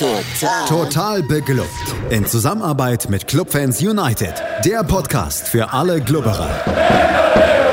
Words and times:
Total. 0.00 0.66
Total 0.66 1.22
beglückt. 1.22 1.68
In 2.08 2.24
Zusammenarbeit 2.24 3.10
mit 3.10 3.26
Clubfans 3.26 3.82
United. 3.82 4.32
Der 4.64 4.82
Podcast 4.82 5.46
für 5.46 5.74
alle 5.74 6.00
Glubberer. 6.00 6.48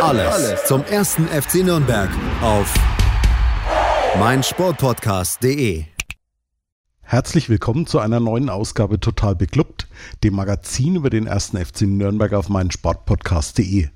Alles, 0.01 0.33
Alles 0.33 0.65
zum 0.65 0.83
ersten 0.83 1.25
FC 1.29 1.63
Nürnberg 1.63 2.09
auf 2.41 2.73
meinsportpodcast.de. 4.19 5.85
Herzlich 7.01 7.47
willkommen 7.47 7.87
zu 7.87 7.99
einer 7.99 8.19
neuen 8.19 8.49
Ausgabe 8.49 8.99
Total 8.99 9.33
Beklubbt, 9.33 9.87
dem 10.25 10.35
Magazin 10.35 10.97
über 10.97 11.09
den 11.09 11.27
ersten 11.27 11.55
FC 11.55 11.83
Nürnberg 11.83 12.33
auf 12.33 12.49
meinsportpodcast.de. 12.49 13.87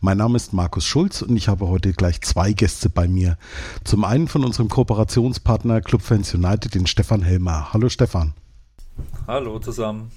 Mein 0.00 0.18
Name 0.18 0.36
ist 0.36 0.52
Markus 0.52 0.84
Schulz 0.84 1.22
und 1.22 1.36
ich 1.36 1.48
habe 1.48 1.68
heute 1.68 1.92
gleich 1.92 2.20
zwei 2.22 2.52
Gäste 2.52 2.90
bei 2.90 3.08
mir. 3.08 3.36
Zum 3.84 4.04
einen 4.04 4.28
von 4.28 4.44
unserem 4.44 4.68
Kooperationspartner 4.68 5.80
Clubfans 5.80 6.34
United, 6.34 6.74
den 6.74 6.86
Stefan 6.86 7.22
Helmer. 7.22 7.72
Hallo 7.72 7.88
Stefan. 7.88 8.34
Hallo 9.26 9.58
zusammen. 9.58 10.10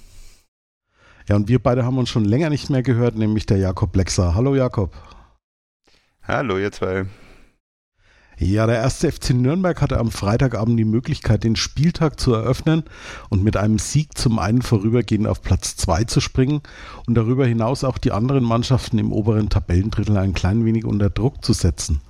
Ja, 1.28 1.36
und 1.36 1.48
wir 1.48 1.62
beide 1.62 1.84
haben 1.84 1.98
uns 1.98 2.10
schon 2.10 2.24
länger 2.24 2.50
nicht 2.50 2.70
mehr 2.70 2.82
gehört, 2.82 3.16
nämlich 3.16 3.46
der 3.46 3.58
Jakob 3.58 3.94
Lexer. 3.94 4.34
Hallo 4.34 4.54
Jakob. 4.54 4.92
Hallo 6.22 6.58
ihr 6.58 6.72
zwei. 6.72 7.06
Ja, 8.44 8.66
der 8.66 8.78
erste 8.78 9.12
FC 9.12 9.34
Nürnberg 9.34 9.80
hatte 9.80 10.00
am 10.00 10.10
Freitagabend 10.10 10.76
die 10.76 10.84
Möglichkeit, 10.84 11.44
den 11.44 11.54
Spieltag 11.54 12.18
zu 12.18 12.34
eröffnen 12.34 12.82
und 13.30 13.44
mit 13.44 13.56
einem 13.56 13.78
Sieg 13.78 14.18
zum 14.18 14.40
einen 14.40 14.62
vorübergehend 14.62 15.28
auf 15.28 15.42
Platz 15.42 15.76
2 15.76 16.04
zu 16.04 16.18
springen 16.20 16.60
und 17.06 17.14
darüber 17.14 17.46
hinaus 17.46 17.84
auch 17.84 17.98
die 17.98 18.10
anderen 18.10 18.42
Mannschaften 18.42 18.98
im 18.98 19.12
oberen 19.12 19.48
Tabellendrittel 19.48 20.16
ein 20.16 20.32
klein 20.32 20.64
wenig 20.64 20.84
unter 20.84 21.08
Druck 21.08 21.44
zu 21.44 21.52
setzen. 21.52 22.00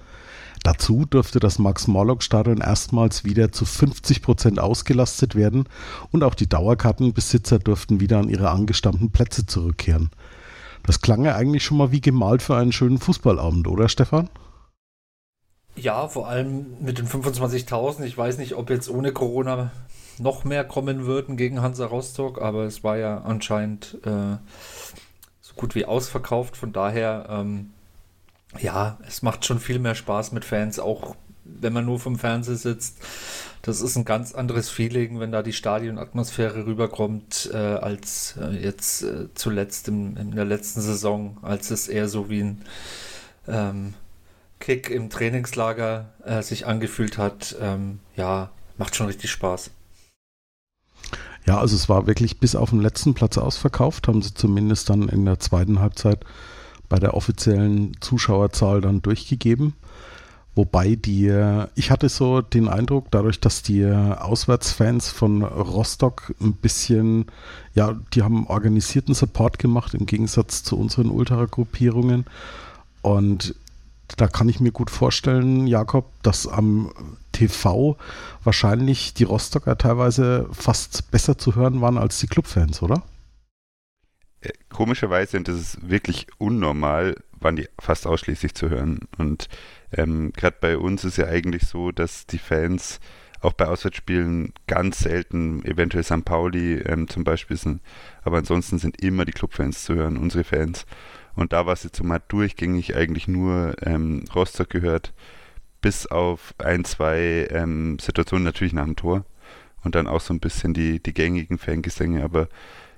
Dazu 0.62 1.04
dürfte 1.04 1.38
das 1.38 1.58
Max-Morlock-Stadion 1.58 2.62
erstmals 2.62 3.26
wieder 3.26 3.52
zu 3.52 3.66
50 3.66 4.22
Prozent 4.22 4.58
ausgelastet 4.58 5.34
werden 5.34 5.68
und 6.12 6.24
auch 6.24 6.34
die 6.34 6.48
Dauerkartenbesitzer 6.48 7.58
dürften 7.58 8.00
wieder 8.00 8.18
an 8.18 8.30
ihre 8.30 8.48
angestammten 8.48 9.10
Plätze 9.10 9.44
zurückkehren. 9.44 10.08
Das 10.82 11.02
klang 11.02 11.26
ja 11.26 11.36
eigentlich 11.36 11.62
schon 11.62 11.76
mal 11.76 11.92
wie 11.92 12.00
gemalt 12.00 12.40
für 12.40 12.56
einen 12.56 12.72
schönen 12.72 12.96
Fußballabend, 12.96 13.68
oder 13.68 13.90
Stefan? 13.90 14.30
Ja, 15.74 16.08
vor 16.08 16.28
allem 16.28 16.76
mit 16.80 16.98
den 16.98 17.08
25.000. 17.08 18.04
Ich 18.04 18.16
weiß 18.16 18.38
nicht, 18.38 18.54
ob 18.54 18.70
jetzt 18.70 18.90
ohne 18.90 19.12
Corona 19.12 19.70
noch 20.18 20.44
mehr 20.44 20.64
kommen 20.64 21.06
würden 21.06 21.36
gegen 21.36 21.62
Hansa 21.62 21.86
Rostock, 21.86 22.40
aber 22.40 22.64
es 22.64 22.84
war 22.84 22.96
ja 22.98 23.22
anscheinend 23.22 23.98
äh, 24.04 24.36
so 25.40 25.54
gut 25.56 25.74
wie 25.74 25.86
ausverkauft. 25.86 26.56
Von 26.56 26.72
daher, 26.72 27.26
ähm, 27.30 27.70
ja, 28.60 28.98
es 29.06 29.22
macht 29.22 29.46
schon 29.46 29.58
viel 29.58 29.78
mehr 29.78 29.94
Spaß 29.94 30.32
mit 30.32 30.44
Fans, 30.44 30.78
auch 30.78 31.16
wenn 31.44 31.72
man 31.72 31.86
nur 31.86 31.98
vom 31.98 32.18
Fernseher 32.18 32.56
sitzt. 32.56 32.98
Das 33.62 33.80
ist 33.80 33.96
ein 33.96 34.04
ganz 34.04 34.34
anderes 34.34 34.68
Feeling, 34.68 35.20
wenn 35.20 35.32
da 35.32 35.42
die 35.42 35.52
Stadionatmosphäre 35.52 36.66
rüberkommt, 36.66 37.50
äh, 37.52 37.56
als 37.56 38.36
äh, 38.40 38.50
jetzt 38.62 39.02
äh, 39.02 39.28
zuletzt 39.34 39.88
im, 39.88 40.16
in 40.16 40.32
der 40.32 40.44
letzten 40.44 40.80
Saison, 40.80 41.38
als 41.42 41.70
es 41.70 41.88
eher 41.88 42.08
so 42.08 42.28
wie 42.28 42.42
ein 42.42 42.62
ähm, 43.48 43.94
Kick 44.62 44.90
im 44.90 45.10
Trainingslager 45.10 46.10
äh, 46.24 46.40
sich 46.40 46.68
angefühlt 46.68 47.18
hat, 47.18 47.56
ähm, 47.60 47.98
ja, 48.16 48.50
macht 48.78 48.94
schon 48.94 49.08
richtig 49.08 49.32
Spaß. 49.32 49.72
Ja, 51.44 51.58
also 51.58 51.74
es 51.74 51.88
war 51.88 52.06
wirklich 52.06 52.38
bis 52.38 52.54
auf 52.54 52.70
den 52.70 52.80
letzten 52.80 53.12
Platz 53.12 53.38
ausverkauft, 53.38 54.06
haben 54.06 54.22
sie 54.22 54.34
zumindest 54.34 54.88
dann 54.88 55.08
in 55.08 55.24
der 55.24 55.40
zweiten 55.40 55.80
Halbzeit 55.80 56.24
bei 56.88 57.00
der 57.00 57.14
offiziellen 57.14 57.96
Zuschauerzahl 58.00 58.80
dann 58.80 59.02
durchgegeben. 59.02 59.74
Wobei 60.54 60.94
die, 60.94 61.34
ich 61.74 61.90
hatte 61.90 62.08
so 62.08 62.40
den 62.40 62.68
Eindruck, 62.68 63.06
dadurch, 63.10 63.40
dass 63.40 63.62
die 63.62 63.84
Auswärtsfans 63.84 65.08
von 65.08 65.42
Rostock 65.42 66.34
ein 66.40 66.52
bisschen, 66.52 67.26
ja, 67.74 67.98
die 68.14 68.22
haben 68.22 68.46
organisierten 68.46 69.14
Support 69.14 69.58
gemacht 69.58 69.94
im 69.94 70.06
Gegensatz 70.06 70.62
zu 70.62 70.78
unseren 70.78 71.10
Ultragruppierungen. 71.10 72.26
Und 73.00 73.56
da 74.16 74.28
kann 74.28 74.48
ich 74.48 74.60
mir 74.60 74.72
gut 74.72 74.90
vorstellen, 74.90 75.66
Jakob, 75.66 76.06
dass 76.22 76.46
am 76.46 76.92
TV 77.32 77.96
wahrscheinlich 78.44 79.14
die 79.14 79.24
Rostocker 79.24 79.78
teilweise 79.78 80.48
fast 80.52 81.10
besser 81.10 81.38
zu 81.38 81.54
hören 81.54 81.80
waren 81.80 81.98
als 81.98 82.18
die 82.20 82.26
Clubfans, 82.26 82.82
oder? 82.82 83.02
Äh, 84.40 84.50
komischerweise, 84.68 85.36
und 85.36 85.48
das 85.48 85.56
ist 85.56 85.88
wirklich 85.88 86.26
unnormal, 86.38 87.16
waren 87.40 87.56
die 87.56 87.68
fast 87.78 88.06
ausschließlich 88.06 88.54
zu 88.54 88.70
hören. 88.70 89.00
Und 89.18 89.48
ähm, 89.92 90.32
gerade 90.34 90.56
bei 90.60 90.78
uns 90.78 91.04
ist 91.04 91.16
ja 91.16 91.26
eigentlich 91.26 91.62
so, 91.66 91.92
dass 91.92 92.26
die 92.26 92.38
Fans 92.38 93.00
auch 93.40 93.52
bei 93.52 93.66
Auswärtsspielen 93.66 94.52
ganz 94.66 95.00
selten, 95.00 95.64
eventuell 95.64 96.04
St. 96.04 96.24
Pauli 96.24 96.74
ähm, 96.78 97.08
zum 97.08 97.24
Beispiel 97.24 97.56
sind, 97.56 97.82
aber 98.22 98.38
ansonsten 98.38 98.78
sind 98.78 99.02
immer 99.02 99.24
die 99.24 99.32
Clubfans 99.32 99.84
zu 99.84 99.94
hören, 99.94 100.16
unsere 100.16 100.44
Fans. 100.44 100.86
Und 101.34 101.52
da 101.52 101.66
war 101.66 101.72
es 101.72 101.82
jetzt 101.82 102.02
mal 102.02 102.20
durchgängig 102.28 102.96
eigentlich 102.96 103.28
nur 103.28 103.74
ähm, 103.82 104.24
Rostock 104.34 104.70
gehört, 104.70 105.12
bis 105.80 106.06
auf 106.06 106.54
ein, 106.58 106.84
zwei 106.84 107.48
ähm, 107.50 107.98
Situationen 107.98 108.44
natürlich 108.44 108.72
nach 108.72 108.84
dem 108.84 108.96
Tor 108.96 109.24
und 109.82 109.94
dann 109.94 110.06
auch 110.06 110.20
so 110.20 110.32
ein 110.32 110.40
bisschen 110.40 110.74
die, 110.74 111.02
die 111.02 111.14
gängigen 111.14 111.58
Fangesänge. 111.58 112.22
Aber 112.22 112.48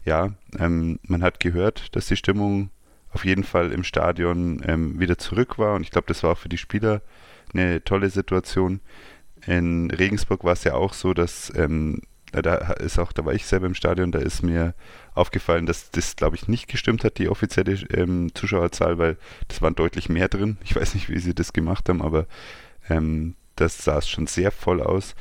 ja, 0.05 0.33
ähm, 0.59 0.99
man 1.03 1.23
hat 1.23 1.41
gehört, 1.41 1.95
dass 1.97 2.07
die 2.07 2.17
Stimmung 2.17 2.71
auf 3.11 3.25
jeden 3.25 3.45
Fall 3.45 3.73
im 3.73 3.85
Stadion 3.85 4.61
ähm, 4.67 4.99
wieder 4.99 5.17
zurück 5.19 5.59
war 5.59 5.75
und 5.75 5.83
ich 5.83 5.91
glaube, 5.91 6.09
das 6.09 6.23
war 6.23 6.33
auch 6.33 6.39
für 6.39 6.49
die 6.49 6.59
Spieler 6.59 7.01
eine 7.53 7.83
tolle 7.85 8.11
Situation. 8.11 8.81
In 9.47 9.91
Regensburg 9.91 10.43
war 10.43 10.55
es 10.55 10.65
ja 10.65 10.75
auch 10.75 10.93
so, 10.93 11.15
dass 11.15 11.53
ähm, 11.57 12.03
da 12.33 12.57
ist 12.75 12.99
auch, 12.99 13.13
da 13.13 13.25
war 13.25 13.33
ich 13.33 13.47
selber 13.47 13.67
im 13.67 13.75
Stadion, 13.75 14.11
da 14.11 14.19
ist 14.19 14.43
mir 14.43 14.75
aufgefallen, 15.15 15.67
dass 15.67 15.91
das, 15.91 16.17
glaube 16.17 16.37
ich, 16.37 16.49
nicht 16.49 16.69
gestimmt 16.69 17.05
hat, 17.05 17.19
die 17.19 17.29
offizielle 17.29 17.75
ähm, 17.91 18.35
Zuschauerzahl, 18.35 18.99
weil 18.99 19.17
das 19.49 19.63
waren 19.63 19.75
deutlich 19.75 20.09
mehr 20.09 20.29
drin. 20.29 20.59
Ich 20.65 20.75
weiß 20.75 20.95
nicht, 20.95 21.09
wie 21.09 21.19
sie 21.19 21.35
das 21.35 21.53
gemacht 21.53 21.89
haben, 21.89 22.03
aber 22.03 22.27
ähm, 22.89 23.35
das 23.55 23.85
sah 23.85 23.99
es 23.99 24.09
schon 24.09 24.27
sehr 24.27 24.51
voll 24.51 24.81
aus. 24.81 25.15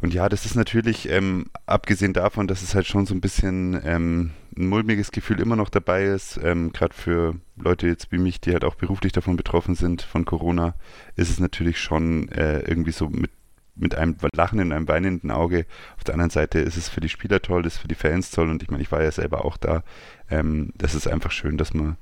Und 0.00 0.14
ja, 0.14 0.28
das 0.28 0.46
ist 0.46 0.54
natürlich, 0.54 1.08
ähm, 1.10 1.46
abgesehen 1.66 2.12
davon, 2.12 2.46
dass 2.46 2.62
es 2.62 2.74
halt 2.74 2.86
schon 2.86 3.04
so 3.04 3.14
ein 3.14 3.20
bisschen 3.20 3.80
ähm, 3.84 4.30
ein 4.56 4.66
mulmiges 4.66 5.10
Gefühl 5.10 5.40
immer 5.40 5.56
noch 5.56 5.68
dabei 5.68 6.04
ist, 6.04 6.38
ähm, 6.42 6.72
gerade 6.72 6.94
für 6.94 7.34
Leute 7.56 7.86
jetzt 7.86 8.10
wie 8.10 8.18
mich, 8.18 8.40
die 8.40 8.52
halt 8.52 8.64
auch 8.64 8.76
beruflich 8.76 9.12
davon 9.12 9.36
betroffen 9.36 9.74
sind, 9.74 10.02
von 10.02 10.24
Corona, 10.24 10.74
ist 11.16 11.30
es 11.30 11.38
natürlich 11.38 11.78
schon 11.78 12.28
äh, 12.30 12.60
irgendwie 12.60 12.92
so 12.92 13.08
mit 13.08 13.30
mit 13.80 13.94
einem 13.94 14.16
lachenden, 14.34 14.72
einem 14.72 14.88
weinenden 14.88 15.30
Auge. 15.30 15.66
Auf 15.96 16.04
der 16.04 16.14
anderen 16.14 16.30
Seite 16.30 16.60
ist 16.60 16.76
es 16.76 16.88
für 16.88 17.00
die 17.00 17.08
Spieler 17.08 17.42
toll, 17.42 17.66
ist 17.66 17.78
für 17.78 17.88
die 17.88 17.94
Fans 17.94 18.30
toll 18.30 18.50
und 18.50 18.62
ich 18.62 18.70
meine, 18.70 18.82
ich 18.82 18.92
war 18.92 19.02
ja 19.02 19.10
selber 19.10 19.44
auch 19.44 19.56
da. 19.56 19.82
Ähm, 20.30 20.70
das 20.76 20.94
ist 20.94 21.08
einfach 21.08 21.30
schön, 21.30 21.56
dass 21.56 21.74
man 21.74 21.96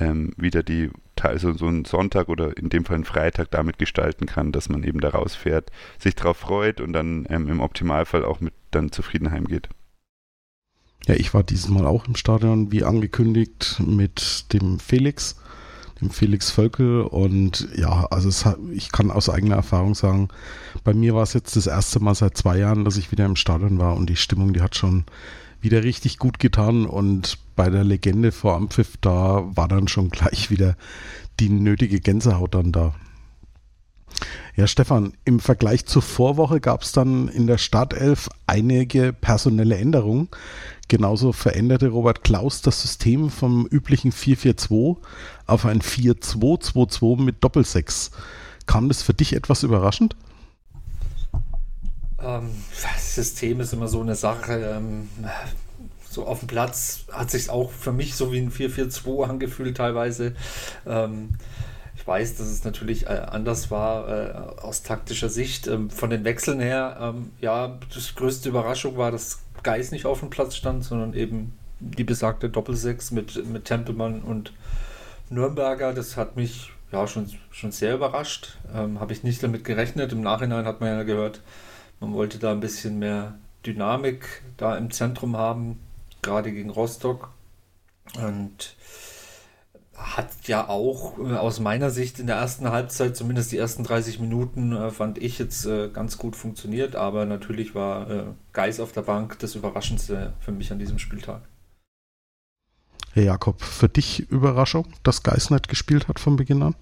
ähm, 0.00 0.32
wieder 0.36 0.62
die, 0.62 0.90
also 1.20 1.52
so 1.52 1.66
einen 1.66 1.84
Sonntag 1.84 2.28
oder 2.28 2.56
in 2.56 2.68
dem 2.68 2.84
Fall 2.84 2.96
einen 2.96 3.04
Freitag 3.04 3.50
damit 3.50 3.78
gestalten 3.78 4.26
kann, 4.26 4.52
dass 4.52 4.68
man 4.68 4.82
eben 4.84 5.00
da 5.00 5.10
rausfährt, 5.10 5.70
sich 5.98 6.14
darauf 6.14 6.36
freut 6.36 6.80
und 6.80 6.92
dann 6.92 7.26
ähm, 7.28 7.48
im 7.48 7.60
Optimalfall 7.60 8.24
auch 8.24 8.40
mit 8.40 8.54
dann 8.70 8.92
zufrieden 8.92 9.30
heimgeht. 9.30 9.68
Ja, 11.06 11.14
ich 11.14 11.32
war 11.32 11.42
dieses 11.42 11.68
Mal 11.68 11.86
auch 11.86 12.06
im 12.06 12.16
Stadion, 12.16 12.70
wie 12.70 12.84
angekündigt, 12.84 13.80
mit 13.84 14.52
dem 14.52 14.78
Felix 14.78 15.40
dem 16.00 16.10
Felix 16.10 16.50
Völkel. 16.50 17.02
Und 17.02 17.68
ja, 17.76 18.06
also 18.10 18.28
es 18.28 18.44
ich 18.72 18.92
kann 18.92 19.10
aus 19.10 19.28
eigener 19.28 19.56
Erfahrung 19.56 19.94
sagen, 19.94 20.28
bei 20.84 20.94
mir 20.94 21.14
war 21.14 21.22
es 21.22 21.32
jetzt 21.32 21.56
das 21.56 21.66
erste 21.66 22.00
Mal 22.00 22.14
seit 22.14 22.36
zwei 22.36 22.58
Jahren, 22.58 22.84
dass 22.84 22.96
ich 22.96 23.12
wieder 23.12 23.24
im 23.24 23.36
Stadion 23.36 23.78
war 23.78 23.96
und 23.96 24.08
die 24.08 24.16
Stimmung, 24.16 24.52
die 24.52 24.60
hat 24.60 24.76
schon 24.76 25.04
wieder 25.60 25.82
richtig 25.82 26.18
gut 26.18 26.38
getan. 26.38 26.86
Und 26.86 27.38
bei 27.56 27.70
der 27.70 27.84
Legende 27.84 28.32
vor 28.32 28.54
Ampfiff, 28.54 28.96
da 29.00 29.44
war 29.54 29.68
dann 29.68 29.88
schon 29.88 30.10
gleich 30.10 30.50
wieder 30.50 30.76
die 31.40 31.48
nötige 31.48 32.00
Gänsehaut 32.00 32.54
dann 32.54 32.72
da. 32.72 32.94
Ja, 34.56 34.66
Stefan, 34.66 35.12
im 35.24 35.38
Vergleich 35.38 35.86
zur 35.86 36.02
Vorwoche 36.02 36.60
gab 36.60 36.82
es 36.82 36.92
dann 36.92 37.28
in 37.28 37.46
der 37.46 37.58
Startelf 37.58 38.28
einige 38.46 39.12
personelle 39.12 39.76
Änderungen. 39.76 40.28
Genauso 40.88 41.32
veränderte 41.32 41.88
Robert 41.88 42.24
Klaus 42.24 42.62
das 42.62 42.80
System 42.80 43.30
vom 43.30 43.66
üblichen 43.66 44.10
4-4-2 44.10 44.96
auf 45.46 45.66
ein 45.66 45.80
4-2-2-2 45.80 47.20
mit 47.22 47.44
Doppelsechs. 47.44 48.10
Kam 48.64 48.88
das 48.88 49.02
für 49.02 49.12
dich 49.12 49.34
etwas 49.34 49.62
überraschend? 49.62 50.16
Ähm, 52.20 52.50
das 52.82 53.14
System 53.14 53.60
ist 53.60 53.74
immer 53.74 53.88
so 53.88 54.00
eine 54.00 54.14
Sache. 54.14 54.76
Ähm, 54.76 55.08
so 56.10 56.26
auf 56.26 56.40
dem 56.40 56.48
Platz 56.48 57.04
hat 57.12 57.30
sich 57.30 57.50
auch 57.50 57.70
für 57.70 57.92
mich 57.92 58.14
so 58.14 58.32
wie 58.32 58.38
ein 58.38 58.50
4-4-2 58.50 59.28
angefühlt 59.28 59.76
teilweise. 59.76 60.34
Ähm, 60.86 61.34
weiß, 62.08 62.36
dass 62.36 62.48
es 62.48 62.64
natürlich 62.64 63.06
äh, 63.06 63.10
anders 63.10 63.70
war 63.70 64.08
äh, 64.08 64.60
aus 64.62 64.82
taktischer 64.82 65.28
Sicht. 65.28 65.68
Ähm, 65.68 65.90
von 65.90 66.10
den 66.10 66.24
Wechseln 66.24 66.58
her, 66.58 66.96
ähm, 67.00 67.30
ja, 67.40 67.78
das 67.94 68.14
größte 68.14 68.48
Überraschung 68.48 68.96
war, 68.96 69.12
dass 69.12 69.40
Geis 69.62 69.92
nicht 69.92 70.06
auf 70.06 70.20
dem 70.20 70.30
Platz 70.30 70.56
stand, 70.56 70.82
sondern 70.82 71.14
eben 71.14 71.56
die 71.80 72.04
besagte 72.04 72.48
Doppelsechs 72.48 73.10
mit, 73.10 73.46
mit 73.46 73.66
Tempelmann 73.66 74.22
und 74.22 74.52
Nürnberger. 75.30 75.92
Das 75.92 76.16
hat 76.16 76.36
mich 76.36 76.72
ja 76.90 77.06
schon, 77.06 77.30
schon 77.50 77.70
sehr 77.70 77.94
überrascht. 77.94 78.56
Ähm, 78.74 78.98
Habe 78.98 79.12
ich 79.12 79.22
nicht 79.22 79.42
damit 79.42 79.64
gerechnet. 79.64 80.12
Im 80.12 80.22
Nachhinein 80.22 80.64
hat 80.64 80.80
man 80.80 80.88
ja 80.90 81.02
gehört, 81.02 81.42
man 82.00 82.14
wollte 82.14 82.38
da 82.38 82.52
ein 82.52 82.60
bisschen 82.60 82.98
mehr 82.98 83.34
Dynamik 83.66 84.42
da 84.56 84.76
im 84.76 84.90
Zentrum 84.90 85.36
haben, 85.36 85.78
gerade 86.22 86.52
gegen 86.52 86.70
Rostock. 86.70 87.30
Und 88.16 88.74
hat 89.98 90.30
ja 90.46 90.68
auch 90.68 91.18
äh, 91.18 91.34
aus 91.34 91.60
meiner 91.60 91.90
Sicht 91.90 92.18
in 92.18 92.26
der 92.26 92.36
ersten 92.36 92.70
Halbzeit, 92.70 93.16
zumindest 93.16 93.52
die 93.52 93.58
ersten 93.58 93.84
30 93.84 94.20
Minuten, 94.20 94.72
äh, 94.72 94.90
fand 94.90 95.18
ich 95.18 95.38
jetzt 95.38 95.66
äh, 95.66 95.88
ganz 95.88 96.18
gut 96.18 96.36
funktioniert. 96.36 96.96
Aber 96.96 97.26
natürlich 97.26 97.74
war 97.74 98.10
äh, 98.10 98.24
Geis 98.52 98.80
auf 98.80 98.92
der 98.92 99.02
Bank 99.02 99.38
das 99.40 99.54
Überraschendste 99.54 100.32
für 100.40 100.52
mich 100.52 100.72
an 100.72 100.78
diesem 100.78 100.98
Spieltag. 100.98 101.42
Herr 103.12 103.24
Jakob, 103.24 103.62
für 103.62 103.88
dich 103.88 104.30
Überraschung, 104.30 104.86
dass 105.02 105.22
Geis 105.22 105.50
nicht 105.50 105.68
gespielt 105.68 106.08
hat 106.08 106.20
von 106.20 106.36
Beginn 106.36 106.62
an? 106.62 106.74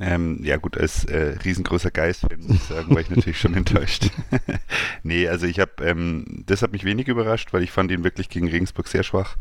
Ähm, 0.00 0.40
ja 0.42 0.56
gut, 0.56 0.78
als 0.78 1.04
äh, 1.04 1.36
riesengroßer 1.44 1.90
Geist-Fan 1.90 2.40
muss 2.40 2.56
ich 2.56 2.62
sagen, 2.62 2.94
war 2.94 3.02
ich 3.02 3.10
natürlich 3.10 3.38
schon 3.38 3.54
enttäuscht. 3.54 4.10
nee, 5.02 5.28
also 5.28 5.46
ich 5.46 5.60
habe, 5.60 5.72
ähm, 5.84 6.44
das 6.46 6.62
hat 6.62 6.72
mich 6.72 6.84
wenig 6.84 7.08
überrascht, 7.08 7.52
weil 7.52 7.62
ich 7.62 7.70
fand 7.70 7.90
ihn 7.90 8.02
wirklich 8.02 8.30
gegen 8.30 8.48
Regensburg 8.48 8.88
sehr 8.88 9.02
schwach. 9.02 9.36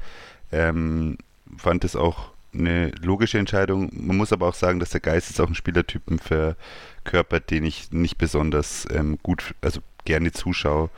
Ähm, 0.52 1.18
fand 1.58 1.86
es 1.86 1.96
auch 1.96 2.32
eine 2.54 2.92
logische 3.02 3.38
Entscheidung. 3.38 3.90
Man 3.94 4.18
muss 4.18 4.34
aber 4.34 4.48
auch 4.48 4.54
sagen, 4.54 4.80
dass 4.80 4.90
der 4.90 5.00
Geist 5.00 5.30
ist 5.30 5.40
auch 5.40 5.48
ein 5.48 5.56
Spielertypen 5.56 6.20
verkörpert, 6.20 7.50
den 7.50 7.64
ich 7.64 7.92
nicht 7.92 8.18
besonders 8.18 8.88
ähm, 8.92 9.18
gut, 9.24 9.56
also 9.62 9.82
gerne 10.06 10.32
zuschaue. 10.32 10.90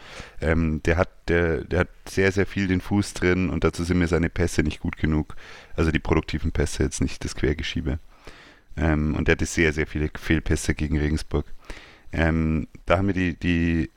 Ähm, 0.42 0.82
der 0.84 0.98
hat, 0.98 1.10
der, 1.28 1.64
der 1.64 1.82
hat 1.82 1.90
sehr, 2.08 2.32
sehr 2.32 2.46
viel 2.46 2.68
den 2.68 2.82
Fuß 2.82 3.14
drin 3.14 3.50
und 3.50 3.64
dazu 3.64 3.84
sind 3.84 4.00
mir 4.00 4.08
seine 4.08 4.30
Pässe 4.30 4.64
nicht 4.64 4.80
gut 4.80 4.98
genug. 4.98 5.36
Also 5.76 5.92
die 5.92 6.00
produktiven 6.00 6.52
Pässe, 6.52 6.84
jetzt 6.84 7.02
nicht 7.02 7.24
das 7.24 7.36
Quergeschiebe. 7.36 8.00
Ähm, 8.78 9.16
und 9.16 9.28
der 9.28 9.34
hatte 9.34 9.46
sehr, 9.46 9.74
sehr 9.74 9.88
viele 9.88 10.10
Fehlpässe 10.18 10.74
gegen 10.74 10.98
Regensburg. 10.98 11.46
Ähm, 12.12 12.68
da 12.86 12.98
haben 12.98 13.08
mir 13.08 13.14
die, 13.14 13.36
die 13.36 13.90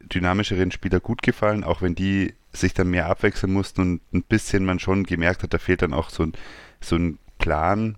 dynamischeren 0.00 0.70
Spieler 0.70 1.00
gut 1.00 1.22
gefallen, 1.22 1.64
auch 1.64 1.82
wenn 1.82 1.94
die 1.94 2.34
sich 2.52 2.72
dann 2.72 2.90
mehr 2.90 3.06
abwechseln 3.06 3.52
mussten 3.52 3.80
und 3.80 4.00
ein 4.12 4.22
bisschen 4.22 4.64
man 4.64 4.78
schon 4.78 5.04
gemerkt 5.04 5.42
hat, 5.42 5.52
da 5.52 5.58
fehlt 5.58 5.82
dann 5.82 5.92
auch 5.92 6.10
so 6.10 6.22
ein, 6.22 6.32
so 6.80 6.96
ein 6.96 7.18
Plan, 7.38 7.96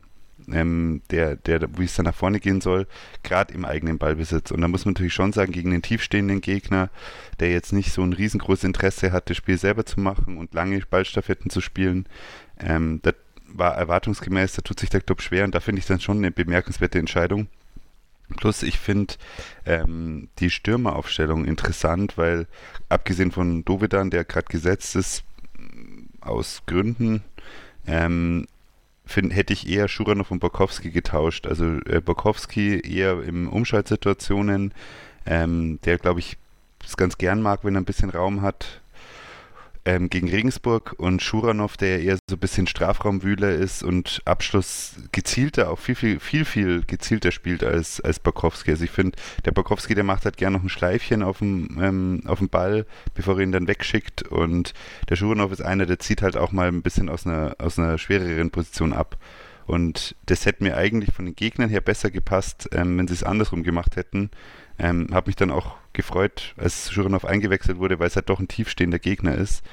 ähm, 0.53 1.03
der, 1.11 1.37
der, 1.37 1.79
wie 1.79 1.85
es 1.85 1.94
dann 1.94 2.06
nach 2.06 2.15
vorne 2.15 2.41
gehen 2.41 2.61
soll, 2.61 2.87
gerade 3.23 3.55
im 3.55 3.65
eigenen 3.65 3.99
Ballbesitz. 3.99 4.50
Und 4.50 4.61
da 4.61 4.69
muss 4.69 4.85
man 4.85 4.94
natürlich 4.94 5.15
schon 5.15 5.32
sagen, 5.32 5.53
gegen 5.53 5.71
den 5.71 5.82
tiefstehenden 5.82 6.41
Gegner, 6.41 6.91
der 7.38 7.50
jetzt 7.50 7.73
nicht 7.73 7.93
so 7.93 8.03
ein 8.03 8.12
riesengroßes 8.12 8.65
Interesse 8.65 9.12
hat, 9.12 9.31
das 9.31 9.37
Spiel 9.37 9.59
selber 9.59 9.87
zu 9.87 10.00
machen 10.00 10.38
und 10.38 10.55
lange 10.55 10.81
Ballstaffetten 10.81 11.50
zu 11.50 11.61
spielen, 11.61 12.06
ähm, 12.59 13.00
das 13.03 13.15
war 13.53 13.75
erwartungsgemäß, 13.75 14.53
da 14.55 14.62
tut 14.62 14.79
sich 14.79 14.91
der 14.91 15.00
Club 15.00 15.23
schwer 15.23 15.44
und 15.44 15.55
da 15.55 15.61
finde 15.61 15.81
ich 15.81 15.87
dann 15.87 16.00
schon 16.00 16.19
eine 16.19 16.31
bemerkenswerte 16.31 16.99
Entscheidung. 16.99 17.49
Plus, 18.37 18.62
ich 18.62 18.79
finde 18.79 19.15
ähm, 19.67 20.29
die 20.38 20.50
Stürmeraufstellung 20.50 21.44
interessant, 21.47 22.17
weil 22.17 22.47
abgesehen 22.88 23.32
von 23.32 23.65
Dovedan, 23.65 24.11
der 24.11 24.25
gerade 24.25 24.47
gesetzt 24.47 24.94
ist, 24.94 25.25
aus 26.21 26.62
Gründen, 26.67 27.23
ähm, 27.87 28.47
find, 29.11 29.35
hätte 29.35 29.53
ich 29.53 29.69
eher 29.69 29.89
Schuranov 29.89 30.31
und 30.31 30.41
Borkowski 30.41 30.91
getauscht. 30.91 31.47
Also 31.47 31.79
äh, 31.87 32.01
Borkowski 32.01 32.81
eher 32.81 33.23
in 33.23 33.47
Umschaltsituationen, 33.47 34.73
ähm, 35.27 35.79
der 35.85 35.99
glaube 35.99 36.21
ich 36.21 36.37
es 36.85 36.97
ganz 36.97 37.19
gern 37.19 37.43
mag, 37.43 37.65
wenn 37.65 37.75
er 37.75 37.81
ein 37.81 37.87
bisschen 37.87 38.11
Raum 38.11 38.43
hat 38.43 38.80
ähm, 39.85 40.11
gegen 40.11 40.29
Regensburg 40.29 40.94
und 40.99 41.23
Schuranov, 41.23 41.77
der 41.77 42.03
eher 42.03 42.19
so 42.29 42.37
ein 42.37 42.38
bisschen 42.38 42.67
Strafraumwühler 42.67 43.50
ist 43.50 43.82
und 43.82 44.21
Abschluss 44.25 44.94
gezielter, 45.12 45.71
auch 45.71 45.79
viel, 45.79 45.94
viel, 45.94 46.21
viel, 46.21 46.44
viel 46.44 46.82
gezielter 46.87 47.32
spielt 47.32 47.65
als, 47.65 48.00
als 48.00 48.19
Bakowski. 48.19 48.71
Also 48.71 48.85
ich 48.85 48.91
finde, 48.91 49.19
der 49.44 49.53
Bakowski, 49.53 49.94
der 49.94 50.05
macht 50.05 50.25
halt 50.25 50.37
gern 50.37 50.53
noch 50.53 50.62
ein 50.62 50.69
Schleifchen 50.69 51.23
auf 51.23 51.38
dem, 51.38 51.79
ähm, 51.81 52.23
auf 52.27 52.38
dem 52.38 52.49
Ball, 52.49 52.87
bevor 53.15 53.37
er 53.37 53.43
ihn 53.43 53.53
dann 53.53 53.69
wegschickt 53.69 54.23
und 54.23 54.75
der 55.09 55.17
Schuranov 55.17 55.53
ist 55.53 55.62
einer, 55.62 55.87
der 55.87 55.99
zieht 55.99 56.23
halt 56.23 56.37
auch 56.37 56.53
mal 56.53 56.69
ein 56.69 56.82
bisschen 56.82 57.09
aus 57.09 57.27
einer, 57.27 57.56
aus 57.59 57.79
einer 57.79 57.99
schwereren 57.99 58.50
Position 58.50 58.93
ab. 58.93 59.17
Und 59.67 60.17
das 60.27 60.47
hätte 60.47 60.65
mir 60.65 60.77
eigentlich 60.77 61.15
von 61.15 61.27
den 61.27 61.37
Gegnern 61.37 61.71
her 61.71 61.81
besser 61.81 62.11
gepasst, 62.11 62.69
ähm, 62.73 62.99
wenn 62.99 63.06
sie 63.06 63.15
es 63.15 63.23
andersrum 63.23 63.62
gemacht 63.62 63.94
hätten. 63.94 64.31
Ähm, 64.79 65.09
habe 65.12 65.29
mich 65.29 65.37
dann 65.37 65.53
auch 65.53 65.77
gefreut, 65.93 66.55
als 66.57 66.91
Schuranov 66.91 67.25
eingewechselt 67.25 67.79
wurde, 67.79 67.99
weil 67.99 68.09
es 68.09 68.17
halt 68.17 68.29
doch 68.29 68.41
ein 68.41 68.49
tiefstehender 68.49 68.99
Gegner 68.99 69.35
ist. 69.35 69.65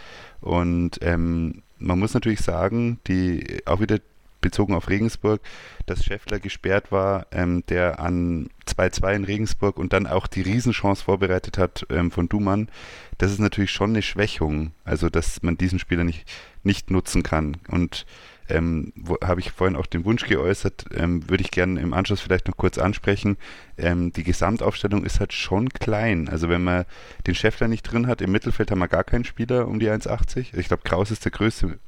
Und 0.42 1.00
ähm, 1.02 1.64
man 1.80 2.00
muss 2.00 2.14
natürlich 2.14 2.42
sagen, 2.42 3.00
die 3.08 3.62
auch 3.66 3.80
wieder 3.80 4.00
bezogen 4.42 4.74
auf 4.74 4.90
Regensburg, 4.90 5.42
dass 5.86 6.06
Scheffler 6.06 6.40
gesperrt 6.40 6.92
war, 6.92 7.28
ähm, 7.31 7.64
der 7.69 8.00
an 8.00 8.50
2-2 8.68 9.16
in 9.16 9.24
Regensburg 9.24 9.78
und 9.78 9.94
dann 9.94 10.08
auch 10.08 10.28
die 10.28 10.42
Riesenchance 10.42 11.04
vorbereitet 11.04 11.58
hat 11.58 11.86
ähm, 11.90 12.12
von 12.12 12.30
Dumann. 12.30 12.69
Das 13.18 13.31
ist 13.31 13.40
natürlich 13.40 13.72
schon 13.72 13.92
eine 13.92 14.02
Schwächung, 14.02 14.72
also 14.84 15.10
dass 15.10 15.42
man 15.42 15.58
diesen 15.58 15.80
Spieler 15.80 16.04
nicht, 16.04 16.28
nicht 16.64 16.92
nutzen 16.92 17.24
kann. 17.24 17.58
Und 17.68 18.06
ähm, 18.49 18.94
habe 19.23 19.39
ich 19.39 19.51
vorhin 19.51 19.75
auch 19.75 19.85
den 19.85 20.05
Wunsch 20.05 20.25
geäußert, 20.25 20.85
ähm, 20.95 21.29
würde 21.29 21.44
ich 21.44 21.51
gerne 21.51 21.79
im 21.81 21.94
Anschluss 21.94 22.21
vielleicht 22.21 22.47
noch 22.47 22.57
kurz 22.57 22.77
ansprechen. 22.77 23.38
Ähm, 23.77 24.13
die 24.13 24.23
Gesamtaufstellung 24.23 25.03
ist 25.03 25.19
halt 25.19 25.33
schon 25.33 25.69
klein. 25.69 26.29
Also 26.29 26.49
wenn 26.49 26.63
man 26.63 26.85
den 27.25 27.35
Scheffler 27.35 27.67
nicht 27.67 27.83
drin 27.83 28.07
hat, 28.07 28.21
im 28.21 28.31
Mittelfeld 28.31 28.71
haben 28.71 28.79
wir 28.79 28.88
gar 28.88 29.03
keinen 29.03 29.25
Spieler 29.25 29.67
um 29.67 29.79
die 29.79 29.89
1,80. 29.89 30.57
Ich 30.57 30.67
glaube, 30.67 30.83
Kraus 30.83 31.11
ist 31.11 31.25
der 31.25 31.31
größte 31.31 31.79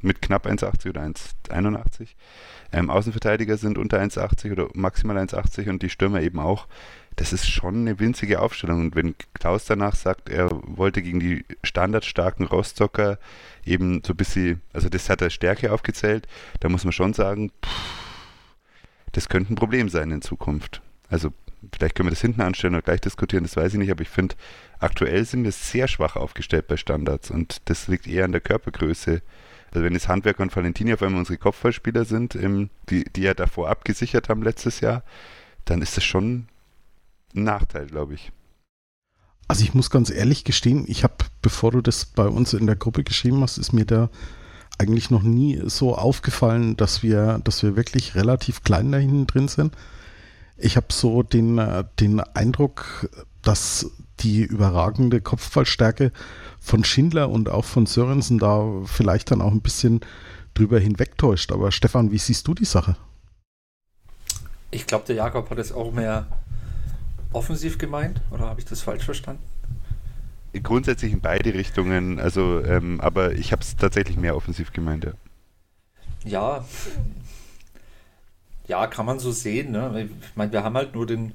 mit 0.00 0.22
knapp 0.22 0.46
1,80 0.46 0.90
oder 0.90 1.02
1,81. 1.02 2.08
Ähm, 2.72 2.90
Außenverteidiger 2.90 3.56
sind 3.56 3.78
unter 3.78 4.00
1,80 4.00 4.52
oder 4.52 4.68
maximal 4.74 5.16
1,80 5.16 5.70
und 5.70 5.82
die 5.82 5.90
Stürmer 5.90 6.20
eben 6.20 6.38
auch 6.38 6.66
das 7.18 7.32
ist 7.32 7.50
schon 7.50 7.80
eine 7.80 7.98
winzige 7.98 8.40
Aufstellung. 8.40 8.80
Und 8.80 8.94
wenn 8.94 9.16
Klaus 9.34 9.64
danach 9.64 9.96
sagt, 9.96 10.28
er 10.28 10.48
wollte 10.52 11.02
gegen 11.02 11.18
die 11.18 11.44
standardstarken 11.64 12.46
Rostocker 12.46 13.18
eben 13.64 14.02
so 14.06 14.12
ein 14.12 14.16
bisschen, 14.16 14.62
also 14.72 14.88
das 14.88 15.10
hat 15.10 15.20
er 15.20 15.30
Stärke 15.30 15.72
aufgezählt, 15.72 16.28
da 16.60 16.68
muss 16.68 16.84
man 16.84 16.92
schon 16.92 17.14
sagen, 17.14 17.50
pff, 17.64 17.70
das 19.12 19.28
könnte 19.28 19.52
ein 19.52 19.56
Problem 19.56 19.88
sein 19.88 20.12
in 20.12 20.22
Zukunft. 20.22 20.80
Also 21.08 21.32
vielleicht 21.72 21.96
können 21.96 22.06
wir 22.06 22.12
das 22.12 22.20
hinten 22.20 22.40
anstellen 22.40 22.74
oder 22.74 22.82
gleich 22.82 23.00
diskutieren, 23.00 23.42
das 23.42 23.56
weiß 23.56 23.72
ich 23.72 23.78
nicht, 23.80 23.90
aber 23.90 24.02
ich 24.02 24.08
finde, 24.08 24.36
aktuell 24.78 25.24
sind 25.24 25.42
wir 25.42 25.50
sehr 25.50 25.88
schwach 25.88 26.14
aufgestellt 26.14 26.68
bei 26.68 26.76
Standards 26.76 27.32
und 27.32 27.62
das 27.64 27.88
liegt 27.88 28.06
eher 28.06 28.26
an 28.26 28.32
der 28.32 28.40
Körpergröße. 28.40 29.22
Also 29.72 29.84
wenn 29.84 29.92
jetzt 29.92 30.06
Handwerker 30.06 30.44
und 30.44 30.54
Valentini 30.54 30.94
auf 30.94 31.02
einmal 31.02 31.18
unsere 31.18 31.36
Kopfballspieler 31.36 32.04
sind, 32.04 32.38
die, 32.90 33.04
die 33.04 33.22
ja 33.22 33.34
davor 33.34 33.68
abgesichert 33.68 34.28
haben 34.28 34.42
letztes 34.42 34.78
Jahr, 34.80 35.02
dann 35.64 35.82
ist 35.82 35.96
das 35.96 36.04
schon 36.04 36.46
ein 37.38 37.44
Nachteil, 37.44 37.86
glaube 37.86 38.14
ich. 38.14 38.32
Also 39.46 39.64
ich 39.64 39.72
muss 39.72 39.90
ganz 39.90 40.10
ehrlich 40.10 40.44
gestehen, 40.44 40.84
ich 40.86 41.04
habe, 41.04 41.14
bevor 41.40 41.70
du 41.70 41.80
das 41.80 42.04
bei 42.04 42.26
uns 42.26 42.52
in 42.52 42.66
der 42.66 42.76
Gruppe 42.76 43.02
geschrieben 43.02 43.40
hast, 43.40 43.56
ist 43.56 43.72
mir 43.72 43.86
da 43.86 44.10
eigentlich 44.76 45.10
noch 45.10 45.22
nie 45.22 45.60
so 45.64 45.96
aufgefallen, 45.96 46.76
dass 46.76 47.02
wir, 47.02 47.40
dass 47.42 47.62
wir 47.62 47.74
wirklich 47.74 48.14
relativ 48.14 48.62
klein 48.62 48.92
da 48.92 48.98
hinten 48.98 49.26
drin 49.26 49.48
sind. 49.48 49.74
Ich 50.56 50.76
habe 50.76 50.88
so 50.90 51.22
den, 51.22 51.60
den 51.98 52.20
Eindruck, 52.20 53.08
dass 53.42 53.90
die 54.20 54.42
überragende 54.42 55.20
Kopfballstärke 55.20 56.12
von 56.60 56.84
Schindler 56.84 57.30
und 57.30 57.48
auch 57.48 57.64
von 57.64 57.86
Sörensen 57.86 58.38
da 58.38 58.64
vielleicht 58.84 59.30
dann 59.30 59.40
auch 59.40 59.52
ein 59.52 59.62
bisschen 59.62 60.00
drüber 60.54 60.78
hinwegtäuscht. 60.78 61.52
Aber 61.52 61.72
Stefan, 61.72 62.10
wie 62.10 62.18
siehst 62.18 62.46
du 62.46 62.54
die 62.54 62.64
Sache? 62.64 62.96
Ich 64.70 64.86
glaube, 64.86 65.06
der 65.06 65.16
Jakob 65.16 65.48
hat 65.50 65.58
es 65.58 65.72
auch 65.72 65.92
mehr 65.92 66.26
offensiv 67.32 67.78
gemeint 67.78 68.20
oder 68.30 68.46
habe 68.46 68.60
ich 68.60 68.66
das 68.66 68.80
falsch 68.80 69.04
verstanden? 69.04 69.42
Grundsätzlich 70.62 71.12
in 71.12 71.20
beide 71.20 71.54
Richtungen, 71.54 72.18
also 72.18 72.62
ähm, 72.64 73.00
aber 73.00 73.32
ich 73.32 73.52
habe 73.52 73.62
es 73.62 73.76
tatsächlich 73.76 74.16
mehr 74.16 74.34
offensiv 74.34 74.72
gemeint, 74.72 75.04
ja. 75.04 75.12
Ja, 76.24 76.64
ja, 78.68 78.86
kann 78.86 79.06
man 79.06 79.18
so 79.18 79.32
sehen. 79.32 79.72
Ne? 79.72 80.08
Ich 80.10 80.36
meine, 80.36 80.52
wir 80.52 80.62
haben 80.62 80.76
halt 80.76 80.94
nur 80.94 81.06
den, 81.06 81.32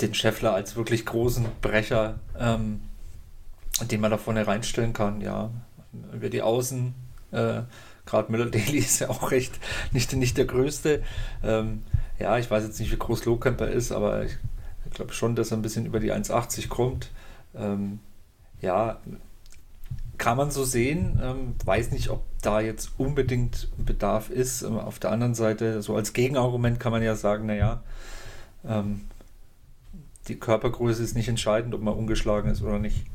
den 0.00 0.12
Scheffler 0.12 0.52
als 0.52 0.76
wirklich 0.76 1.06
großen 1.06 1.46
Brecher, 1.62 2.18
ähm, 2.38 2.80
den 3.90 4.00
man 4.00 4.10
da 4.10 4.18
vorne 4.18 4.46
reinstellen 4.46 4.92
kann. 4.92 5.20
Ja, 5.20 5.50
über 6.12 6.28
die 6.28 6.42
Außen, 6.42 6.94
äh, 7.30 7.62
gerade 8.06 8.30
Müller-Daly 8.30 8.78
ist 8.78 9.00
ja 9.00 9.08
auch 9.08 9.30
recht 9.30 9.58
nicht, 9.92 10.12
nicht 10.14 10.36
der 10.36 10.46
größte. 10.46 11.02
Ähm, 11.44 11.84
ja, 12.18 12.36
ich 12.38 12.50
weiß 12.50 12.64
jetzt 12.64 12.80
nicht, 12.80 12.92
wie 12.92 12.98
groß 12.98 13.24
Lohkemper 13.24 13.68
ist, 13.68 13.92
aber 13.92 14.24
ich 14.24 14.32
ich 14.92 14.96
glaube 14.96 15.14
schon, 15.14 15.34
dass 15.34 15.50
er 15.50 15.56
ein 15.56 15.62
bisschen 15.62 15.86
über 15.86 16.00
die 16.00 16.12
1,80 16.12 16.68
kommt. 16.68 17.10
Ähm, 17.54 17.98
ja, 18.60 19.00
kann 20.18 20.36
man 20.36 20.50
so 20.50 20.64
sehen. 20.64 21.18
Ähm, 21.22 21.54
weiß 21.64 21.92
nicht, 21.92 22.10
ob 22.10 22.22
da 22.42 22.60
jetzt 22.60 22.90
unbedingt 22.98 23.68
Bedarf 23.78 24.28
ist. 24.28 24.60
Ähm, 24.60 24.78
auf 24.78 24.98
der 24.98 25.10
anderen 25.10 25.34
Seite, 25.34 25.80
so 25.80 25.96
als 25.96 26.12
Gegenargument 26.12 26.78
kann 26.78 26.92
man 26.92 27.02
ja 27.02 27.16
sagen, 27.16 27.46
naja, 27.46 27.82
ähm, 28.66 29.06
die 30.28 30.36
Körpergröße 30.36 31.02
ist 31.02 31.16
nicht 31.16 31.28
entscheidend, 31.28 31.74
ob 31.74 31.80
man 31.80 31.94
ungeschlagen 31.94 32.50
ist 32.50 32.62
oder 32.62 32.78
nicht. 32.78 33.06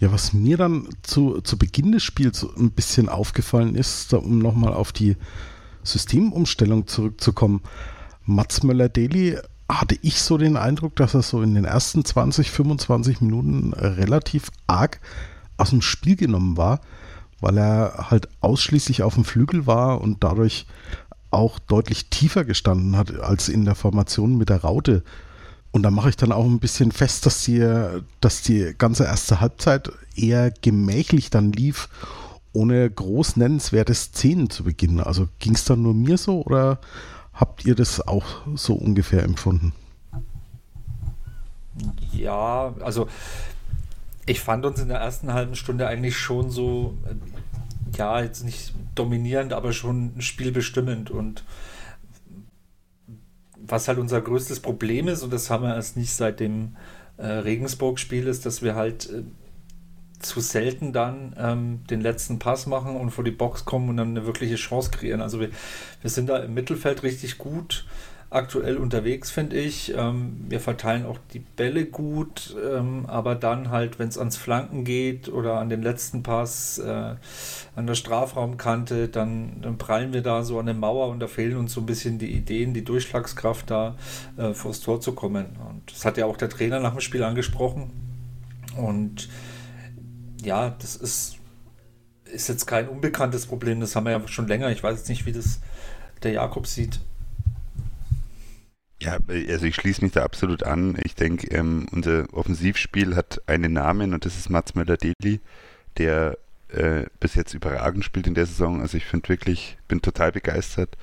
Ja, 0.00 0.10
was 0.10 0.32
mir 0.32 0.56
dann 0.56 0.88
zu, 1.02 1.42
zu 1.42 1.56
Beginn 1.56 1.92
des 1.92 2.02
Spiels 2.02 2.44
ein 2.56 2.72
bisschen 2.72 3.08
aufgefallen 3.08 3.76
ist, 3.76 4.12
um 4.14 4.40
nochmal 4.40 4.74
auf 4.74 4.90
die 4.90 5.16
Systemumstellung 5.84 6.88
zurückzukommen, 6.88 7.62
Mats 8.24 8.62
Möller-Deli 8.62 9.38
hatte 9.68 9.96
ich 10.02 10.20
so 10.20 10.38
den 10.38 10.56
Eindruck, 10.56 10.96
dass 10.96 11.14
er 11.14 11.22
so 11.22 11.42
in 11.42 11.54
den 11.54 11.64
ersten 11.64 12.04
20, 12.04 12.50
25 12.50 13.20
Minuten 13.20 13.72
relativ 13.72 14.50
arg 14.66 15.00
aus 15.56 15.70
dem 15.70 15.82
Spiel 15.82 16.16
genommen 16.16 16.56
war, 16.56 16.80
weil 17.40 17.58
er 17.58 18.10
halt 18.10 18.28
ausschließlich 18.40 19.02
auf 19.02 19.14
dem 19.14 19.24
Flügel 19.24 19.66
war 19.66 20.00
und 20.00 20.22
dadurch 20.22 20.66
auch 21.30 21.58
deutlich 21.58 22.10
tiefer 22.10 22.44
gestanden 22.44 22.96
hat 22.96 23.18
als 23.20 23.48
in 23.48 23.64
der 23.64 23.74
Formation 23.74 24.36
mit 24.36 24.50
der 24.50 24.62
Raute. 24.62 25.02
Und 25.70 25.82
da 25.82 25.90
mache 25.90 26.10
ich 26.10 26.16
dann 26.16 26.32
auch 26.32 26.44
ein 26.44 26.60
bisschen 26.60 26.92
fest, 26.92 27.24
dass 27.24 27.44
die, 27.44 27.66
dass 28.20 28.42
die 28.42 28.74
ganze 28.76 29.04
erste 29.04 29.40
Halbzeit 29.40 29.90
eher 30.14 30.50
gemächlich 30.50 31.30
dann 31.30 31.50
lief, 31.50 31.88
ohne 32.52 32.90
groß 32.90 33.36
nennenswerte 33.36 33.94
Szenen 33.94 34.50
zu 34.50 34.64
beginnen. 34.64 35.00
Also 35.00 35.28
ging 35.38 35.54
es 35.54 35.64
dann 35.64 35.80
nur 35.80 35.94
mir 35.94 36.18
so 36.18 36.44
oder 36.44 36.78
habt 37.32 37.64
ihr 37.64 37.74
das 37.74 38.06
auch 38.06 38.42
so 38.54 38.74
ungefähr 38.74 39.22
empfunden? 39.22 39.72
Ja, 42.12 42.74
also 42.80 43.08
ich 44.26 44.40
fand 44.40 44.64
uns 44.64 44.80
in 44.80 44.88
der 44.88 44.98
ersten 44.98 45.32
halben 45.32 45.56
Stunde 45.56 45.86
eigentlich 45.86 46.16
schon 46.16 46.50
so, 46.50 46.96
äh, 47.06 47.96
ja, 47.96 48.22
jetzt 48.22 48.44
nicht 48.44 48.74
dominierend, 48.94 49.52
aber 49.52 49.72
schon 49.72 50.20
spielbestimmend 50.20 51.10
und 51.10 51.44
was 53.56 53.88
halt 53.88 53.98
unser 53.98 54.20
größtes 54.20 54.60
Problem 54.60 55.08
ist, 55.08 55.22
und 55.22 55.32
das 55.32 55.48
haben 55.48 55.64
wir 55.64 55.74
erst 55.74 55.96
nicht 55.96 56.12
seit 56.12 56.40
dem 56.40 56.76
äh, 57.16 57.26
Regensburg-Spiel, 57.26 58.26
ist, 58.26 58.44
dass 58.44 58.62
wir 58.62 58.74
halt 58.74 59.08
äh, 59.10 59.22
zu 60.22 60.40
selten 60.40 60.92
dann 60.92 61.34
ähm, 61.38 61.80
den 61.90 62.00
letzten 62.00 62.38
Pass 62.38 62.66
machen 62.66 62.96
und 62.96 63.10
vor 63.10 63.24
die 63.24 63.30
Box 63.30 63.64
kommen 63.64 63.88
und 63.88 63.96
dann 63.96 64.10
eine 64.10 64.26
wirkliche 64.26 64.56
Chance 64.56 64.90
kreieren. 64.90 65.20
Also 65.20 65.40
wir, 65.40 65.50
wir 66.00 66.10
sind 66.10 66.28
da 66.28 66.38
im 66.38 66.54
Mittelfeld 66.54 67.02
richtig 67.02 67.38
gut 67.38 67.84
aktuell 68.32 68.78
unterwegs, 68.78 69.30
finde 69.30 69.56
ich. 69.56 69.94
Ähm, 69.94 70.44
wir 70.48 70.60
verteilen 70.60 71.06
auch 71.06 71.18
die 71.32 71.38
Bälle 71.38 71.84
gut, 71.84 72.56
ähm, 72.64 73.04
aber 73.06 73.34
dann 73.34 73.70
halt, 73.70 73.98
wenn 73.98 74.08
es 74.08 74.18
ans 74.18 74.36
Flanken 74.36 74.84
geht 74.84 75.28
oder 75.28 75.58
an 75.58 75.68
den 75.68 75.82
letzten 75.82 76.22
Pass 76.22 76.78
äh, 76.78 77.14
an 77.76 77.86
der 77.86 77.94
Strafraumkante, 77.94 79.08
dann, 79.08 79.60
dann 79.60 79.78
prallen 79.78 80.12
wir 80.12 80.22
da 80.22 80.42
so 80.42 80.58
an 80.58 80.66
der 80.66 80.74
Mauer 80.74 81.08
und 81.08 81.20
da 81.20 81.26
fehlen 81.26 81.56
uns 81.56 81.74
so 81.74 81.80
ein 81.80 81.86
bisschen 81.86 82.18
die 82.18 82.32
Ideen, 82.32 82.74
die 82.74 82.84
Durchschlagskraft 82.84 83.70
da 83.70 83.96
äh, 84.36 84.54
vors 84.54 84.80
Tor 84.80 85.00
zu 85.00 85.12
kommen. 85.12 85.46
Und 85.68 85.92
das 85.92 86.04
hat 86.04 86.16
ja 86.16 86.26
auch 86.26 86.36
der 86.36 86.48
Trainer 86.48 86.80
nach 86.80 86.92
dem 86.92 87.00
Spiel 87.00 87.22
angesprochen. 87.22 87.90
Und 88.76 89.28
ja, 90.42 90.70
das 90.70 90.96
ist, 90.96 91.36
ist 92.24 92.48
jetzt 92.48 92.66
kein 92.66 92.88
unbekanntes 92.88 93.46
Problem, 93.46 93.80
das 93.80 93.96
haben 93.96 94.04
wir 94.04 94.12
ja 94.12 94.28
schon 94.28 94.48
länger. 94.48 94.70
Ich 94.70 94.82
weiß 94.82 94.98
jetzt 94.98 95.08
nicht, 95.08 95.26
wie 95.26 95.32
das 95.32 95.60
der 96.22 96.32
Jakob 96.32 96.66
sieht. 96.66 97.00
Ja, 99.00 99.18
also 99.28 99.66
ich 99.66 99.74
schließe 99.74 100.02
mich 100.02 100.12
da 100.12 100.22
absolut 100.22 100.62
an. 100.62 100.96
Ich 101.02 101.16
denke, 101.16 101.48
ähm, 101.48 101.86
unser 101.90 102.32
Offensivspiel 102.32 103.16
hat 103.16 103.42
einen 103.46 103.72
Namen 103.72 104.14
und 104.14 104.24
das 104.24 104.38
ist 104.38 104.48
Mats 104.48 104.76
Möller-Deli, 104.76 105.40
der 105.98 106.38
äh, 106.68 107.06
bis 107.18 107.34
jetzt 107.34 107.52
überragend 107.52 108.04
spielt 108.04 108.28
in 108.28 108.34
der 108.34 108.46
Saison. 108.46 108.80
Also 108.80 108.96
ich 108.96 109.04
finde 109.04 109.28
wirklich, 109.28 109.76
bin 109.88 110.02
total 110.02 110.30
begeistert. 110.30 110.96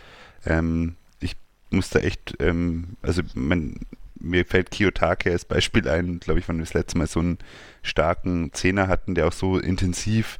Ähm, 0.45 0.95
ich 1.19 1.35
muss 1.71 1.89
da 1.89 1.99
echt, 1.99 2.37
ähm, 2.39 2.95
also 3.01 3.21
mein, 3.33 3.81
mir 4.15 4.45
fällt 4.45 4.71
Kiyotake 4.71 5.31
als 5.31 5.43
Beispiel 5.43 5.87
ein, 5.89 6.21
glaube 6.21 6.39
ich, 6.39 6.47
wann 6.47 6.57
wir 6.57 6.65
das 6.65 6.73
letzte 6.73 6.97
Mal 6.97 7.07
so 7.07 7.19
einen 7.19 7.37
starken 7.81 8.51
Zehner 8.53 8.87
hatten, 8.87 9.15
der 9.15 9.27
auch 9.27 9.33
so 9.33 9.57
intensiv 9.57 10.37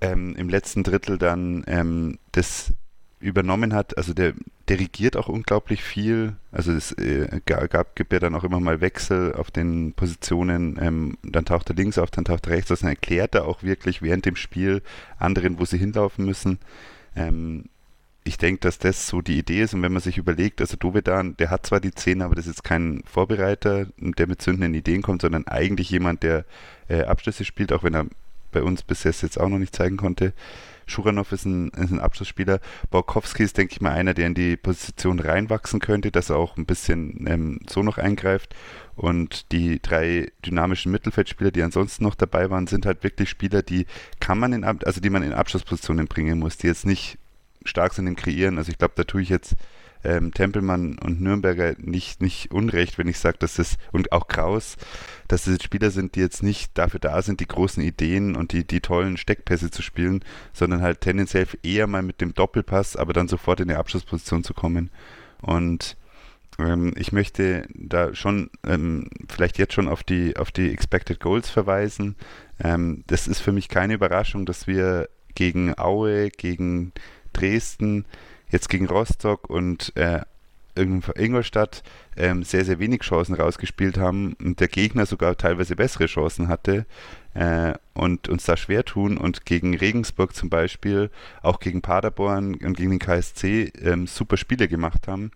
ähm, 0.00 0.34
im 0.36 0.48
letzten 0.48 0.82
Drittel 0.82 1.18
dann 1.18 1.64
ähm, 1.66 2.18
das 2.32 2.72
übernommen 3.20 3.74
hat. 3.74 3.96
Also 3.96 4.14
der 4.14 4.34
dirigiert 4.68 5.16
auch 5.16 5.28
unglaublich 5.28 5.82
viel. 5.82 6.36
Also 6.52 6.72
es 6.72 6.92
äh, 6.92 7.40
gab, 7.46 7.96
gibt 7.96 8.12
ja 8.12 8.18
dann 8.18 8.34
auch 8.34 8.44
immer 8.44 8.60
mal 8.60 8.80
Wechsel 8.80 9.34
auf 9.34 9.50
den 9.50 9.92
Positionen. 9.94 10.78
Ähm, 10.80 11.18
dann 11.22 11.44
taucht 11.44 11.70
er 11.70 11.76
links 11.76 11.98
auf, 11.98 12.10
dann 12.10 12.24
taucht 12.24 12.46
er 12.46 12.52
rechts 12.52 12.70
auf. 12.70 12.80
Dann 12.80 12.90
erklärt 12.90 13.34
er 13.34 13.46
auch 13.46 13.62
wirklich 13.62 14.02
während 14.02 14.26
dem 14.26 14.36
Spiel 14.36 14.82
anderen, 15.18 15.58
wo 15.58 15.64
sie 15.64 15.78
hinlaufen 15.78 16.24
müssen. 16.24 16.58
Ähm, 17.16 17.64
ich 18.28 18.38
denke, 18.38 18.60
dass 18.60 18.78
das 18.78 19.08
so 19.08 19.22
die 19.22 19.38
Idee 19.38 19.62
ist. 19.62 19.74
Und 19.74 19.82
wenn 19.82 19.92
man 19.92 20.02
sich 20.02 20.18
überlegt, 20.18 20.60
also 20.60 20.76
Dovedan, 20.76 21.36
der 21.38 21.50
hat 21.50 21.66
zwar 21.66 21.80
die 21.80 21.94
Zähne, 21.94 22.24
aber 22.24 22.34
das 22.34 22.46
ist 22.46 22.62
kein 22.62 23.02
Vorbereiter, 23.04 23.86
der 23.96 24.28
mit 24.28 24.42
zündenden 24.42 24.74
Ideen 24.74 25.02
kommt, 25.02 25.22
sondern 25.22 25.46
eigentlich 25.46 25.90
jemand, 25.90 26.22
der 26.22 26.44
äh, 26.88 27.02
Abschlüsse 27.02 27.44
spielt, 27.44 27.72
auch 27.72 27.82
wenn 27.82 27.94
er 27.94 28.06
bei 28.52 28.62
uns 28.62 28.82
bis 28.82 29.04
jetzt, 29.04 29.22
jetzt 29.22 29.40
auch 29.40 29.48
noch 29.48 29.58
nicht 29.58 29.74
zeigen 29.74 29.96
konnte. 29.96 30.32
Schuranov 30.86 31.32
ist 31.32 31.44
ein, 31.44 31.68
ist 31.70 31.90
ein 31.90 32.00
Abschlussspieler. 32.00 32.60
Borkowski 32.90 33.42
ist, 33.42 33.58
denke 33.58 33.72
ich 33.72 33.80
mal, 33.80 33.92
einer, 33.92 34.14
der 34.14 34.26
in 34.26 34.34
die 34.34 34.56
Position 34.56 35.20
reinwachsen 35.20 35.80
könnte, 35.80 36.10
dass 36.10 36.30
er 36.30 36.36
auch 36.36 36.56
ein 36.56 36.64
bisschen 36.64 37.26
ähm, 37.26 37.60
so 37.68 37.82
noch 37.82 37.98
eingreift. 37.98 38.54
Und 38.96 39.52
die 39.52 39.80
drei 39.80 40.32
dynamischen 40.44 40.90
Mittelfeldspieler, 40.90 41.50
die 41.50 41.62
ansonsten 41.62 42.04
noch 42.04 42.14
dabei 42.14 42.50
waren, 42.50 42.66
sind 42.66 42.86
halt 42.86 43.04
wirklich 43.04 43.28
Spieler, 43.28 43.62
die 43.62 43.86
kann 44.18 44.38
man 44.38 44.52
in, 44.52 44.64
also 44.64 45.00
die 45.00 45.10
man 45.10 45.22
in 45.22 45.34
Abschlusspositionen 45.34 46.06
bringen 46.06 46.38
muss, 46.38 46.56
die 46.56 46.66
jetzt 46.66 46.86
nicht 46.86 47.18
stark 47.64 47.94
sind 47.94 48.06
im 48.06 48.16
Kreieren. 48.16 48.58
Also 48.58 48.70
ich 48.70 48.78
glaube, 48.78 48.94
da 48.96 49.04
tue 49.04 49.22
ich 49.22 49.28
jetzt 49.28 49.56
ähm, 50.04 50.32
Tempelmann 50.32 50.98
und 50.98 51.20
Nürnberger 51.20 51.74
nicht, 51.78 52.22
nicht 52.22 52.52
unrecht, 52.52 52.98
wenn 52.98 53.08
ich 53.08 53.18
sage, 53.18 53.38
dass 53.38 53.54
das, 53.54 53.76
und 53.92 54.12
auch 54.12 54.28
Kraus, 54.28 54.76
dass 55.26 55.44
das 55.44 55.62
Spieler 55.62 55.90
sind, 55.90 56.14
die 56.14 56.20
jetzt 56.20 56.42
nicht 56.42 56.76
dafür 56.78 57.00
da 57.00 57.20
sind, 57.22 57.40
die 57.40 57.48
großen 57.48 57.82
Ideen 57.82 58.36
und 58.36 58.52
die, 58.52 58.66
die 58.66 58.80
tollen 58.80 59.16
Steckpässe 59.16 59.70
zu 59.70 59.82
spielen, 59.82 60.24
sondern 60.52 60.82
halt 60.82 61.00
tendenziell 61.00 61.46
eher 61.62 61.86
mal 61.86 62.02
mit 62.02 62.20
dem 62.20 62.34
Doppelpass, 62.34 62.96
aber 62.96 63.12
dann 63.12 63.28
sofort 63.28 63.60
in 63.60 63.68
die 63.68 63.74
Abschlussposition 63.74 64.44
zu 64.44 64.54
kommen. 64.54 64.90
Und 65.40 65.96
ähm, 66.58 66.92
ich 66.96 67.12
möchte 67.12 67.66
da 67.74 68.14
schon 68.14 68.50
ähm, 68.66 69.08
vielleicht 69.28 69.58
jetzt 69.58 69.74
schon 69.74 69.88
auf 69.88 70.02
die, 70.02 70.36
auf 70.36 70.50
die 70.50 70.70
Expected 70.70 71.20
Goals 71.20 71.50
verweisen. 71.50 72.16
Ähm, 72.62 73.04
das 73.06 73.26
ist 73.28 73.40
für 73.40 73.52
mich 73.52 73.68
keine 73.68 73.94
Überraschung, 73.94 74.46
dass 74.46 74.66
wir 74.66 75.08
gegen 75.34 75.78
Aue, 75.78 76.30
gegen 76.30 76.92
Dresden, 77.32 78.04
jetzt 78.50 78.68
gegen 78.68 78.86
Rostock 78.86 79.48
und 79.50 79.94
äh, 79.96 80.20
Ingolstadt 80.78 81.82
ähm, 82.16 82.42
sehr, 82.42 82.64
sehr 82.64 82.78
wenig 82.78 83.02
Chancen 83.02 83.34
rausgespielt 83.34 83.98
haben 83.98 84.34
und 84.34 84.60
der 84.60 84.68
Gegner 84.68 85.06
sogar 85.06 85.36
teilweise 85.36 85.76
bessere 85.76 86.06
Chancen 86.06 86.48
hatte 86.48 86.86
äh, 87.34 87.74
und 87.94 88.28
uns 88.28 88.44
da 88.44 88.56
schwer 88.56 88.84
tun 88.84 89.16
und 89.18 89.44
gegen 89.44 89.76
Regensburg 89.76 90.34
zum 90.34 90.50
Beispiel, 90.50 91.10
auch 91.42 91.60
gegen 91.60 91.82
Paderborn 91.82 92.54
und 92.54 92.76
gegen 92.76 92.90
den 92.90 92.98
KSC 92.98 93.72
ähm, 93.82 94.06
super 94.06 94.36
Spiele 94.36 94.68
gemacht 94.68 95.08
haben. 95.08 95.30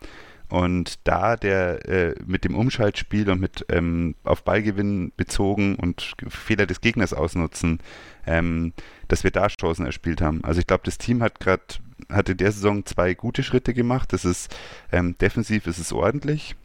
Und 0.48 0.98
da 1.04 1.36
der 1.36 1.88
äh, 1.88 2.14
mit 2.26 2.44
dem 2.44 2.54
Umschaltspiel 2.54 3.30
und 3.30 3.40
mit 3.40 3.64
ähm, 3.70 4.14
auf 4.22 4.44
Ballgewinn 4.44 5.10
bezogen 5.16 5.76
und 5.76 6.14
Fehler 6.28 6.66
des 6.66 6.82
Gegners 6.82 7.14
ausnutzen, 7.14 7.78
ähm, 8.26 8.74
dass 9.12 9.24
wir 9.24 9.30
da 9.30 9.46
Chancen 9.48 9.84
erspielt 9.84 10.22
haben. 10.22 10.42
Also 10.42 10.60
ich 10.60 10.66
glaube, 10.66 10.84
das 10.86 10.96
Team 10.96 11.22
hat 11.22 11.38
gerade 11.38 11.62
hat 12.08 12.30
in 12.30 12.38
der 12.38 12.50
Saison 12.50 12.86
zwei 12.86 13.12
gute 13.12 13.42
Schritte 13.42 13.74
gemacht. 13.74 14.14
Das 14.14 14.24
ist 14.24 14.56
ähm, 14.90 15.18
defensiv 15.18 15.66
ist 15.66 15.76
es 15.76 15.92
ordentlich. 15.92 16.56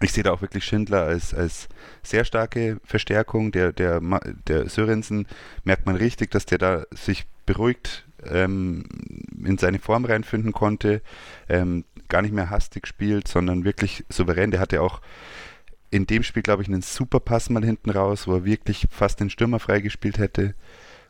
Ich 0.00 0.14
sehe 0.14 0.24
da 0.24 0.32
auch 0.32 0.40
wirklich 0.40 0.64
Schindler 0.64 1.02
als, 1.02 1.34
als 1.34 1.68
sehr 2.02 2.24
starke 2.24 2.80
Verstärkung. 2.82 3.52
Der, 3.52 3.74
der, 3.74 4.00
der 4.48 4.70
Sörensen 4.70 5.26
merkt 5.62 5.84
man 5.84 5.96
richtig, 5.96 6.30
dass 6.30 6.46
der 6.46 6.56
da 6.56 6.84
sich 6.92 7.26
beruhigt 7.44 8.06
ähm, 8.24 8.84
in 9.44 9.58
seine 9.58 9.80
Form 9.80 10.06
reinfinden 10.06 10.52
konnte, 10.52 11.02
ähm, 11.50 11.84
gar 12.08 12.22
nicht 12.22 12.32
mehr 12.32 12.48
hastig 12.48 12.86
spielt, 12.86 13.28
sondern 13.28 13.64
wirklich 13.64 14.06
souverän. 14.08 14.50
Der 14.50 14.60
hatte 14.60 14.80
auch 14.80 15.02
in 15.90 16.06
dem 16.06 16.22
Spiel, 16.22 16.42
glaube 16.42 16.62
ich, 16.62 16.68
einen 16.68 16.80
super 16.80 17.20
Pass 17.20 17.50
mal 17.50 17.62
hinten 17.62 17.90
raus, 17.90 18.26
wo 18.26 18.32
er 18.32 18.44
wirklich 18.46 18.86
fast 18.90 19.20
den 19.20 19.28
Stürmer 19.28 19.58
freigespielt 19.58 20.16
hätte. 20.16 20.54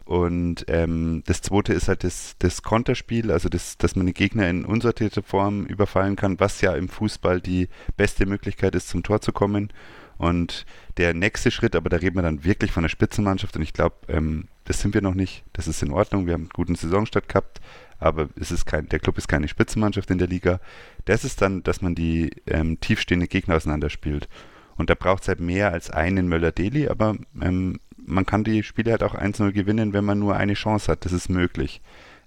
Und 0.05 0.65
ähm, 0.69 1.23
das 1.27 1.43
zweite 1.43 1.73
ist 1.73 1.89
halt 1.89 2.05
das, 2.05 2.35
das 2.39 2.63
Konterspiel, 2.63 3.31
also 3.31 3.49
das, 3.49 3.79
dass 3.79 3.95
man 3.97 4.07
den 4.07 4.15
Gegner 4.15 4.49
in 4.49 4.65
unsortierter 4.65 5.23
Form 5.23 5.67
überfallen 5.67 6.17
kann, 6.17 6.41
was 6.41 6.61
ja 6.61 6.75
im 6.75 6.89
Fußball 6.89 7.41
die 7.41 7.69
beste 7.97 8.27
Möglichkeit 8.27 8.75
ist, 8.75 8.89
zum 8.89 9.03
Tor 9.03 9.21
zu 9.21 9.33
kommen. 9.33 9.73
Und 10.19 10.67
der 10.99 11.15
nächste 11.15 11.51
Schritt, 11.51 11.75
aber 11.75 11.89
da 11.89 11.97
reden 11.97 12.17
wir 12.17 12.23
dann 12.23 12.45
wirklich 12.45 12.73
von 12.73 12.83
der 12.83 12.91
Spitzenmannschaft 12.91 13.57
und 13.57 13.63
ich 13.63 13.73
glaube, 13.73 13.97
ähm, 14.09 14.49
das 14.65 14.81
sind 14.81 14.93
wir 14.93 15.01
noch 15.01 15.15
nicht. 15.15 15.45
Das 15.55 15.67
ist 15.67 15.83
in 15.83 15.93
Ordnung. 15.93 16.27
Wir 16.27 16.35
haben 16.35 16.43
einen 16.43 16.51
guten 16.51 16.75
Saisonstart 16.75 17.29
gehabt, 17.29 17.61
aber 17.99 18.29
es 18.39 18.51
ist 18.51 18.67
kein, 18.67 18.89
der 18.89 18.99
Club 18.99 19.17
ist 19.17 19.29
keine 19.29 19.49
Spitzenmannschaft 19.49 20.11
in 20.11 20.19
der 20.19 20.29
Liga. 20.29 20.61
Das 21.07 21.25
ist 21.25 21.41
dann, 21.41 21.63
dass 21.63 21.81
man 21.81 21.95
die 21.95 22.31
ähm, 22.47 22.79
tiefstehenden 22.81 23.29
Gegner 23.29 23.57
auseinanderspielt. 23.57 24.29
Und 24.77 24.91
da 24.91 24.95
braucht 24.95 25.23
es 25.23 25.29
halt 25.29 25.41
mehr 25.41 25.73
als 25.73 25.91
einen 25.91 26.29
Möller-Deli, 26.29 26.89
aber 26.89 27.17
ähm, 27.41 27.81
man 28.11 28.27
kann 28.27 28.45
die 28.45 28.63
Spiele 28.63 28.91
halt 28.91 29.03
auch 29.03 29.15
1-0 29.15 29.53
gewinnen, 29.53 29.93
wenn 29.93 30.05
man 30.05 30.19
nur 30.19 30.37
eine 30.37 30.55
Chance 30.55 30.91
hat. 30.91 31.05
Das 31.05 31.13
ist 31.13 31.29
möglich. 31.29 31.81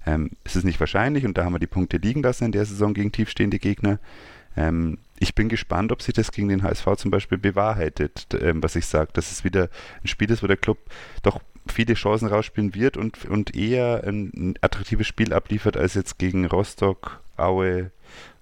Ähm, 0.05 0.31
es 0.43 0.55
ist 0.55 0.63
nicht 0.63 0.79
wahrscheinlich 0.79 1.25
und 1.25 1.37
da 1.37 1.45
haben 1.45 1.53
wir 1.53 1.59
die 1.59 1.67
Punkte 1.67 1.97
liegen 1.97 2.23
lassen 2.23 2.45
in 2.45 2.51
der 2.51 2.65
Saison 2.65 2.93
gegen 2.93 3.11
tiefstehende 3.11 3.59
Gegner. 3.59 3.99
Ähm, 4.55 4.97
ich 5.19 5.35
bin 5.35 5.49
gespannt, 5.49 5.91
ob 5.91 6.01
sich 6.01 6.13
das 6.13 6.31
gegen 6.31 6.49
den 6.49 6.63
HSV 6.63 6.85
zum 6.97 7.11
Beispiel 7.11 7.37
bewahrheitet, 7.37 8.27
ähm, 8.39 8.61
was 8.61 8.75
ich 8.75 8.85
sage, 8.85 9.11
dass 9.13 9.31
es 9.31 9.43
wieder 9.43 9.69
ein 10.03 10.07
Spiel 10.07 10.29
ist, 10.29 10.43
wo 10.43 10.47
der 10.47 10.57
Club 10.57 10.77
doch 11.21 11.39
viele 11.67 11.93
Chancen 11.93 12.27
rausspielen 12.27 12.75
wird 12.75 12.97
und, 12.97 13.25
und 13.25 13.55
eher 13.55 14.03
ein, 14.05 14.31
ein 14.35 14.53
attraktives 14.61 15.07
Spiel 15.07 15.33
abliefert 15.33 15.77
als 15.77 15.93
jetzt 15.93 16.17
gegen 16.17 16.45
Rostock, 16.45 17.21
Aue 17.37 17.91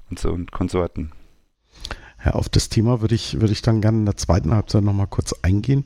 und 0.09 0.19
so 0.19 0.31
und 0.31 0.51
Konsorten. 0.51 1.11
Ja, 2.25 2.31
auf 2.31 2.49
das 2.49 2.69
Thema 2.69 3.01
würde 3.01 3.15
ich, 3.15 3.39
würde 3.39 3.53
ich 3.53 3.61
dann 3.61 3.81
gerne 3.81 3.99
in 3.99 4.05
der 4.05 4.17
zweiten 4.17 4.53
Halbzeit 4.53 4.83
nochmal 4.83 5.07
kurz 5.07 5.33
eingehen, 5.41 5.85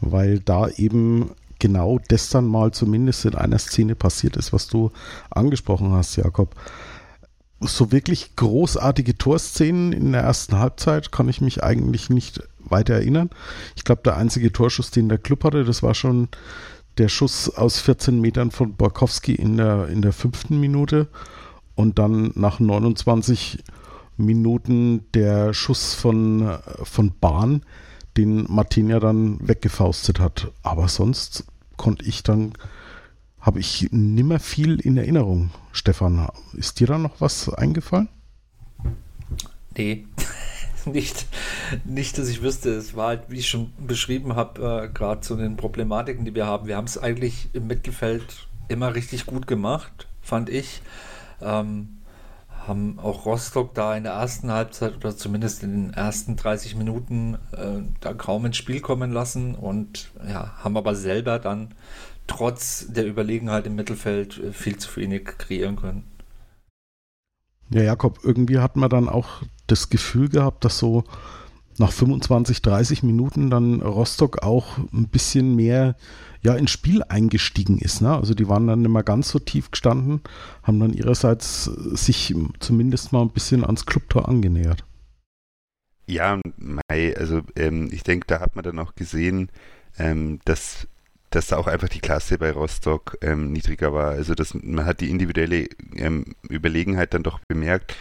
weil 0.00 0.40
da 0.40 0.68
eben 0.68 1.30
genau 1.58 1.98
das 2.08 2.28
dann 2.28 2.46
mal 2.46 2.72
zumindest 2.72 3.24
in 3.24 3.34
einer 3.34 3.58
Szene 3.58 3.94
passiert 3.94 4.36
ist, 4.36 4.52
was 4.52 4.68
du 4.68 4.90
angesprochen 5.30 5.92
hast, 5.92 6.16
Jakob. 6.16 6.54
So 7.60 7.90
wirklich 7.90 8.36
großartige 8.36 9.18
Torszenen 9.18 9.92
in 9.92 10.12
der 10.12 10.22
ersten 10.22 10.58
Halbzeit 10.58 11.10
kann 11.10 11.28
ich 11.28 11.40
mich 11.40 11.64
eigentlich 11.64 12.08
nicht 12.08 12.40
weiter 12.60 12.94
erinnern. 12.94 13.30
Ich 13.74 13.84
glaube, 13.84 14.02
der 14.04 14.16
einzige 14.16 14.52
Torschuss, 14.52 14.92
den 14.92 15.08
der 15.08 15.18
Club 15.18 15.42
hatte, 15.42 15.64
das 15.64 15.82
war 15.82 15.94
schon 15.94 16.28
der 16.98 17.08
Schuss 17.08 17.48
aus 17.50 17.80
14 17.80 18.20
Metern 18.20 18.50
von 18.50 18.74
Borkowski 18.74 19.34
in 19.34 19.56
der, 19.56 19.88
in 19.88 20.02
der 20.02 20.12
fünften 20.12 20.60
Minute 20.60 21.08
und 21.74 21.98
dann 21.98 22.32
nach 22.34 22.60
29 22.60 23.62
Minuten 24.16 25.04
der 25.14 25.54
Schuss 25.54 25.94
von, 25.94 26.58
von 26.82 27.12
Bahn, 27.20 27.62
den 28.18 28.46
Martinia 28.52 28.98
dann 28.98 29.38
weggefaustet 29.46 30.18
hat. 30.18 30.50
Aber 30.62 30.88
sonst 30.88 31.44
konnte 31.76 32.04
ich 32.04 32.22
dann, 32.22 32.52
habe 33.40 33.60
ich 33.60 33.88
nimmer 33.92 34.40
viel 34.40 34.80
in 34.80 34.96
Erinnerung. 34.96 35.50
Stefan, 35.72 36.28
ist 36.54 36.80
dir 36.80 36.88
da 36.88 36.98
noch 36.98 37.20
was 37.20 37.48
eingefallen? 37.48 38.08
Nee, 39.76 40.06
nicht, 40.84 41.26
nicht, 41.84 42.18
dass 42.18 42.28
ich 42.28 42.42
wüsste. 42.42 42.70
Es 42.70 42.96
war 42.96 43.08
halt, 43.08 43.22
wie 43.28 43.38
ich 43.38 43.48
schon 43.48 43.72
beschrieben 43.78 44.34
habe, 44.34 44.88
äh, 44.90 44.92
gerade 44.92 45.20
zu 45.20 45.36
den 45.36 45.56
Problematiken, 45.56 46.24
die 46.24 46.34
wir 46.34 46.46
haben. 46.46 46.66
Wir 46.66 46.76
haben 46.76 46.86
es 46.86 46.98
eigentlich 46.98 47.48
im 47.52 47.68
Mittelfeld 47.68 48.48
immer 48.66 48.94
richtig 48.94 49.26
gut 49.26 49.46
gemacht, 49.46 50.08
fand 50.20 50.50
ich. 50.50 50.82
Ähm, 51.40 51.97
haben 52.68 52.98
auch 52.98 53.24
Rostock 53.26 53.74
da 53.74 53.96
in 53.96 54.04
der 54.04 54.12
ersten 54.12 54.52
Halbzeit 54.52 54.96
oder 54.96 55.16
zumindest 55.16 55.62
in 55.62 55.72
den 55.72 55.94
ersten 55.94 56.36
30 56.36 56.76
Minuten 56.76 57.34
äh, 57.52 57.82
da 58.00 58.12
kaum 58.12 58.44
ins 58.44 58.58
Spiel 58.58 58.80
kommen 58.80 59.10
lassen 59.10 59.54
und 59.54 60.10
ja, 60.28 60.52
haben 60.58 60.76
aber 60.76 60.94
selber 60.94 61.38
dann 61.38 61.74
trotz 62.26 62.86
der 62.88 63.06
Überlegenheit 63.06 63.66
im 63.66 63.74
Mittelfeld 63.74 64.38
äh, 64.38 64.52
viel 64.52 64.76
zu 64.76 64.94
wenig 64.96 65.24
kreieren 65.24 65.76
können. 65.76 66.04
Ja, 67.70 67.82
Jakob, 67.82 68.20
irgendwie 68.22 68.58
hat 68.58 68.76
man 68.76 68.88
dann 68.88 69.08
auch 69.08 69.42
das 69.66 69.90
Gefühl 69.90 70.28
gehabt, 70.28 70.64
dass 70.64 70.78
so 70.78 71.04
nach 71.78 71.92
25, 71.92 72.62
30 72.62 73.02
Minuten 73.02 73.50
dann 73.50 73.80
Rostock 73.82 74.42
auch 74.42 74.78
ein 74.92 75.08
bisschen 75.08 75.54
mehr 75.54 75.96
ja 76.42 76.54
ins 76.54 76.70
Spiel 76.70 77.02
eingestiegen 77.02 77.78
ist. 77.78 78.00
Ne? 78.00 78.14
Also 78.14 78.34
die 78.34 78.48
waren 78.48 78.66
dann 78.66 78.82
nicht 78.82 78.90
mehr 78.90 79.02
ganz 79.02 79.28
so 79.30 79.38
tief 79.38 79.70
gestanden, 79.70 80.20
haben 80.62 80.80
dann 80.80 80.92
ihrerseits 80.92 81.64
sich 81.64 82.34
zumindest 82.60 83.12
mal 83.12 83.22
ein 83.22 83.30
bisschen 83.30 83.64
ans 83.64 83.86
Clubtor 83.86 84.28
angenähert. 84.28 84.84
Ja, 86.06 86.40
Mai, 86.56 87.14
also 87.16 87.42
ähm, 87.54 87.90
ich 87.92 88.02
denke, 88.02 88.26
da 88.26 88.40
hat 88.40 88.56
man 88.56 88.64
dann 88.64 88.78
auch 88.78 88.94
gesehen, 88.94 89.50
ähm, 89.98 90.40
dass, 90.46 90.88
dass 91.28 91.48
da 91.48 91.58
auch 91.58 91.66
einfach 91.66 91.90
die 91.90 92.00
Klasse 92.00 92.38
bei 92.38 92.50
Rostock 92.50 93.18
ähm, 93.20 93.52
niedriger 93.52 93.92
war. 93.92 94.12
Also 94.12 94.34
das, 94.34 94.54
man 94.54 94.86
hat 94.86 95.00
die 95.00 95.10
individuelle 95.10 95.68
ähm, 95.96 96.34
Überlegenheit 96.48 97.12
dann 97.12 97.24
doch 97.24 97.40
bemerkt. 97.46 97.94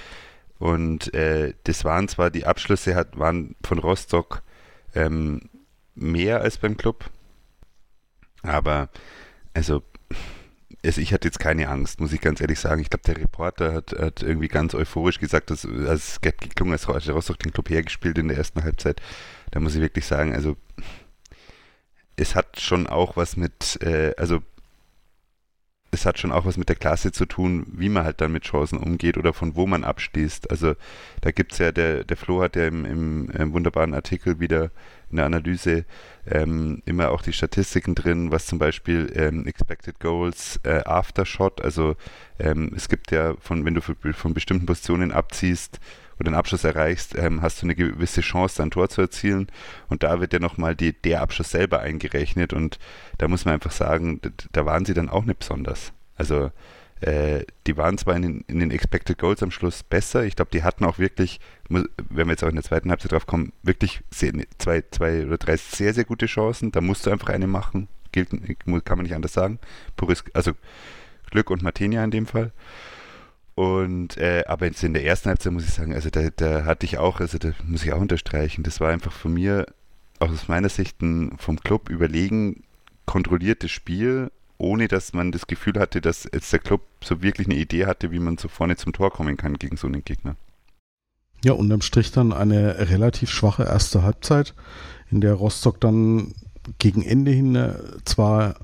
Und 0.58 1.13
äh, 1.13 1.53
das 1.65 1.84
waren 1.84 2.08
zwar, 2.08 2.32
die 2.32 2.46
Abschlüsse 2.46 2.96
hat, 2.96 3.20
waren 3.20 3.56
von 3.62 3.77
Rostock 3.77 4.41
ähm, 4.96 5.50
mehr 5.94 6.41
als 6.41 6.58
beim 6.58 6.77
Club, 6.77 7.10
aber 8.50 8.89
also, 9.54 9.84
also 10.86 11.01
ich 11.01 11.13
hatte 11.13 11.27
jetzt 11.27 11.39
keine 11.39 11.70
Angst, 11.70 12.00
muss 12.00 12.13
ich 12.13 12.22
ganz 12.22 12.42
ehrlich 12.42 12.60
sagen. 12.60 12.82
Ich 12.82 12.89
glaube, 12.89 13.04
der 13.04 13.18
Reporter 13.18 13.74
hat, 13.74 13.92
hat, 13.94 14.22
irgendwie 14.22 14.48
ganz 14.48 14.74
euphorisch 14.75 15.20
gesagt, 15.20 15.50
dass 15.50 15.63
es 15.63 16.22
geht 16.22 16.39
geklungen, 16.39 16.74
als 16.74 16.88
hätte 16.88 17.12
Rostock 17.12 17.39
den 17.39 17.51
Club 17.51 17.70
hergespielt 17.70 18.18
in 18.18 18.27
der 18.27 18.38
ersten 18.38 18.63
Halbzeit. 18.63 19.01
Da 19.51 19.60
muss 19.60 19.75
ich 19.75 19.82
wirklich 19.82 20.06
sagen, 20.06 20.34
also 20.34 20.58
es 22.16 22.36
hat 22.36 22.60
schon 22.60 22.88
auch 22.88 23.16
was 23.16 23.38
mit, 23.38 23.80
äh, 23.82 24.13
also 24.18 24.42
es 25.91 26.06
hat 26.06 26.19
schon 26.19 26.32
auch 26.32 26.45
was 26.45 26.58
mit 26.58 26.69
der 26.69 26.76
Klasse 26.76 27.12
zu 27.12 27.26
tun, 27.26 27.65
wie 27.71 27.89
man 27.89 28.04
halt 28.04 28.19
dann 28.19 28.32
mit 28.32 28.43
Chancen 28.43 28.78
umgeht 28.78 29.17
oder 29.17 29.34
von 29.34 29.56
wo 29.56 29.65
man 29.65 29.84
abschließt. 29.84 30.52
Also 30.52 30.76
da 31.21 31.32
gibt 31.32 31.54
es 31.54 31.60
ja, 31.60 31.71
der, 31.71 32.04
der 32.04 32.17
Flo 32.17 32.41
hat 32.41 32.56
ja 32.56 32.67
im, 32.67 32.86
im, 32.86 33.30
im, 33.30 33.54
wunderbaren 33.54 33.93
Artikel 33.93 34.39
wieder 34.39 34.71
in 35.10 35.17
der 35.17 35.26
Analyse 35.26 35.86
ähm, 36.26 36.82
immer 36.86 37.12
auch 37.12 37.21
die 37.21 37.32
Statistiken 37.32 37.95
drin, 37.95 38.32
was 38.32 38.45
zum 38.45 38.60
Beispiel 38.60 39.12
ähm, 39.15 39.47
Expected 39.47 40.00
Goals 40.00 40.60
äh, 40.63 40.82
After 40.86 41.23
also 41.62 41.95
ähm, 42.39 42.73
es 42.76 42.89
gibt 42.89 43.12
ja, 43.12 43.36
von 43.39 43.63
wenn 43.63 43.73
du 43.73 43.82
von 43.82 44.34
bestimmten 44.34 44.65
Positionen 44.65 45.13
abziehst, 45.13 45.80
oder 46.19 46.30
einen 46.30 46.36
Abschluss 46.36 46.63
erreichst, 46.63 47.15
ähm, 47.17 47.41
hast 47.41 47.62
du 47.62 47.65
eine 47.65 47.75
gewisse 47.75 48.21
Chance, 48.21 48.62
ein 48.63 48.71
Tor 48.71 48.89
zu 48.89 49.01
erzielen. 49.01 49.47
Und 49.88 50.03
da 50.03 50.19
wird 50.19 50.34
ja 50.34 50.39
nochmal 50.39 50.75
der 50.75 51.21
Abschluss 51.21 51.51
selber 51.51 51.80
eingerechnet. 51.80 52.53
Und 52.53 52.80
da 53.17 53.27
muss 53.27 53.45
man 53.45 53.56
einfach 53.56 53.71
sagen, 53.71 54.21
da 54.51 54.65
waren 54.65 54.86
sie 54.86 54.93
dann 54.93 55.10
auch 55.10 55.25
nicht 55.25 55.39
besonders. 55.39 55.93
Also 56.15 56.51
äh, 57.01 57.45
die 57.67 57.77
waren 57.77 57.97
zwar 57.97 58.15
in 58.15 58.21
den, 58.23 58.45
in 58.47 58.60
den, 58.60 58.71
Expected 58.71 59.19
Goals 59.19 59.43
am 59.43 59.51
Schluss 59.51 59.84
besser. 59.84 60.23
Ich 60.23 60.36
glaube, 60.36 60.49
die 60.51 60.63
hatten 60.63 60.84
auch 60.84 60.97
wirklich, 60.97 61.39
wenn 61.69 61.88
wir 62.10 62.27
jetzt 62.27 62.43
auch 62.43 62.49
in 62.49 62.56
der 62.56 62.63
zweiten 62.63 62.89
Halbzeit 62.89 63.12
drauf 63.12 63.27
kommen, 63.27 63.53
wirklich 63.62 64.01
sehr, 64.10 64.34
zwei, 64.58 64.84
zwei 64.89 65.25
oder 65.25 65.38
drei 65.38 65.58
sehr, 65.58 65.93
sehr 65.93 66.06
gute 66.06 66.25
Chancen. 66.25 66.71
Da 66.71 66.82
musst 66.82 67.06
du 67.06 67.12
einfach 67.12 67.30
eine 67.30 67.47
machen. 67.47 67.88
Gilt, 68.12 68.32
kann 68.32 68.97
man 68.97 69.03
nicht 69.03 69.13
anders 69.13 69.34
sagen. 69.34 69.60
Puris, 69.95 70.23
also 70.34 70.53
Glück 71.30 71.51
und 71.51 71.62
Martinia 71.62 72.03
in 72.03 72.12
dem 72.12 72.25
Fall. 72.25 72.51
Und 73.58 74.17
äh, 74.17 74.43
aber 74.46 74.67
jetzt 74.67 74.84
in 74.84 74.93
der 74.93 75.04
ersten 75.04 75.30
Halbzeit 75.30 75.52
muss 75.52 75.65
ich 75.65 75.74
sagen, 75.74 75.91
also 75.96 76.12
da, 76.12 76.30
da 76.30 76.63
hatte 76.65 76.86
ich 76.86 77.00
auch, 77.00 77.20
also 77.20 77.39
da 77.39 77.54
muss 77.65 77.84
ich 77.84 77.91
auch 77.91 78.00
unterstreichen, 78.00 78.62
das 78.62 78.80
war 78.80 78.91
einfach 78.91 79.12
von 79.12 79.34
mir, 79.34 79.65
auch 80.20 80.30
aus 80.30 80.48
meiner 80.48 80.70
Sicht 80.70 81.02
ein 81.02 81.36
vom 81.39 81.60
Club 81.60 81.89
überlegen, 81.89 82.62
kontrolliertes 83.08 83.72
Spiel, 83.72 84.30
ohne 84.60 84.88
dass 84.88 85.13
man 85.13 85.32
das 85.32 85.48
Gefühl 85.48 85.80
hatte, 85.80 86.02
dass 86.02 86.30
jetzt 86.32 86.54
der 86.54 86.60
Club 86.60 86.82
so 87.04 87.24
wirklich 87.24 87.48
eine 87.48 87.58
Idee 87.58 87.88
hatte, 87.88 88.12
wie 88.12 88.20
man 88.20 88.38
so 88.38 88.48
vorne 88.48 88.76
zum 88.76 88.93
Tor 88.93 89.10
kommen 89.10 89.38
kann 89.38 89.56
gegen 89.56 89.76
so 89.76 89.88
einen 89.88 90.06
Gegner. 90.06 90.36
Ja, 91.43 91.54
unterm 91.54 91.82
Strich 91.82 92.12
dann 92.12 92.34
eine 92.34 92.91
relativ 92.91 93.32
schwache 93.32 93.63
erste 93.63 94.04
Halbzeit, 94.04 94.54
in 95.10 95.20
der 95.20 95.34
Rostock 95.34 95.82
dann 95.82 96.36
gegen 96.78 97.02
Ende 97.02 97.32
hin 97.32 97.56
äh, 97.56 97.74
zwar 98.06 98.58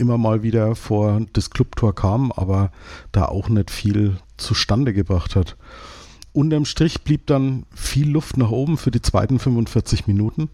immer 0.00 0.18
mal 0.18 0.42
wieder 0.42 0.74
vor 0.74 1.20
das 1.32 1.50
Clubtor 1.50 1.94
kam, 1.94 2.32
aber 2.32 2.72
da 3.12 3.26
auch 3.26 3.48
nicht 3.48 3.70
viel 3.70 4.16
zustande 4.36 4.92
gebracht 4.92 5.36
hat. 5.36 5.56
Unterm 6.32 6.64
Strich 6.64 7.02
blieb 7.02 7.26
dann 7.26 7.66
viel 7.74 8.08
Luft 8.08 8.36
nach 8.36 8.50
oben 8.50 8.78
für 8.78 8.90
die 8.90 9.02
zweiten 9.02 9.38
45 9.38 10.06
Minuten. 10.06 10.48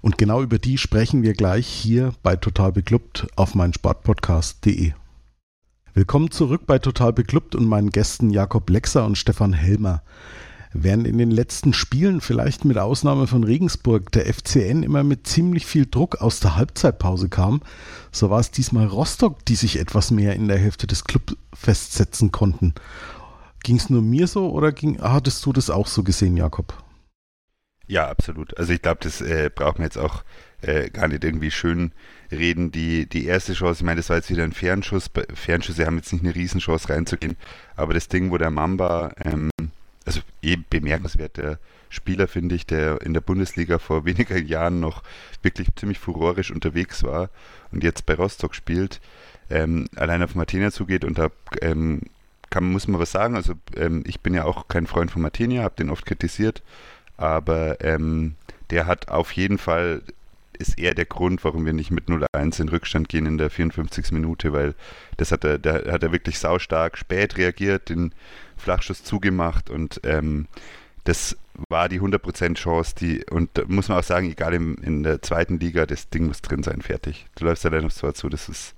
Und 0.00 0.18
genau 0.18 0.42
über 0.42 0.58
die 0.58 0.78
sprechen 0.78 1.22
wir 1.22 1.32
gleich 1.32 1.66
hier 1.66 2.12
bei 2.22 2.34
Total 2.36 2.72
Beklubbt 2.72 3.28
auf 3.36 3.54
meinsportpodcast.de. 3.54 4.92
Willkommen 5.94 6.30
zurück 6.30 6.62
bei 6.66 6.78
Total 6.78 7.12
Beklubbt 7.12 7.54
und 7.54 7.66
meinen 7.66 7.90
Gästen 7.90 8.30
Jakob 8.30 8.68
Lexer 8.70 9.04
und 9.04 9.16
Stefan 9.16 9.52
Helmer. 9.52 10.02
Während 10.74 11.06
in 11.06 11.18
den 11.18 11.30
letzten 11.30 11.74
Spielen, 11.74 12.20
vielleicht 12.20 12.64
mit 12.64 12.78
Ausnahme 12.78 13.26
von 13.26 13.44
Regensburg, 13.44 14.10
der 14.12 14.32
FCN 14.32 14.82
immer 14.82 15.04
mit 15.04 15.26
ziemlich 15.26 15.66
viel 15.66 15.86
Druck 15.86 16.20
aus 16.22 16.40
der 16.40 16.56
Halbzeitpause 16.56 17.28
kam, 17.28 17.60
so 18.10 18.30
war 18.30 18.40
es 18.40 18.50
diesmal 18.50 18.86
Rostock, 18.86 19.44
die 19.44 19.54
sich 19.54 19.78
etwas 19.78 20.10
mehr 20.10 20.34
in 20.34 20.48
der 20.48 20.58
Hälfte 20.58 20.86
des 20.86 21.04
Clubs 21.04 21.36
festsetzen 21.52 22.32
konnten. 22.32 22.74
Ging 23.62 23.76
es 23.76 23.90
nur 23.90 24.02
mir 24.02 24.26
so 24.26 24.50
oder 24.50 24.72
ging, 24.72 25.00
hattest 25.00 25.44
du 25.44 25.52
das 25.52 25.68
auch 25.68 25.86
so 25.86 26.02
gesehen, 26.02 26.36
Jakob? 26.36 26.74
Ja, 27.86 28.08
absolut. 28.08 28.56
Also 28.56 28.72
ich 28.72 28.80
glaube, 28.80 29.00
das 29.02 29.20
äh, 29.20 29.50
braucht 29.54 29.78
man 29.78 29.84
jetzt 29.84 29.98
auch 29.98 30.24
äh, 30.62 30.88
gar 30.88 31.08
nicht 31.08 31.22
irgendwie 31.24 31.50
schön 31.50 31.92
reden. 32.30 32.72
Die, 32.72 33.06
die 33.06 33.26
erste 33.26 33.52
Chance, 33.52 33.80
ich 33.80 33.84
meine, 33.84 33.98
das 33.98 34.08
war 34.08 34.16
jetzt 34.16 34.30
wieder 34.30 34.44
ein 34.44 34.52
Fernschuss. 34.52 35.10
Fernschüsse 35.34 35.84
haben 35.84 35.96
jetzt 35.96 36.12
nicht 36.12 36.24
eine 36.24 36.34
Riesenchance 36.34 36.88
reinzugehen, 36.88 37.36
aber 37.76 37.92
das 37.92 38.08
Ding, 38.08 38.30
wo 38.30 38.38
der 38.38 38.50
Mamba 38.50 39.12
ähm, 39.22 39.50
also 40.06 40.20
eh 40.42 40.56
bemerkenswerter 40.56 41.58
Spieler, 41.88 42.26
finde 42.26 42.54
ich, 42.54 42.66
der 42.66 43.00
in 43.02 43.14
der 43.14 43.20
Bundesliga 43.20 43.78
vor 43.78 44.04
weniger 44.04 44.38
Jahren 44.38 44.80
noch 44.80 45.02
wirklich 45.42 45.68
ziemlich 45.76 45.98
furorisch 45.98 46.50
unterwegs 46.50 47.02
war 47.02 47.30
und 47.70 47.84
jetzt 47.84 48.06
bei 48.06 48.14
Rostock 48.14 48.54
spielt, 48.54 49.00
ähm, 49.50 49.86
allein 49.96 50.22
auf 50.22 50.34
Martina 50.34 50.70
zugeht 50.70 51.04
und 51.04 51.18
da 51.18 51.30
ähm, 51.60 52.02
kann, 52.50 52.70
muss 52.70 52.88
man 52.88 53.00
was 53.00 53.12
sagen. 53.12 53.34
Also 53.34 53.54
ähm, 53.76 54.04
ich 54.06 54.20
bin 54.20 54.34
ja 54.34 54.44
auch 54.44 54.68
kein 54.68 54.86
Freund 54.86 55.10
von 55.10 55.22
Martinia, 55.22 55.62
habe 55.62 55.76
den 55.76 55.90
oft 55.90 56.06
kritisiert, 56.06 56.62
aber 57.16 57.82
ähm, 57.84 58.36
der 58.70 58.86
hat 58.86 59.08
auf 59.08 59.32
jeden 59.32 59.58
Fall 59.58 60.02
ist 60.58 60.78
eher 60.78 60.94
der 60.94 61.06
Grund, 61.06 61.44
warum 61.44 61.66
wir 61.66 61.72
nicht 61.72 61.90
mit 61.90 62.06
0-1 62.06 62.60
in 62.60 62.68
Rückstand 62.68 63.08
gehen 63.08 63.26
in 63.26 63.38
der 63.38 63.50
54. 63.50 64.12
Minute, 64.12 64.52
weil 64.52 64.74
das 65.16 65.32
hat 65.32 65.44
er, 65.44 65.58
da 65.58 65.74
hat 65.92 66.02
er 66.02 66.12
wirklich 66.12 66.38
saustark 66.38 66.96
spät 66.96 67.36
reagiert, 67.36 67.88
den 67.88 68.14
Flachschuss 68.62 69.04
zugemacht 69.04 69.70
und 69.70 70.00
ähm, 70.04 70.46
das 71.04 71.36
war 71.68 71.88
die 71.88 72.00
100% 72.00 72.54
Chance, 72.54 72.94
die, 72.98 73.24
und 73.30 73.50
da 73.54 73.62
muss 73.66 73.88
man 73.88 73.98
auch 73.98 74.04
sagen, 74.04 74.30
egal 74.30 74.54
im, 74.54 74.76
in 74.76 75.02
der 75.02 75.20
zweiten 75.20 75.58
Liga, 75.58 75.84
das 75.86 76.08
Ding 76.08 76.26
muss 76.26 76.40
drin 76.40 76.62
sein, 76.62 76.80
fertig. 76.80 77.26
Du 77.34 77.44
läufst 77.44 77.66
allein 77.66 77.84
aufs 77.84 77.98
Tor 77.98 78.14
zu, 78.14 78.28
das 78.28 78.48
ist, 78.48 78.74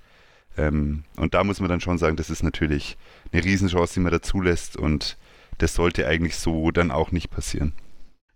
ähm, 0.57 1.03
und 1.15 1.33
da 1.33 1.43
muss 1.43 1.59
man 1.59 1.69
dann 1.69 1.81
schon 1.81 1.97
sagen, 1.97 2.15
das 2.15 2.29
ist 2.29 2.43
natürlich 2.43 2.97
eine 3.31 3.43
Riesenchance, 3.43 3.93
die 3.93 3.99
man 4.01 4.11
da 4.11 4.21
zulässt 4.21 4.75
und 4.75 5.17
das 5.57 5.75
sollte 5.75 6.07
eigentlich 6.07 6.35
so 6.37 6.71
dann 6.71 6.91
auch 6.91 7.11
nicht 7.11 7.29
passieren. 7.29 7.73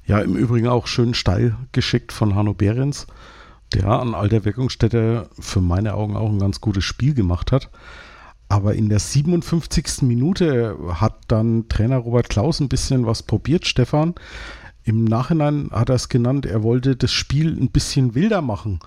Ja, 0.06 0.20
im 0.20 0.36
Übrigen 0.36 0.68
auch 0.68 0.88
schön 0.88 1.14
steil 1.14 1.56
geschickt 1.72 2.12
von 2.12 2.36
Hanno 2.36 2.54
Behrens, 2.54 3.08
der 3.74 3.88
an 3.88 4.16
alter 4.16 4.46
Wirkungsstätte 4.46 5.30
für 5.40 5.62
meine 5.62 5.94
Augen 5.94 6.16
auch 6.16 6.30
ein 6.30 6.40
ganz 6.40 6.62
gutes 6.62 6.84
Spiel 6.84 7.14
gemacht 7.14 7.52
hat. 7.52 7.70
Aber 8.50 8.74
in 8.74 8.90
der 8.90 9.00
57. 9.00 10.02
Minute 10.02 10.76
hat 10.96 11.16
dann 11.28 11.70
Trainer 11.70 11.98
Robert 11.98 12.30
Klaus 12.30 12.60
ein 12.60 12.68
bisschen 12.68 13.06
was 13.06 13.24
probiert, 13.24 13.68
Stefan. 13.68 14.16
Im 14.84 15.06
Nachhinein 15.06 15.70
hat 15.72 15.90
er 15.90 15.96
es 15.96 16.10
genannt, 16.10 16.48
er 16.48 16.64
wollte 16.64 16.96
das 16.96 17.12
Spiel 17.12 17.56
ein 17.56 17.70
bisschen 17.70 18.16
wilder 18.16 18.42
machen 18.42 18.80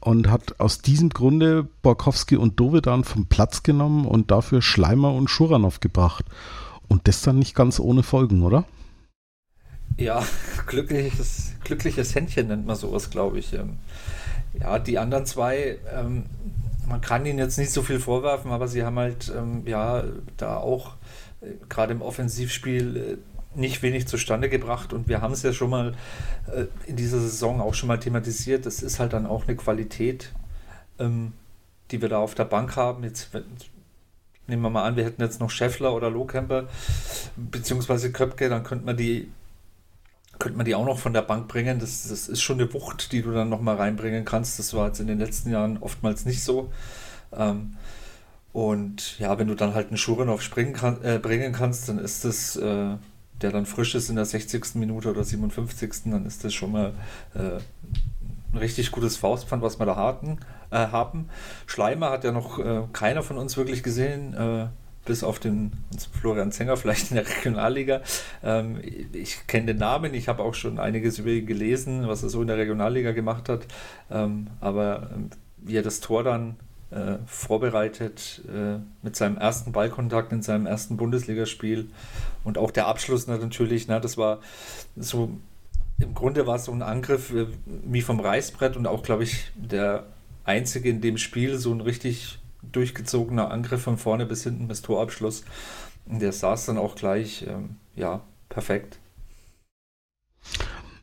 und 0.00 0.30
hat 0.30 0.60
aus 0.60 0.82
diesem 0.82 1.08
Grunde 1.08 1.66
Borkowski 1.82 2.36
und 2.36 2.60
Dovedan 2.60 3.04
vom 3.04 3.26
Platz 3.26 3.62
genommen 3.62 4.04
und 4.04 4.30
dafür 4.30 4.60
Schleimer 4.60 5.14
und 5.14 5.30
Schuranov 5.30 5.80
gebracht. 5.80 6.26
Und 6.88 7.08
das 7.08 7.22
dann 7.22 7.38
nicht 7.38 7.54
ganz 7.54 7.80
ohne 7.80 8.02
Folgen, 8.02 8.42
oder? 8.42 8.64
Ja, 9.96 10.22
glückliches, 10.66 11.54
glückliches 11.64 12.14
Händchen 12.14 12.48
nennt 12.48 12.66
man 12.66 12.76
sowas, 12.76 13.10
glaube 13.10 13.38
ich. 13.38 13.54
Ähm, 13.54 13.78
ja, 14.60 14.78
die 14.78 14.98
anderen 14.98 15.26
zwei, 15.26 15.78
ähm, 15.92 16.24
man 16.88 17.00
kann 17.00 17.26
ihnen 17.26 17.38
jetzt 17.38 17.58
nicht 17.58 17.72
so 17.72 17.82
viel 17.82 18.00
vorwerfen, 18.00 18.50
aber 18.50 18.68
sie 18.68 18.84
haben 18.84 18.98
halt 18.98 19.32
ähm, 19.36 19.62
ja 19.66 20.04
da 20.36 20.56
auch 20.56 20.94
äh, 21.40 21.52
gerade 21.68 21.92
im 21.92 22.02
Offensivspiel 22.02 22.96
äh, 22.96 23.58
nicht 23.58 23.82
wenig 23.82 24.06
zustande 24.06 24.48
gebracht 24.48 24.92
und 24.92 25.08
wir 25.08 25.22
haben 25.22 25.32
es 25.32 25.42
ja 25.42 25.52
schon 25.52 25.70
mal 25.70 25.94
äh, 26.54 26.66
in 26.86 26.96
dieser 26.96 27.18
Saison 27.18 27.60
auch 27.60 27.74
schon 27.74 27.88
mal 27.88 27.98
thematisiert. 27.98 28.66
Das 28.66 28.82
ist 28.82 29.00
halt 29.00 29.12
dann 29.12 29.26
auch 29.26 29.46
eine 29.46 29.56
Qualität, 29.56 30.32
ähm, 30.98 31.32
die 31.90 32.02
wir 32.02 32.08
da 32.08 32.18
auf 32.18 32.34
der 32.34 32.44
Bank 32.44 32.76
haben. 32.76 33.02
Jetzt 33.02 33.30
nehmen 34.46 34.62
wir 34.62 34.70
mal 34.70 34.84
an, 34.84 34.96
wir 34.96 35.04
hätten 35.04 35.22
jetzt 35.22 35.40
noch 35.40 35.50
Scheffler 35.50 35.94
oder 35.94 36.10
Lohkemper 36.10 36.68
beziehungsweise 37.36 38.12
Köpke, 38.12 38.48
dann 38.48 38.62
könnte 38.62 38.86
man 38.86 38.96
die 38.96 39.30
könnte 40.38 40.56
man 40.56 40.66
die 40.66 40.74
auch 40.74 40.84
noch 40.84 40.98
von 40.98 41.12
der 41.12 41.22
Bank 41.22 41.48
bringen. 41.48 41.78
Das, 41.78 42.08
das 42.08 42.28
ist 42.28 42.42
schon 42.42 42.60
eine 42.60 42.72
Wucht, 42.72 43.12
die 43.12 43.22
du 43.22 43.32
dann 43.32 43.48
noch 43.48 43.60
mal 43.60 43.76
reinbringen 43.76 44.24
kannst. 44.24 44.58
Das 44.58 44.74
war 44.74 44.88
jetzt 44.88 45.00
in 45.00 45.06
den 45.06 45.18
letzten 45.18 45.50
Jahren 45.50 45.78
oftmals 45.78 46.24
nicht 46.24 46.42
so. 46.42 46.72
Ähm, 47.32 47.76
und 48.52 49.18
ja, 49.18 49.38
wenn 49.38 49.48
du 49.48 49.54
dann 49.54 49.74
halt 49.74 49.88
einen 49.88 49.98
Schurenov 49.98 50.42
springen 50.42 50.72
kann, 50.72 51.02
äh, 51.02 51.18
bringen 51.18 51.52
kannst, 51.52 51.88
dann 51.88 51.98
ist 51.98 52.24
das 52.24 52.56
äh, 52.56 52.96
der 53.42 53.50
dann 53.50 53.66
frisch 53.66 53.94
ist 53.94 54.08
in 54.08 54.16
der 54.16 54.24
60. 54.24 54.74
Minute 54.74 55.10
oder 55.10 55.24
57. 55.24 55.90
dann 56.06 56.26
ist 56.26 56.44
das 56.44 56.54
schon 56.54 56.72
mal 56.72 56.92
äh, 57.34 57.58
ein 58.52 58.58
richtig 58.58 58.90
gutes 58.90 59.16
Faustpfand, 59.16 59.62
was 59.62 59.78
wir 59.78 59.86
da 59.86 59.96
hatten, 59.96 60.38
äh, 60.70 60.88
haben. 60.88 61.28
Schleimer 61.66 62.10
hat 62.10 62.24
ja 62.24 62.32
noch 62.32 62.58
äh, 62.58 62.82
keiner 62.92 63.22
von 63.22 63.36
uns 63.36 63.56
wirklich 63.56 63.82
gesehen, 63.82 64.34
äh, 64.34 64.68
bis 65.06 65.24
auf 65.24 65.38
den 65.38 65.72
Florian 66.20 66.52
Zenger, 66.52 66.76
vielleicht 66.76 67.10
in 67.10 67.16
der 67.16 67.26
Regionalliga. 67.26 68.02
Ähm, 68.44 68.80
ich 69.12 69.46
kenne 69.46 69.66
den 69.66 69.78
Namen, 69.78 70.12
ich 70.12 70.28
habe 70.28 70.42
auch 70.42 70.54
schon 70.54 70.78
einiges 70.78 71.18
über 71.18 71.30
ihn 71.30 71.46
gelesen, 71.46 72.06
was 72.06 72.22
er 72.22 72.28
so 72.28 72.42
in 72.42 72.48
der 72.48 72.58
Regionalliga 72.58 73.12
gemacht 73.12 73.48
hat. 73.48 73.66
Ähm, 74.10 74.48
aber 74.60 75.10
ähm, 75.14 75.30
wie 75.58 75.76
er 75.76 75.82
das 75.82 76.00
Tor 76.00 76.22
dann 76.22 76.56
äh, 76.90 77.16
vorbereitet 77.26 78.42
äh, 78.48 78.78
mit 79.02 79.16
seinem 79.16 79.38
ersten 79.38 79.72
Ballkontakt 79.72 80.32
in 80.32 80.42
seinem 80.42 80.66
ersten 80.66 80.96
Bundesligaspiel 80.96 81.88
und 82.44 82.58
auch 82.58 82.70
der 82.70 82.86
Abschluss 82.86 83.26
natürlich, 83.26 83.88
na, 83.88 83.98
das 83.98 84.16
war 84.16 84.40
so, 84.96 85.30
im 85.98 86.14
Grunde 86.14 86.46
war 86.46 86.56
es 86.56 86.66
so 86.66 86.72
ein 86.72 86.82
Angriff 86.82 87.32
äh, 87.32 87.46
wie 87.84 88.02
vom 88.02 88.20
Reißbrett 88.20 88.76
und 88.76 88.86
auch, 88.86 89.02
glaube 89.02 89.24
ich, 89.24 89.50
der 89.56 90.04
einzige 90.44 90.88
in 90.88 91.00
dem 91.00 91.18
Spiel, 91.18 91.58
so 91.58 91.72
ein 91.72 91.80
richtig 91.80 92.38
durchgezogener 92.72 93.50
Angriff 93.50 93.82
von 93.82 93.98
vorne 93.98 94.26
bis 94.26 94.42
hinten 94.42 94.68
bis 94.68 94.82
Torabschluss. 94.82 95.44
Der 96.06 96.32
saß 96.32 96.66
dann 96.66 96.78
auch 96.78 96.94
gleich, 96.94 97.44
ähm, 97.48 97.76
ja, 97.94 98.20
perfekt. 98.48 98.98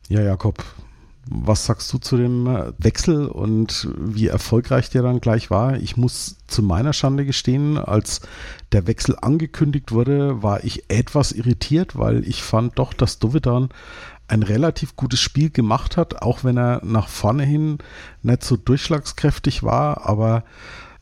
Ja, 0.08 0.22
Jakob, 0.22 0.64
was 1.26 1.64
sagst 1.64 1.92
du 1.92 1.98
zu 1.98 2.16
dem 2.16 2.46
äh, 2.46 2.72
Wechsel 2.78 3.26
und 3.26 3.88
wie 3.96 4.28
erfolgreich 4.28 4.90
der 4.90 5.02
dann 5.02 5.20
gleich 5.20 5.50
war? 5.50 5.76
Ich 5.76 5.96
muss 5.96 6.36
zu 6.46 6.62
meiner 6.62 6.92
Schande 6.92 7.24
gestehen, 7.24 7.78
als 7.78 8.20
der 8.72 8.86
Wechsel 8.86 9.16
angekündigt 9.20 9.92
wurde, 9.92 10.42
war 10.42 10.64
ich 10.64 10.90
etwas 10.90 11.32
irritiert, 11.32 11.98
weil 11.98 12.26
ich 12.28 12.42
fand 12.42 12.78
doch, 12.78 12.92
dass 12.92 13.18
Dovedan 13.18 13.70
ein 14.28 14.42
relativ 14.42 14.96
gutes 14.96 15.20
Spiel 15.20 15.50
gemacht 15.50 15.96
hat, 15.96 16.22
auch 16.22 16.44
wenn 16.44 16.56
er 16.56 16.80
nach 16.84 17.08
vorne 17.08 17.44
hin 17.44 17.78
nicht 18.22 18.42
so 18.42 18.56
durchschlagskräftig 18.56 19.62
war, 19.62 20.06
aber 20.06 20.44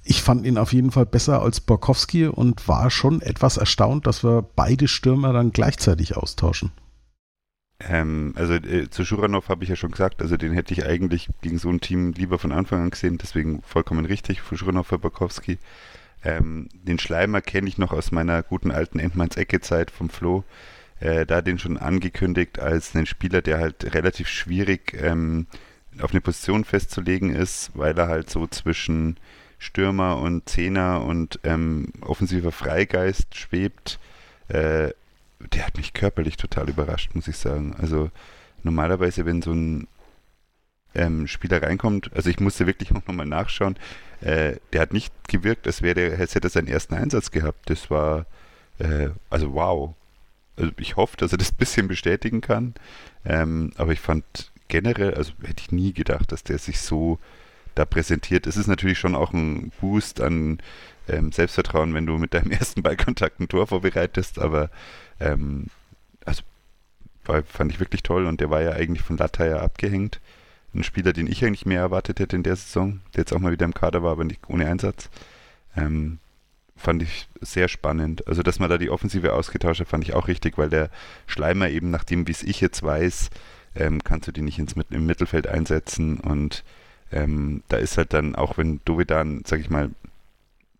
ich 0.05 0.23
fand 0.23 0.47
ihn 0.47 0.59
auf 0.59 0.73
jeden 0.73 0.91
Fall 0.91 1.07
besser 1.07 1.43
als 1.43 1.61
Borkowski 1.61 2.27
und 2.27 2.67
war 2.69 2.91
schon 2.91 3.21
etwas 3.23 3.57
erstaunt, 3.57 4.07
dass 4.07 4.25
wir 4.25 4.43
beide 4.43 4.89
Stürmer 4.89 5.33
dann 5.33 5.53
gleichzeitig 5.53 6.17
austauschen. 6.17 6.73
Ähm, 7.81 8.33
also 8.37 8.55
äh, 8.55 8.91
zu 8.91 9.05
Schuranov 9.05 9.49
habe 9.49 9.65
ich 9.65 9.71
ja 9.71 9.77
schon 9.77 9.91
gesagt, 9.91 10.23
also 10.23 10.37
den 10.37 10.53
hätte 10.53 10.73
ich 10.75 10.85
eigentlich 10.85 11.29
gegen 11.41 11.59
so 11.59 11.69
ein 11.69 11.81
Team 11.81 12.13
lieber 12.13 12.39
von 12.39 12.53
Anfang 12.53 12.83
an 12.83 12.91
gesehen, 12.91 13.19
deswegen 13.19 13.63
vollkommen 13.63 14.05
richtig 14.05 14.41
für 14.41 14.57
Schuranov 14.57 14.87
für 14.87 14.99
Bakowski. 14.99 15.59
Ähm, 16.25 16.69
den 16.75 16.99
Schleimer 16.99 17.41
kenne 17.41 17.69
ich 17.69 17.79
noch 17.79 17.93
aus 17.93 18.13
meiner 18.13 18.43
guten 18.43 18.71
alten 18.71 18.99
Endmanns-Ecke-Zeit 18.99 19.91
vom 19.91 20.09
Flo. 20.09 20.45
Äh, 21.01 21.27
da 21.27 21.43
den 21.43 21.59
schon 21.59 21.79
angekündigt 21.79 22.61
als 22.61 22.95
einen 22.95 23.07
Spieler, 23.07 23.43
der 23.43 23.59
halt 23.59 23.95
relativ 23.95 24.29
schwierig 24.29 24.95
ähm, 25.01 25.47
auf 26.01 26.13
eine 26.13 26.21
Position 26.21 26.65
festzulegen 26.65 27.35
ist, 27.35 27.73
weil 27.75 27.99
er 27.99 28.07
halt 28.07 28.31
so 28.31 28.47
zwischen 28.47 29.17
Stürmer 29.63 30.19
und 30.19 30.49
Zehner 30.49 31.05
und 31.05 31.39
ähm, 31.45 31.93
offensiver 32.01 32.51
Freigeist 32.51 33.37
schwebt. 33.37 34.01
Äh, 34.49 34.91
der 35.39 35.67
hat 35.67 35.77
mich 35.77 35.93
körperlich 35.93 36.37
total 36.37 36.69
überrascht, 36.69 37.15
muss 37.15 37.29
ich 37.29 37.37
sagen. 37.37 37.77
Also 37.79 38.11
normalerweise, 38.65 39.25
wenn 39.25 39.41
so 39.41 39.53
ein 39.53 39.87
ähm, 40.97 41.29
Spieler 41.29 41.63
reinkommt, 41.63 42.11
also 42.13 42.29
ich 42.29 42.41
musste 42.41 42.67
wirklich 42.67 42.91
auch 42.91 43.07
nochmal 43.07 43.27
nachschauen, 43.27 43.77
äh, 44.21 44.57
der 44.73 44.81
hat 44.81 44.93
nicht 44.93 45.13
gewirkt, 45.29 45.69
als 45.69 45.81
wäre 45.81 45.95
der, 45.95 46.19
als 46.19 46.35
hätte 46.35 46.49
er 46.49 46.51
seinen 46.51 46.69
ersten 46.69 46.95
Einsatz 46.95 47.31
gehabt. 47.31 47.71
Das 47.71 47.89
war, 47.89 48.27
äh, 48.81 49.11
also 49.31 49.55
wow. 49.55 49.95
Also 50.57 50.73
ich 50.79 50.97
hoffe, 50.97 51.17
dass 51.19 51.31
er 51.31 51.39
das 51.39 51.53
ein 51.53 51.57
bisschen 51.59 51.87
bestätigen 51.87 52.41
kann. 52.41 52.75
Ähm, 53.25 53.73
aber 53.77 53.93
ich 53.93 54.01
fand 54.01 54.51
generell, 54.67 55.15
also 55.15 55.35
hätte 55.43 55.63
ich 55.63 55.71
nie 55.71 55.93
gedacht, 55.93 56.33
dass 56.33 56.43
der 56.43 56.59
sich 56.59 56.81
so 56.81 57.21
da 57.75 57.85
präsentiert. 57.85 58.47
Es 58.47 58.57
ist 58.57 58.67
natürlich 58.67 58.99
schon 58.99 59.15
auch 59.15 59.33
ein 59.33 59.73
Boost 59.81 60.21
an 60.21 60.59
ähm, 61.09 61.33
Selbstvertrauen, 61.33 61.95
wenn 61.95 62.07
du 62.07 62.19
mit 62.19 62.35
deinem 62.35 62.51
ersten 62.53 62.83
Ballkontakt 62.83 63.41
ein 63.41 63.49
Tor 63.49 63.67
vorbereitest, 63.67 64.39
aber 64.39 64.71
ähm, 65.21 65.67
also 66.25 66.43
war, 67.25 67.43
fand 67.43 67.73
ich 67.73 67.81
wirklich 67.81 68.03
toll 68.03 68.27
und 68.27 68.41
der 68.41 68.51
war 68.51 68.63
ja 68.63 68.73
eigentlich 68.73 69.03
von 69.03 69.17
Lataya 69.17 69.61
abgehängt. 69.61 70.21
Ein 70.75 70.85
Spieler, 70.85 71.13
den 71.13 71.27
ich 71.27 71.45
eigentlich 71.45 71.67
mehr 71.67 71.81
erwartet 71.81 72.19
hätte 72.19 72.37
in 72.37 72.43
der 72.43 72.57
Saison, 72.57 73.01
der 73.15 73.23
jetzt 73.23 73.33
auch 73.33 73.39
mal 73.39 73.53
wieder 73.53 73.67
im 73.67 73.75
Kader 73.75 74.03
war, 74.03 74.13
aber 74.13 74.25
nicht 74.25 74.49
ohne 74.49 74.67
Einsatz. 74.67 75.11
Ähm, 75.77 76.19
fand 76.77 77.03
ich 77.03 77.29
sehr 77.41 77.69
spannend. 77.69 78.27
Also, 78.27 78.43
dass 78.43 78.59
man 78.59 78.71
da 78.71 78.79
die 78.79 78.91
Offensive 78.91 79.35
ausgetauscht 79.35 79.81
hat, 79.81 79.89
fand 79.89 80.05
ich 80.05 80.15
auch 80.15 80.29
richtig, 80.29 80.59
weil 80.59 80.71
der 80.71 80.91
Schleimer 81.27 81.69
eben, 81.69 81.91
nach 81.91 82.05
dem, 82.05 82.27
wie 82.27 82.33
es 82.33 82.43
ich 82.43 82.61
jetzt 82.61 82.83
weiß, 82.83 83.31
ähm, 83.77 84.03
kannst 84.03 84.29
du 84.29 84.33
die 84.33 84.43
nicht 84.43 84.59
ins, 84.59 84.75
im 84.91 85.07
Mittelfeld 85.07 85.47
einsetzen 85.47 86.19
und 86.19 86.65
ähm, 87.13 87.63
da 87.69 87.77
ist 87.77 87.99
halt 87.99 88.13
dann, 88.13 88.35
auch 88.35 88.59
wenn 88.59 88.81
Dovedan, 88.85 89.43
sag 89.47 89.61
ich 89.61 89.71
mal, 89.71 89.91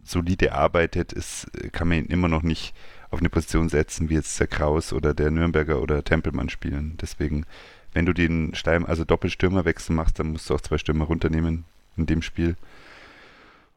solide 0.05 0.53
arbeitet, 0.53 1.13
ist, 1.13 1.47
kann 1.73 1.89
man 1.89 1.99
ihn 1.99 2.07
immer 2.07 2.29
noch 2.29 2.43
nicht 2.43 2.75
auf 3.11 3.21
eine 3.21 3.31
Position 3.31 3.69
setzen, 3.69 4.09
wie 4.09 4.15
jetzt 4.15 4.41
der 4.41 4.47
Kraus 4.47 4.93
oder 4.93 5.15
der 5.15 5.31
Nürnberger 5.31 5.81
oder 5.81 6.03
Tempelmann 6.03 6.49
spielen. 6.49 6.97
Deswegen, 7.01 7.45
wenn 7.93 8.07
du 8.07 8.13
den 8.13 8.55
Stein, 8.55 8.87
also 8.87 9.05
Doppelstürmerwechsel 9.05 9.95
machst, 9.95 10.19
dann 10.19 10.33
musst 10.33 10.49
du 10.49 10.55
auch 10.55 10.61
zwei 10.61 10.79
Stürmer 10.79 11.05
runternehmen 11.05 11.65
in 11.97 12.07
dem 12.07 12.23
Spiel. 12.23 12.57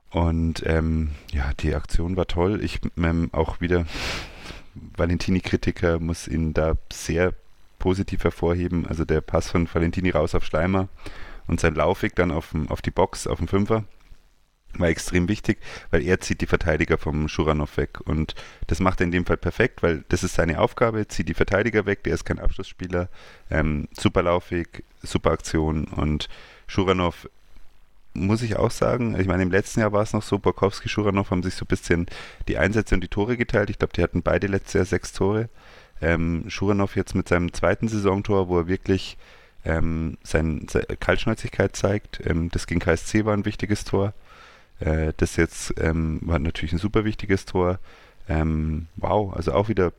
Und 0.09 0.63
ähm, 0.65 1.11
ja, 1.31 1.51
die 1.59 1.75
Aktion 1.75 2.15
war 2.15 2.27
toll. 2.27 2.63
Ich 2.63 2.79
ähm, 2.97 3.29
auch 3.33 3.59
wieder 3.59 3.85
Valentini-Kritiker 4.95 5.99
muss 5.99 6.27
ihn 6.27 6.53
da 6.53 6.75
sehr 6.91 7.33
positiv 7.77 8.23
hervorheben. 8.23 8.87
Also 8.87 9.03
der 9.03 9.19
Pass 9.19 9.49
von 9.49 9.67
Valentini 9.71 10.11
raus 10.11 10.33
auf 10.33 10.45
Steimer 10.45 10.87
und 11.47 11.59
sein 11.59 11.75
Laufweg 11.75 12.15
dann 12.15 12.31
auf, 12.31 12.53
auf 12.69 12.81
die 12.81 12.91
Box, 12.91 13.27
auf 13.27 13.39
den 13.39 13.47
Fünfer 13.47 13.85
war 14.79 14.89
extrem 14.89 15.27
wichtig, 15.27 15.59
weil 15.91 16.03
er 16.03 16.19
zieht 16.19 16.41
die 16.41 16.47
Verteidiger 16.47 16.97
vom 16.97 17.27
Schuranov 17.27 17.77
weg. 17.77 17.99
Und 18.05 18.35
das 18.67 18.79
macht 18.79 19.01
er 19.01 19.05
in 19.05 19.11
dem 19.11 19.25
Fall 19.25 19.37
perfekt, 19.37 19.83
weil 19.83 20.03
das 20.09 20.23
ist 20.23 20.35
seine 20.35 20.59
Aufgabe, 20.59 21.07
zieht 21.07 21.29
die 21.29 21.33
Verteidiger 21.33 21.85
weg, 21.85 22.03
der 22.03 22.13
ist 22.13 22.25
kein 22.25 22.39
Abschlussspieler. 22.39 23.09
Ähm, 23.49 23.87
super 23.93 24.23
Laufweg, 24.23 24.83
super 25.01 25.31
Aktion 25.31 25.85
und 25.85 26.29
Schuranov 26.67 27.29
muss 28.13 28.41
ich 28.41 28.55
auch 28.55 28.71
sagen, 28.71 29.19
ich 29.19 29.27
meine, 29.27 29.43
im 29.43 29.51
letzten 29.51 29.81
Jahr 29.81 29.91
war 29.91 30.01
es 30.01 30.13
noch 30.13 30.23
so, 30.23 30.39
Borkowski, 30.39 30.87
Schuranov 30.87 31.31
haben 31.31 31.43
sich 31.43 31.55
so 31.55 31.65
ein 31.65 31.67
bisschen 31.67 32.05
die 32.47 32.57
Einsätze 32.57 32.95
und 32.95 33.01
die 33.01 33.09
Tore 33.09 33.35
geteilt. 33.35 33.69
Ich 33.69 33.77
glaube, 33.77 33.91
die 33.93 34.01
hatten 34.01 34.21
beide 34.21 34.47
letztes 34.47 34.73
Jahr 34.73 34.85
sechs 34.85 35.11
Tore. 35.11 35.49
Ähm, 36.01 36.45
Schuranov 36.47 36.95
jetzt 36.95 37.13
mit 37.13 37.27
seinem 37.27 37.51
zweiten 37.51 37.89
Saisontor, 37.89 38.47
wo 38.47 38.59
er 38.59 38.67
wirklich 38.67 39.17
ähm, 39.65 40.17
seine, 40.23 40.65
Kaltschnäuzigkeit 40.99 41.75
zeigt. 41.75 42.21
Ähm, 42.25 42.49
das 42.51 42.67
gegen 42.67 42.79
KSC 42.79 43.25
war 43.25 43.33
ein 43.33 43.45
wichtiges 43.45 43.83
Tor. 43.83 44.13
Äh, 44.79 45.13
das 45.17 45.35
jetzt 45.35 45.73
ähm, 45.79 46.19
war 46.21 46.39
natürlich 46.39 46.73
ein 46.73 46.79
super 46.79 47.03
wichtiges 47.03 47.45
Tor. 47.45 47.79
Ähm, 48.29 48.87
wow, 48.95 49.33
also 49.33 49.53
auch 49.53 49.69
wieder, 49.69 49.91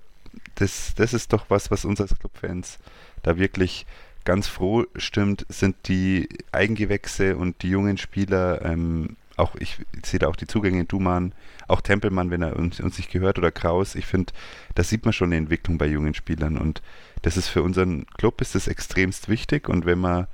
das, 0.57 0.95
das 0.95 1.13
ist 1.13 1.33
doch 1.33 1.47
was, 1.49 1.71
was 1.71 1.85
uns 1.85 2.01
als 2.01 2.19
Clubfans 2.19 2.79
da 3.23 3.39
wirklich 3.39 3.87
ganz 4.25 4.49
froh 4.49 4.85
stimmt, 4.97 5.47
sind 5.49 5.77
die 5.89 6.29
Eigengewächse 6.53 7.37
und 7.37 7.63
die 7.63 7.71
jungen 7.71 7.97
Spieler. 7.97 8.65
Ähm, 8.65 9.17
auch 9.37 9.55
ich 9.57 9.79
sehe 10.05 10.19
da 10.19 10.29
auch 10.29 10.37
die 10.37 10.47
Zugänge 10.47 10.81
in 10.81 10.89
Duman, 10.89 11.33
auch 11.69 11.81
Tempelmann, 11.81 12.31
wenn 12.31 12.43
er 12.43 12.57
uns, 12.57 12.81
uns 12.81 12.97
nicht 12.99 13.11
gehört, 13.11 13.39
oder 13.39 13.51
Kraus. 13.51 13.95
Ich 13.95 14.07
finde, 14.07 14.33
da 14.75 14.83
sieht 14.83 15.05
man 15.05 15.13
schon 15.13 15.29
eine 15.29 15.37
Entwicklung 15.37 15.79
bei 15.79 15.87
jungen 15.87 16.15
Spielern 16.15 16.57
und 16.57 16.83
das 17.23 17.37
ist 17.37 17.49
für 17.49 17.63
unseren 17.63 18.07
Club 18.19 18.41
ist 18.41 18.55
das 18.55 18.69
extremst 18.69 19.29
wichtig 19.29 19.69
und 19.69 19.87
wenn 19.87 19.99
man 19.99 20.27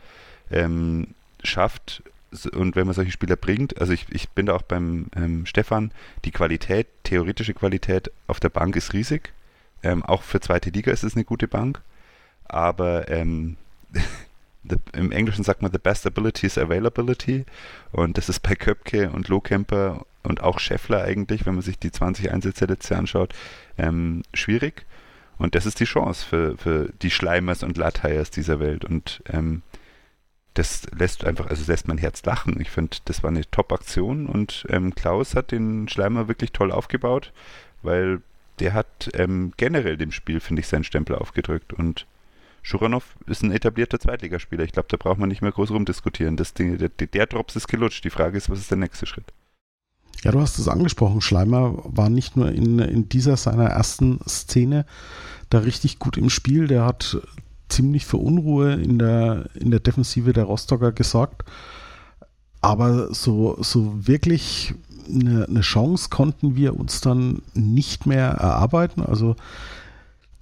ähm, 0.50 1.08
schafft 1.42 2.02
und 2.52 2.76
wenn 2.76 2.86
man 2.86 2.94
solche 2.94 3.12
Spieler 3.12 3.36
bringt, 3.36 3.78
also 3.80 3.92
ich, 3.92 4.06
ich 4.10 4.30
bin 4.30 4.46
da 4.46 4.54
auch 4.54 4.62
beim 4.62 5.06
ähm, 5.16 5.46
Stefan, 5.46 5.92
die 6.24 6.30
Qualität, 6.30 6.86
theoretische 7.04 7.54
Qualität 7.54 8.10
auf 8.26 8.40
der 8.40 8.48
Bank 8.48 8.74
ist 8.76 8.92
riesig. 8.94 9.32
Ähm, 9.82 10.02
auch 10.02 10.22
für 10.22 10.40
zweite 10.40 10.70
Liga 10.70 10.92
ist 10.92 11.02
es 11.02 11.14
eine 11.14 11.24
gute 11.24 11.48
Bank, 11.48 11.82
aber 12.44 13.08
ähm, 13.08 13.56
the, 14.64 14.76
im 14.92 15.12
Englischen 15.12 15.44
sagt 15.44 15.60
man 15.60 15.72
the 15.72 15.78
best 15.78 16.06
ability 16.06 16.46
is 16.46 16.56
availability 16.56 17.44
und 17.90 18.16
das 18.16 18.28
ist 18.28 18.40
bei 18.40 18.54
Köpke 18.54 19.10
und 19.10 19.28
Lohkemper 19.28 20.06
und 20.22 20.42
auch 20.42 20.58
Scheffler 20.58 21.02
eigentlich, 21.02 21.46
wenn 21.46 21.54
man 21.54 21.62
sich 21.62 21.78
die 21.78 21.90
20 21.90 22.30
Einsätze 22.30 22.66
letztes 22.66 22.90
Jahr 22.90 23.00
anschaut, 23.00 23.34
ähm, 23.76 24.22
schwierig. 24.32 24.86
Und 25.42 25.56
das 25.56 25.66
ist 25.66 25.80
die 25.80 25.86
Chance 25.86 26.24
für, 26.24 26.56
für 26.56 26.90
die 27.02 27.10
Schleimers 27.10 27.64
und 27.64 27.76
Lateiers 27.76 28.30
dieser 28.30 28.60
Welt. 28.60 28.84
Und 28.84 29.24
ähm, 29.28 29.62
das 30.54 30.86
lässt 30.96 31.24
einfach, 31.24 31.48
also 31.48 31.64
lässt 31.66 31.88
mein 31.88 31.98
Herz 31.98 32.24
lachen. 32.24 32.60
Ich 32.60 32.70
finde, 32.70 32.98
das 33.06 33.24
war 33.24 33.30
eine 33.30 33.50
Top-Aktion 33.50 34.26
und 34.26 34.64
ähm, 34.68 34.94
Klaus 34.94 35.34
hat 35.34 35.50
den 35.50 35.88
Schleimer 35.88 36.28
wirklich 36.28 36.52
toll 36.52 36.70
aufgebaut, 36.70 37.32
weil 37.82 38.22
der 38.60 38.72
hat 38.72 39.10
ähm, 39.14 39.52
generell 39.56 39.96
dem 39.96 40.12
Spiel, 40.12 40.38
finde 40.38 40.60
ich, 40.60 40.68
seinen 40.68 40.84
Stempel 40.84 41.16
aufgedrückt 41.16 41.72
und 41.72 42.06
Schuranov 42.62 43.16
ist 43.26 43.42
ein 43.42 43.50
etablierter 43.50 43.98
Zweitligaspieler. 43.98 44.62
Ich 44.62 44.70
glaube, 44.70 44.88
da 44.88 44.96
braucht 44.96 45.18
man 45.18 45.28
nicht 45.28 45.42
mehr 45.42 45.50
groß 45.50 45.72
rumdiskutieren. 45.72 46.36
Das 46.36 46.54
Ding, 46.54 46.78
der, 46.78 46.88
der 46.90 47.26
Drops 47.26 47.56
ist 47.56 47.66
gelutscht. 47.66 48.04
Die 48.04 48.10
Frage 48.10 48.38
ist, 48.38 48.48
was 48.48 48.60
ist 48.60 48.70
der 48.70 48.78
nächste 48.78 49.06
Schritt? 49.06 49.32
Ja, 50.22 50.30
du 50.30 50.40
hast 50.40 50.58
es 50.58 50.68
angesprochen. 50.68 51.20
Schleimer 51.20 51.78
war 51.84 52.08
nicht 52.08 52.36
nur 52.36 52.52
in, 52.52 52.78
in 52.78 53.08
dieser 53.08 53.36
seiner 53.36 53.66
ersten 53.66 54.20
Szene 54.28 54.86
da 55.50 55.58
richtig 55.58 55.98
gut 55.98 56.16
im 56.16 56.30
Spiel. 56.30 56.68
Der 56.68 56.84
hat 56.84 57.18
ziemlich 57.68 58.06
für 58.06 58.18
Unruhe 58.18 58.74
in 58.74 58.98
der, 58.98 59.46
in 59.54 59.70
der 59.70 59.80
Defensive 59.80 60.32
der 60.32 60.44
Rostocker 60.44 60.92
gesorgt. 60.92 61.42
Aber 62.60 63.12
so, 63.12 63.56
so 63.60 64.06
wirklich 64.06 64.74
eine, 65.08 65.46
eine 65.46 65.62
Chance 65.62 66.08
konnten 66.10 66.54
wir 66.54 66.78
uns 66.78 67.00
dann 67.00 67.42
nicht 67.54 68.06
mehr 68.06 68.28
erarbeiten. 68.28 69.02
Also 69.02 69.34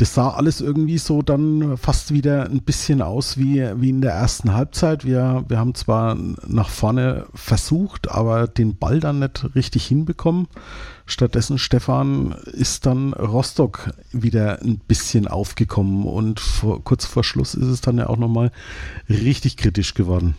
das 0.00 0.14
sah 0.14 0.30
alles 0.30 0.62
irgendwie 0.62 0.96
so 0.96 1.20
dann 1.20 1.76
fast 1.76 2.14
wieder 2.14 2.46
ein 2.46 2.62
bisschen 2.62 3.02
aus 3.02 3.36
wie, 3.36 3.62
wie 3.76 3.90
in 3.90 4.00
der 4.00 4.12
ersten 4.12 4.54
Halbzeit. 4.54 5.04
Wir, 5.04 5.44
wir 5.48 5.58
haben 5.58 5.74
zwar 5.74 6.14
nach 6.14 6.70
vorne 6.70 7.26
versucht, 7.34 8.10
aber 8.10 8.48
den 8.48 8.78
Ball 8.78 9.00
dann 9.00 9.18
nicht 9.18 9.54
richtig 9.54 9.84
hinbekommen. 9.84 10.48
Stattdessen, 11.04 11.58
Stefan, 11.58 12.32
ist 12.46 12.86
dann 12.86 13.12
Rostock 13.12 13.90
wieder 14.10 14.62
ein 14.62 14.78
bisschen 14.78 15.28
aufgekommen 15.28 16.06
und 16.06 16.40
vor, 16.40 16.82
kurz 16.82 17.04
vor 17.04 17.22
Schluss 17.22 17.54
ist 17.54 17.66
es 17.66 17.82
dann 17.82 17.98
ja 17.98 18.08
auch 18.08 18.16
nochmal 18.16 18.52
richtig 19.06 19.58
kritisch 19.58 19.92
geworden. 19.92 20.34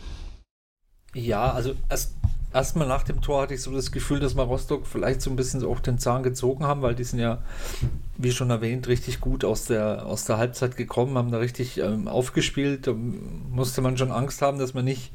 Ja, 1.14 1.52
also 1.52 1.76
erst 1.88 2.16
erstmal 2.54 2.88
nach 2.88 3.04
dem 3.04 3.22
Tor 3.22 3.42
hatte 3.42 3.54
ich 3.54 3.62
so 3.62 3.72
das 3.72 3.92
Gefühl, 3.92 4.20
dass 4.20 4.36
wir 4.36 4.44
Rostock 4.44 4.86
vielleicht 4.88 5.22
so 5.22 5.30
ein 5.30 5.36
bisschen 5.36 5.64
auch 5.64 5.80
den 5.80 5.98
Zahn 5.98 6.24
gezogen 6.24 6.66
haben, 6.66 6.82
weil 6.82 6.96
die 6.96 7.04
sind 7.04 7.20
ja, 7.20 7.42
wie 8.18 8.32
schon 8.32 8.50
erwähnt, 8.50 8.88
richtig 8.88 9.22
gut 9.22 9.46
aus 9.46 9.66
der, 9.66 10.06
aus 10.06 10.26
der 10.26 10.38
Halbzeit 10.38 10.76
gekommen, 10.78 11.18
haben 11.18 11.32
da 11.32 11.38
richtig 11.38 11.78
ähm, 11.78 12.08
aufgespielt. 12.08 12.88
Da 12.88 12.94
musste 12.94 13.82
man 13.82 13.98
schon 13.98 14.12
Angst 14.12 14.42
haben, 14.42 14.60
dass 14.60 14.74
man 14.74 14.86
nicht 14.86 15.12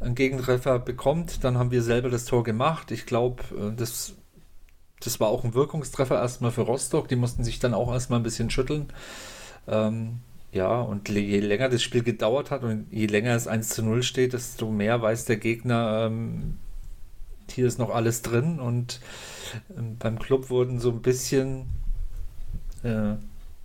einen 0.00 0.14
Gegentreffer 0.14 0.78
bekommt. 0.78 1.44
Dann 1.44 1.58
haben 1.58 1.70
wir 1.70 1.82
selber 1.82 2.10
das 2.10 2.24
Tor 2.24 2.44
gemacht. 2.44 2.90
Ich 2.90 3.06
glaube, 3.06 3.42
äh, 3.56 3.74
das, 3.76 4.14
das 5.00 5.20
war 5.20 5.28
auch 5.28 5.44
ein 5.44 5.54
Wirkungstreffer 5.54 6.16
erstmal 6.16 6.50
für 6.50 6.62
Rostock. 6.62 7.08
Die 7.08 7.16
mussten 7.16 7.44
sich 7.44 7.58
dann 7.58 7.74
auch 7.74 7.92
erstmal 7.92 8.20
ein 8.20 8.24
bisschen 8.24 8.50
schütteln. 8.50 8.92
Ähm, 9.66 10.20
ja, 10.52 10.80
und 10.80 11.10
je 11.10 11.40
länger 11.40 11.68
das 11.68 11.82
Spiel 11.82 12.02
gedauert 12.02 12.50
hat 12.50 12.62
und 12.62 12.86
je 12.90 13.06
länger 13.06 13.34
es 13.34 13.46
1 13.46 13.68
zu 13.68 13.82
0 13.82 14.02
steht, 14.02 14.32
desto 14.32 14.70
mehr 14.70 15.02
weiß 15.02 15.26
der 15.26 15.36
Gegner, 15.36 16.06
ähm, 16.06 16.56
hier 17.52 17.66
ist 17.66 17.78
noch 17.78 17.90
alles 17.90 18.22
drin 18.22 18.60
und 18.60 19.00
ähm, 19.76 19.96
beim 19.98 20.18
Club 20.18 20.50
wurden 20.50 20.78
so 20.80 20.90
ein 20.90 21.02
bisschen 21.02 21.66
äh, 22.82 23.14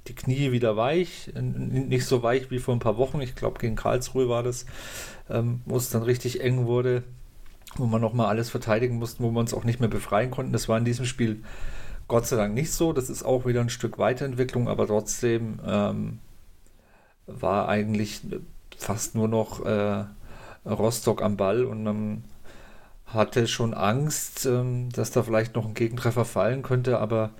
die 0.07 0.15
Knie 0.15 0.51
wieder 0.51 0.75
weich, 0.75 1.31
nicht 1.33 2.05
so 2.05 2.23
weich 2.23 2.51
wie 2.51 2.59
vor 2.59 2.75
ein 2.75 2.79
paar 2.79 2.97
Wochen, 2.97 3.21
ich 3.21 3.35
glaube 3.35 3.59
gegen 3.59 3.75
Karlsruhe 3.75 4.27
war 4.27 4.43
das, 4.43 4.65
ähm, 5.29 5.61
wo 5.65 5.77
es 5.77 5.89
dann 5.89 6.03
richtig 6.03 6.41
eng 6.41 6.65
wurde, 6.65 7.03
wo 7.77 7.85
man 7.85 8.01
nochmal 8.01 8.27
alles 8.27 8.49
verteidigen 8.49 8.97
musste, 8.97 9.23
wo 9.23 9.31
wir 9.31 9.39
uns 9.39 9.53
auch 9.53 9.63
nicht 9.63 9.79
mehr 9.79 9.89
befreien 9.89 10.29
konnten. 10.29 10.51
Das 10.51 10.67
war 10.67 10.77
in 10.77 10.85
diesem 10.85 11.05
Spiel 11.05 11.41
Gott 12.09 12.27
sei 12.27 12.35
Dank 12.35 12.53
nicht 12.53 12.73
so, 12.73 12.91
das 12.91 13.09
ist 13.09 13.23
auch 13.23 13.45
wieder 13.45 13.61
ein 13.61 13.69
Stück 13.69 13.97
Weiterentwicklung, 13.97 14.67
aber 14.67 14.87
trotzdem 14.87 15.59
ähm, 15.65 16.19
war 17.25 17.69
eigentlich 17.69 18.21
fast 18.77 19.15
nur 19.15 19.29
noch 19.29 19.65
äh, 19.65 20.03
Rostock 20.65 21.21
am 21.21 21.37
Ball 21.37 21.63
und 21.63 21.83
man 21.83 22.23
hatte 23.13 23.47
schon 23.47 23.73
Angst, 23.73 24.45
ähm, 24.45 24.89
dass 24.91 25.11
da 25.11 25.23
vielleicht 25.23 25.55
noch 25.55 25.65
ein 25.65 25.73
Gegentreffer 25.73 26.25
fallen 26.25 26.63
könnte, 26.63 26.99
aber 26.99 27.31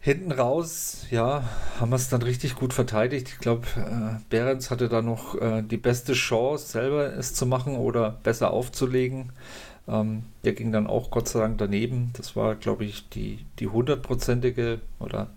hinten 0.00 0.32
raus, 0.32 1.06
ja, 1.10 1.42
haben 1.80 1.90
wir 1.90 1.96
es 1.96 2.08
dann 2.08 2.22
richtig 2.22 2.54
gut 2.54 2.72
verteidigt. 2.72 3.28
Ich 3.28 3.38
glaube, 3.38 3.66
äh, 3.76 4.20
Behrens 4.30 4.70
hatte 4.70 4.88
da 4.88 5.02
noch 5.02 5.34
äh, 5.40 5.62
die 5.62 5.76
beste 5.76 6.12
Chance, 6.12 6.66
selber 6.66 7.12
es 7.16 7.34
zu 7.34 7.46
machen 7.46 7.76
oder 7.76 8.12
besser 8.22 8.52
aufzulegen. 8.52 9.32
Ähm, 9.88 10.24
der 10.44 10.52
ging 10.52 10.70
dann 10.70 10.86
auch 10.86 11.10
Gott 11.10 11.28
sei 11.28 11.40
Dank 11.40 11.58
daneben. 11.58 12.12
Das 12.16 12.36
war, 12.36 12.54
glaube 12.54 12.84
ich, 12.84 13.08
die, 13.08 13.44
die 13.58 13.68
hundertprozentige 13.68 14.80
oder 15.00 15.28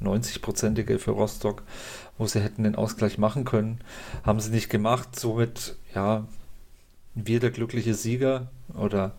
90-prozentige 0.00 0.98
für 0.98 1.12
Rostock, 1.12 1.62
wo 2.18 2.26
sie 2.26 2.40
hätten 2.40 2.64
den 2.64 2.76
Ausgleich 2.76 3.18
machen 3.18 3.44
können. 3.44 3.80
Haben 4.24 4.40
sie 4.40 4.50
nicht 4.50 4.70
gemacht. 4.70 5.18
Somit, 5.18 5.76
ja, 5.94 6.24
wir 7.16 7.40
der 7.40 7.50
glückliche 7.50 7.94
Sieger 7.94 8.48
oder 8.74 9.12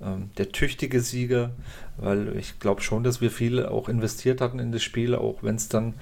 ähm, 0.00 0.30
der 0.38 0.52
tüchtige 0.52 1.00
Sieger, 1.00 1.50
weil 1.96 2.36
ich 2.36 2.60
glaube 2.60 2.82
schon, 2.82 3.02
dass 3.02 3.20
wir 3.20 3.32
viel 3.32 3.66
auch 3.66 3.88
investiert 3.88 4.40
hatten 4.40 4.60
in 4.60 4.70
das 4.70 4.82
Spiel, 4.82 5.16
auch 5.16 5.42
wenn 5.42 5.56
es 5.56 5.68
dann 5.68 5.94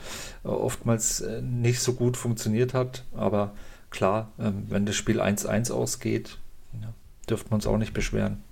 äh, 0.44 0.48
oftmals 0.48 1.20
äh, 1.20 1.40
nicht 1.40 1.80
so 1.80 1.94
gut 1.94 2.18
funktioniert 2.18 2.74
hat. 2.74 3.04
Aber 3.16 3.54
klar, 3.90 4.32
ähm, 4.38 4.64
wenn 4.68 4.84
das 4.84 4.96
Spiel 4.96 5.20
1-1 5.20 5.72
ausgeht, 5.72 6.36
ja, 6.80 6.92
dürften 7.30 7.50
wir 7.50 7.54
uns 7.54 7.66
auch 7.66 7.78
nicht 7.78 7.94
beschweren. 7.94 8.42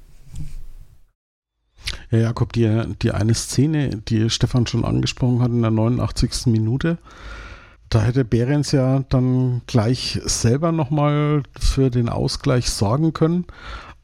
Ja, 2.11 2.19
Jakob, 2.19 2.53
die, 2.53 2.95
die 3.03 3.11
eine 3.11 3.35
Szene, 3.35 4.01
die 4.09 4.31
Stefan 4.31 4.67
schon 4.67 4.85
angesprochen 4.85 5.43
hat 5.43 5.51
in 5.51 5.61
der 5.61 5.71
89. 5.71 6.47
Minute, 6.47 6.97
da 7.89 8.03
hätte 8.03 8.25
Behrens 8.25 8.73
ja 8.73 9.05
dann 9.09 9.63
gleich 9.67 10.21
selber 10.25 10.73
nochmal 10.73 11.43
für 11.59 11.91
den 11.91 12.09
Ausgleich 12.09 12.71
sorgen 12.71 13.13
können. 13.13 13.47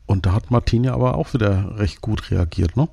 Und 0.06 0.26
da 0.26 0.32
hat 0.32 0.50
Martini 0.50 0.88
aber 0.88 1.14
auch 1.14 1.34
wieder 1.34 1.78
recht 1.78 2.00
gut 2.00 2.30
reagiert, 2.30 2.76
ne? 2.76 2.88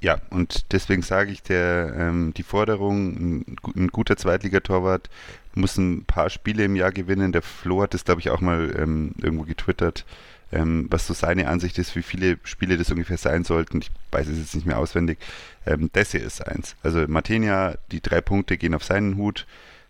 Ja, 0.00 0.20
und 0.30 0.72
deswegen 0.72 1.02
sage 1.02 1.32
ich, 1.32 1.42
der, 1.42 1.92
ähm, 1.96 2.32
die 2.36 2.44
Forderung, 2.44 3.16
ein, 3.16 3.56
ein 3.74 3.88
guter 3.88 4.16
Zweitligatorwart 4.16 5.10
muss 5.54 5.76
ein 5.76 6.04
paar 6.04 6.30
Spiele 6.30 6.64
im 6.64 6.76
Jahr 6.76 6.92
gewinnen. 6.92 7.32
Der 7.32 7.42
Flo 7.42 7.82
hat 7.82 7.94
das, 7.94 8.04
glaube 8.04 8.20
ich, 8.20 8.30
auch 8.30 8.40
mal 8.40 8.72
ähm, 8.78 9.12
irgendwo 9.20 9.42
getwittert 9.42 10.04
ähm, 10.52 10.86
was 10.90 11.06
so 11.06 11.14
seine 11.14 11.48
Ansicht 11.48 11.78
ist, 11.78 11.94
wie 11.96 12.02
viele 12.02 12.38
Spiele 12.44 12.76
das 12.76 12.90
ungefähr 12.90 13.18
sein 13.18 13.44
sollten. 13.44 13.80
Ich 13.80 13.90
weiß 14.10 14.28
es 14.28 14.38
jetzt 14.38 14.54
nicht 14.54 14.66
mehr 14.66 14.78
auswendig. 14.78 15.18
Ähm, 15.66 15.90
das 15.92 16.12
hier 16.12 16.22
ist 16.22 16.46
eins. 16.46 16.76
Also 16.82 17.06
Martenia, 17.06 17.76
die 17.92 18.00
drei 18.00 18.20
Punkte 18.20 18.56
gehen 18.56 18.74
auf 18.74 18.84
seinen 18.84 19.16
Hut. 19.16 19.46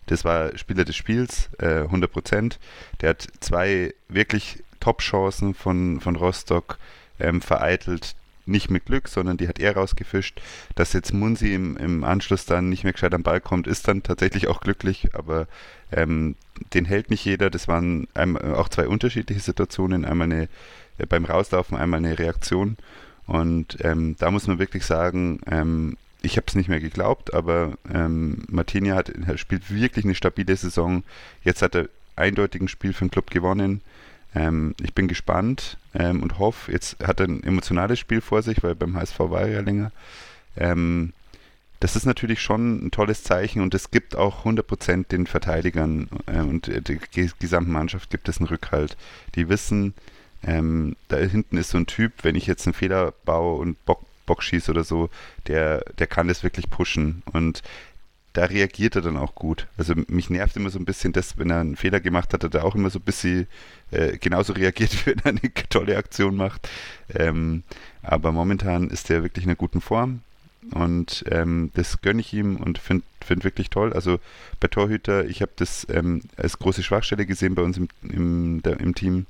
Das 0.09 0.25
war 0.25 0.57
Spieler 0.57 0.85
des 0.85 0.97
Spiels, 0.97 1.51
äh, 1.59 1.83
100 1.83 2.11
Prozent. 2.11 2.59
Der 3.01 3.11
hat 3.11 3.29
zwei 3.41 3.95
wirklich 4.09 4.63
Top-Chancen 4.81 5.55
von, 5.55 6.01
von 6.01 6.17
Rostock 6.17 6.79
ähm, 7.21 7.41
vereitelt 7.41 8.15
nicht 8.49 8.71
mit 8.71 8.87
Glück, 8.87 9.09
sondern 9.09 9.37
die 9.37 9.47
hat 9.47 9.59
er 9.59 9.77
rausgefischt. 9.77 10.41
Dass 10.75 10.95
jetzt 10.95 11.13
Munsi 11.13 11.55
im, 11.55 11.77
im 11.77 12.03
Anschluss 12.03 12.47
dann 12.47 12.71
nicht 12.71 12.83
mehr 12.83 12.95
gescheit 12.95 13.15
am 13.15 13.23
Ball 13.23 13.41
kommt, 13.41 13.67
ist 13.67 13.87
dann 13.87 14.03
tatsächlich 14.03 14.49
auch 14.49 14.61
glücklich, 14.61 15.15
aber 15.15 15.47
ähm, 15.93 16.35
den 16.75 16.87
hält 16.87 17.11
nicht 17.11 17.25
jeder. 17.25 17.51
Das 17.51 17.69
waren 17.69 18.09
einmal, 18.15 18.55
auch 18.55 18.69
zwei 18.69 18.89
unterschiedliche 18.89 19.41
Situationen. 19.41 20.05
Einmal 20.05 20.25
eine, 20.25 20.49
äh, 20.97 21.07
beim 21.07 21.27
Rauslaufen, 21.27 21.77
einmal 21.77 21.99
eine 21.99 22.19
Reaktion. 22.19 22.79
Und 23.27 23.77
ähm, 23.85 24.17
da 24.19 24.31
muss 24.31 24.47
man 24.47 24.59
wirklich 24.59 24.87
sagen, 24.87 25.41
ähm, 25.51 25.99
ich 26.23 26.37
habe 26.37 26.47
es 26.49 26.55
nicht 26.55 26.69
mehr 26.69 26.81
geglaubt, 26.81 27.33
aber 27.33 27.79
ähm, 27.93 28.45
Martinia 28.49 28.97
hat, 28.97 29.13
spielt 29.37 29.73
wirklich 29.73 30.05
eine 30.05 30.15
stabile 30.15 30.57
Saison. 30.57 31.05
Jetzt 31.45 31.63
hat 31.63 31.75
er 31.75 31.89
eindeutig 32.17 32.61
ein 32.61 32.69
Spiel 32.69 32.93
für 32.93 33.05
den 33.05 33.11
Club 33.11 33.31
gewonnen. 33.31 33.81
Ähm, 34.35 34.75
ich 34.83 34.95
bin 34.95 35.09
gespannt 35.09 35.79
ähm, 35.95 36.23
und 36.23 36.39
hoffe, 36.39 36.73
jetzt 36.73 36.99
hat 37.05 37.21
er 37.21 37.29
ein 37.29 37.43
emotionales 37.45 37.99
Spiel 37.99 38.21
vor 38.21 38.43
sich, 38.43 38.63
weil 38.63 38.75
beim 38.75 38.97
HSV 38.97 39.19
war 39.21 39.43
er 39.43 39.49
ja 39.49 39.61
länger. 39.61 39.93
Ähm, 40.57 41.13
das 41.81 41.95
ist 41.95 42.07
natürlich 42.07 42.43
schon 42.43 42.87
ein 42.87 42.91
tolles 42.91 43.23
Zeichen 43.23 43.63
und 43.63 43.73
es 43.73 43.93
gibt 43.93 44.17
auch 44.17 44.45
100% 44.45 45.09
den 45.09 45.29
Verteidigern 45.29 46.09
äh, 46.27 46.41
und 46.41 46.67
der 46.67 46.99
gesamten 47.39 47.71
Mannschaft 47.71 48.11
gibt 48.11 48.29
es 48.29 48.39
einen 48.39 48.49
Rückhalt. 48.49 48.97
Die 49.37 49.49
wissen, 49.49 49.95
ähm, 50.43 50.97
da 51.07 51.19
hinten 51.19 51.57
ist 51.57 51.71
so 51.71 51.79
ein 51.79 51.87
Typ, 51.87 52.13
wenn 52.23 52.35
ich 52.35 52.47
jetzt 52.47 52.67
einen 52.67 52.75
Fehler 52.75 53.13
baue 53.25 53.61
und 53.61 53.85
Bock, 53.85 54.05
Bock 54.29 54.43
schieße 54.43 54.71
oder 54.71 54.85
so, 54.85 55.11
der, 55.49 55.83
der 55.99 56.07
kann 56.07 56.29
das 56.29 56.45
wirklich 56.45 56.71
pushen 56.71 57.23
und 57.33 57.63
da 58.35 58.45
reagiert 58.45 58.95
er 58.95 59.03
dann 59.03 59.17
auch 59.17 59.35
gut. 59.35 59.67
Also 59.77 59.95
mich 60.07 60.31
nervt 60.31 60.57
immer 60.57 60.71
so 60.71 60.79
ein 60.79 60.85
bisschen 60.85 61.13
das, 61.13 61.39
wenn 61.39 61.51
er 61.51 61.61
einen 61.61 61.75
Fehler 61.75 61.99
gemacht 61.99 62.33
hat, 62.33 62.45
hat 62.45 62.55
er 62.55 62.65
auch 62.65 62.77
immer 62.77 62.91
so 62.91 63.01
ein 63.01 63.05
bisschen 63.05 63.49
äh, 63.91 64.17
genauso 64.19 64.53
reagiert, 64.53 65.07
wenn 65.07 65.19
er 65.19 65.31
eine 65.31 65.41
tolle 65.71 65.97
Aktion 65.97 66.37
macht. 66.37 66.69
Ähm, 67.13 67.65
aber 68.03 68.31
momentan 68.31 68.91
ist 68.91 69.11
er 69.11 69.25
wirklich 69.25 69.45
in 69.45 69.51
einer 69.51 69.57
guten 69.57 69.81
Form. 69.81 70.21
Und 70.71 71.25
ähm, 71.31 71.71
das 71.75 72.01
gönne 72.03 72.21
ich 72.21 72.33
ihm 72.33 72.57
und 72.57 72.79
finde 72.79 73.05
find 73.25 73.45
wirklich 73.45 73.71
toll. 73.71 73.93
Also 73.93 74.21
bei 74.61 74.69
Torhüter, 74.69 75.27
ich 75.27 75.43
habe 75.43 75.53
das 75.57 75.87
ähm, 75.91 76.23
als 76.37 76.59
große 76.59 76.83
Schwachstelle 76.83 77.27
gesehen 77.27 77.55
bei 77.55 77.63
uns 77.63 77.77
im, 77.77 77.89
im, 78.03 78.63
der, 78.63 78.79
im 78.79 78.95
Team. 78.95 79.27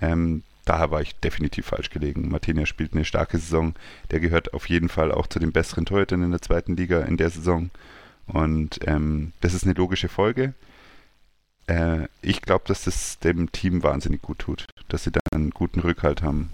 Ähm, 0.00 0.42
da 0.66 0.90
war 0.90 1.00
ich 1.00 1.14
definitiv 1.16 1.66
falsch 1.66 1.90
gelegen. 1.90 2.28
Martinia 2.28 2.66
spielt 2.66 2.92
eine 2.92 3.04
starke 3.04 3.38
Saison. 3.38 3.74
Der 4.10 4.20
gehört 4.20 4.52
auf 4.52 4.68
jeden 4.68 4.88
Fall 4.88 5.12
auch 5.12 5.28
zu 5.28 5.38
den 5.38 5.52
besseren 5.52 5.86
Torhütern 5.86 6.22
in 6.22 6.32
der 6.32 6.42
zweiten 6.42 6.76
Liga 6.76 7.02
in 7.02 7.16
der 7.16 7.30
Saison. 7.30 7.70
Und 8.26 8.80
ähm, 8.86 9.32
das 9.40 9.54
ist 9.54 9.64
eine 9.64 9.74
logische 9.74 10.08
Folge. 10.08 10.54
Äh, 11.68 12.08
ich 12.20 12.42
glaube, 12.42 12.64
dass 12.66 12.84
das 12.84 13.20
dem 13.20 13.50
Team 13.52 13.84
wahnsinnig 13.84 14.22
gut 14.22 14.40
tut, 14.40 14.66
dass 14.88 15.04
sie 15.04 15.12
da 15.12 15.20
einen 15.32 15.50
guten 15.50 15.80
Rückhalt 15.80 16.22
haben. 16.22 16.50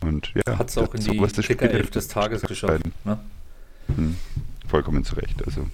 Und 0.00 0.32
ja, 0.34 0.56
hat 0.56 0.68
es 0.68 0.78
auch 0.78 0.94
in 0.94 1.02
die 1.02 1.42
Kicker 1.42 1.70
Elf 1.70 1.90
des 1.90 2.06
Tages 2.06 2.42
geschafft. 2.42 2.84
Ne? 3.04 3.18
Hm, 3.88 4.16
vollkommen 4.68 5.04
zu 5.04 5.16
Recht. 5.16 5.44
Also. 5.44 5.66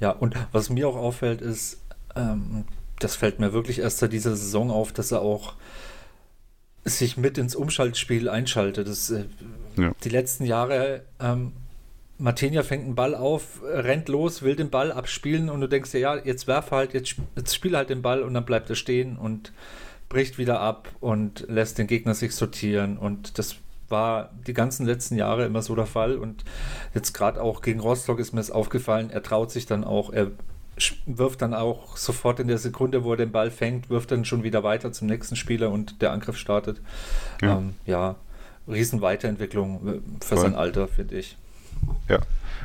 Ja, 0.00 0.10
und 0.10 0.34
was 0.52 0.68
mir 0.68 0.86
auch 0.86 0.96
auffällt, 0.96 1.40
ist, 1.40 1.80
ähm, 2.14 2.64
das 2.98 3.16
fällt 3.16 3.40
mir 3.40 3.54
wirklich 3.54 3.78
erst 3.78 3.98
seit 3.98 4.12
dieser 4.12 4.36
Saison 4.36 4.70
auf, 4.70 4.92
dass 4.92 5.12
er 5.12 5.22
auch 5.22 5.54
sich 6.84 7.16
mit 7.16 7.38
ins 7.38 7.54
Umschaltspiel 7.54 8.28
einschaltet. 8.28 8.88
Das, 8.88 9.10
äh, 9.10 9.24
ja. 9.76 9.92
Die 10.02 10.08
letzten 10.08 10.44
Jahre, 10.44 11.02
ähm, 11.20 11.52
Martinia 12.18 12.62
fängt 12.62 12.84
einen 12.84 12.94
Ball 12.94 13.14
auf, 13.14 13.60
rennt 13.64 14.08
los, 14.08 14.42
will 14.42 14.56
den 14.56 14.70
Ball 14.70 14.92
abspielen 14.92 15.48
und 15.48 15.60
du 15.60 15.68
denkst 15.68 15.90
dir, 15.92 16.00
ja, 16.00 16.16
jetzt 16.16 16.46
werf 16.46 16.70
halt, 16.70 16.92
jetzt, 16.92 17.16
jetzt 17.36 17.54
spiel 17.54 17.76
halt 17.76 17.90
den 17.90 18.02
Ball 18.02 18.22
und 18.22 18.34
dann 18.34 18.44
bleibt 18.44 18.68
er 18.68 18.76
stehen 18.76 19.16
und 19.16 19.52
bricht 20.08 20.38
wieder 20.38 20.60
ab 20.60 20.88
und 21.00 21.46
lässt 21.48 21.78
den 21.78 21.86
Gegner 21.86 22.14
sich 22.14 22.34
sortieren 22.34 22.98
und 22.98 23.38
das 23.38 23.56
war 23.90 24.30
die 24.46 24.54
ganzen 24.54 24.86
letzten 24.86 25.16
Jahre 25.16 25.44
immer 25.44 25.62
so 25.62 25.74
der 25.74 25.86
Fall. 25.86 26.16
Und 26.16 26.44
jetzt 26.94 27.12
gerade 27.12 27.42
auch 27.42 27.60
gegen 27.60 27.80
Rostock 27.80 28.18
ist 28.18 28.32
mir 28.32 28.40
es 28.40 28.50
aufgefallen, 28.50 29.10
er 29.10 29.22
traut 29.22 29.50
sich 29.50 29.66
dann 29.66 29.84
auch, 29.84 30.12
er 30.12 30.30
wirft 31.06 31.42
dann 31.42 31.54
auch 31.54 31.96
sofort 31.96 32.40
in 32.40 32.48
der 32.48 32.58
Sekunde, 32.58 33.04
wo 33.04 33.12
er 33.12 33.16
den 33.16 33.32
Ball 33.32 33.50
fängt, 33.50 33.90
wirft 33.90 34.10
dann 34.10 34.24
schon 34.24 34.42
wieder 34.42 34.62
weiter 34.62 34.92
zum 34.92 35.08
nächsten 35.08 35.36
Spieler 35.36 35.70
und 35.70 36.02
der 36.02 36.12
Angriff 36.12 36.36
startet. 36.36 36.80
Ja, 37.42 37.58
ähm, 37.58 37.74
ja 37.86 38.16
Riesenweiterentwicklung 38.68 39.88
äh, 39.88 39.92
für 40.24 40.36
Voll. 40.36 40.38
sein 40.38 40.54
Alter, 40.54 40.88
finde 40.88 41.18
ich. 41.18 41.36
Ja, 42.08 42.20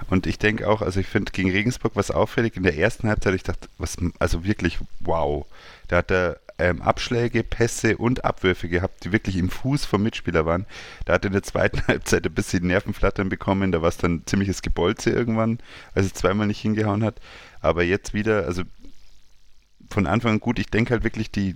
und 0.10 0.28
ich 0.28 0.38
denke 0.38 0.68
auch, 0.68 0.82
also 0.82 1.00
ich 1.00 1.08
finde 1.08 1.32
gegen 1.32 1.52
Regensburg 1.52 1.94
was 1.96 2.12
auffällig 2.12 2.58
in 2.58 2.64
der 2.64 2.78
ersten 2.78 3.08
Halbzeit, 3.08 3.34
ich 3.34 3.44
dachte, 3.44 3.70
was, 3.78 3.98
also 4.20 4.44
wirklich 4.44 4.80
wow. 5.00 5.46
Da 5.88 5.98
hat 5.98 6.12
er 6.12 6.40
ähm, 6.58 6.82
Abschläge, 6.82 7.44
Pässe 7.44 7.98
und 7.98 8.24
Abwürfe 8.24 8.70
gehabt, 8.70 9.04
die 9.04 9.12
wirklich 9.12 9.36
im 9.38 9.50
Fuß 9.50 9.86
vom 9.86 10.04
Mitspieler 10.04 10.46
waren. 10.46 10.66
Da 11.06 11.14
hat 11.14 11.26
er 11.26 11.28
in 11.28 11.34
der 11.34 11.44
zweiten 11.44 11.82
Halbzeit 11.88 12.26
ein 12.26 12.34
bisschen 12.34 12.68
Nervenflattern 12.68 13.30
bekommen, 13.30 13.72
da 13.72 13.82
war 13.82 13.90
es 13.90 13.98
dann 13.98 14.24
ziemliches 14.26 14.62
Gebolze 14.62 15.10
irgendwann, 15.12 15.60
als 15.94 16.08
er 16.08 16.14
zweimal 16.14 16.48
nicht 16.48 16.62
hingehauen 16.62 17.04
hat. 17.04 17.20
Aber 17.66 17.84
jetzt 17.84 18.14
wieder, 18.14 18.46
also 18.46 18.64
von 19.90 20.08
Anfang 20.08 20.34
an 20.34 20.40
gut, 20.40 20.60
ich 20.60 20.68
denke 20.68 20.92
halt 20.92 21.04
wirklich, 21.04 21.32
die, 21.32 21.56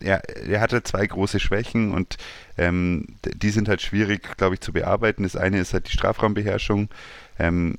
er, 0.00 0.22
er 0.28 0.60
hatte 0.60 0.82
zwei 0.82 1.06
große 1.06 1.40
Schwächen 1.40 1.92
und 1.92 2.16
ähm, 2.58 3.06
die 3.24 3.50
sind 3.50 3.68
halt 3.68 3.82
schwierig, 3.82 4.36
glaube 4.36 4.54
ich, 4.54 4.60
zu 4.60 4.72
bearbeiten. 4.72 5.22
Das 5.22 5.36
eine 5.36 5.58
ist 5.58 5.72
halt 5.72 5.88
die 5.88 5.92
Strafraumbeherrschung. 5.92 6.88
Ähm, 7.38 7.78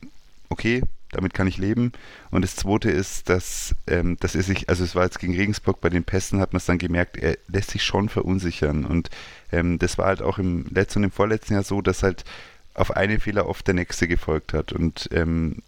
okay, 0.49 0.81
damit 1.11 1.33
kann 1.33 1.47
ich 1.47 1.57
leben. 1.57 1.91
Und 2.31 2.43
das 2.43 2.55
zweite 2.55 2.89
ist, 2.91 3.29
dass, 3.29 3.75
ähm, 3.87 4.17
dass 4.19 4.35
er 4.35 4.43
sich, 4.43 4.69
also 4.69 4.83
es 4.83 4.95
war 4.95 5.03
jetzt 5.03 5.19
gegen 5.19 5.35
Regensburg 5.35 5.79
bei 5.79 5.89
den 5.89 6.03
Pässen, 6.03 6.39
hat 6.39 6.53
man 6.53 6.57
es 6.57 6.65
dann 6.65 6.79
gemerkt, 6.79 7.17
er 7.17 7.37
lässt 7.47 7.71
sich 7.71 7.83
schon 7.83 8.09
verunsichern. 8.09 8.85
Und 8.85 9.09
ähm, 9.51 9.79
das 9.79 9.97
war 9.97 10.07
halt 10.07 10.21
auch 10.21 10.37
im 10.37 10.65
letzten 10.69 10.99
und 10.99 11.05
im 11.05 11.11
vorletzten 11.11 11.53
Jahr 11.53 11.63
so, 11.63 11.81
dass 11.81 12.03
halt 12.03 12.25
auf 12.73 12.95
einen 12.95 13.19
Fehler 13.19 13.47
oft 13.47 13.67
der 13.67 13.75
nächste 13.75 14.07
gefolgt 14.07 14.53
hat. 14.53 14.73
Und 14.73 15.09
ähm, 15.11 15.61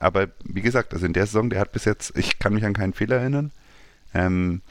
aber 0.00 0.28
wie 0.42 0.62
gesagt, 0.62 0.94
also 0.94 1.06
in 1.06 1.12
der 1.12 1.26
Saison, 1.26 1.50
der 1.50 1.60
hat 1.60 1.72
bis 1.72 1.84
jetzt, 1.84 2.16
ich 2.16 2.38
kann 2.38 2.54
mich 2.54 2.64
an 2.64 2.72
keinen 2.72 2.94
Fehler 2.94 3.18
erinnern. 3.18 3.52
Ähm, 4.14 4.62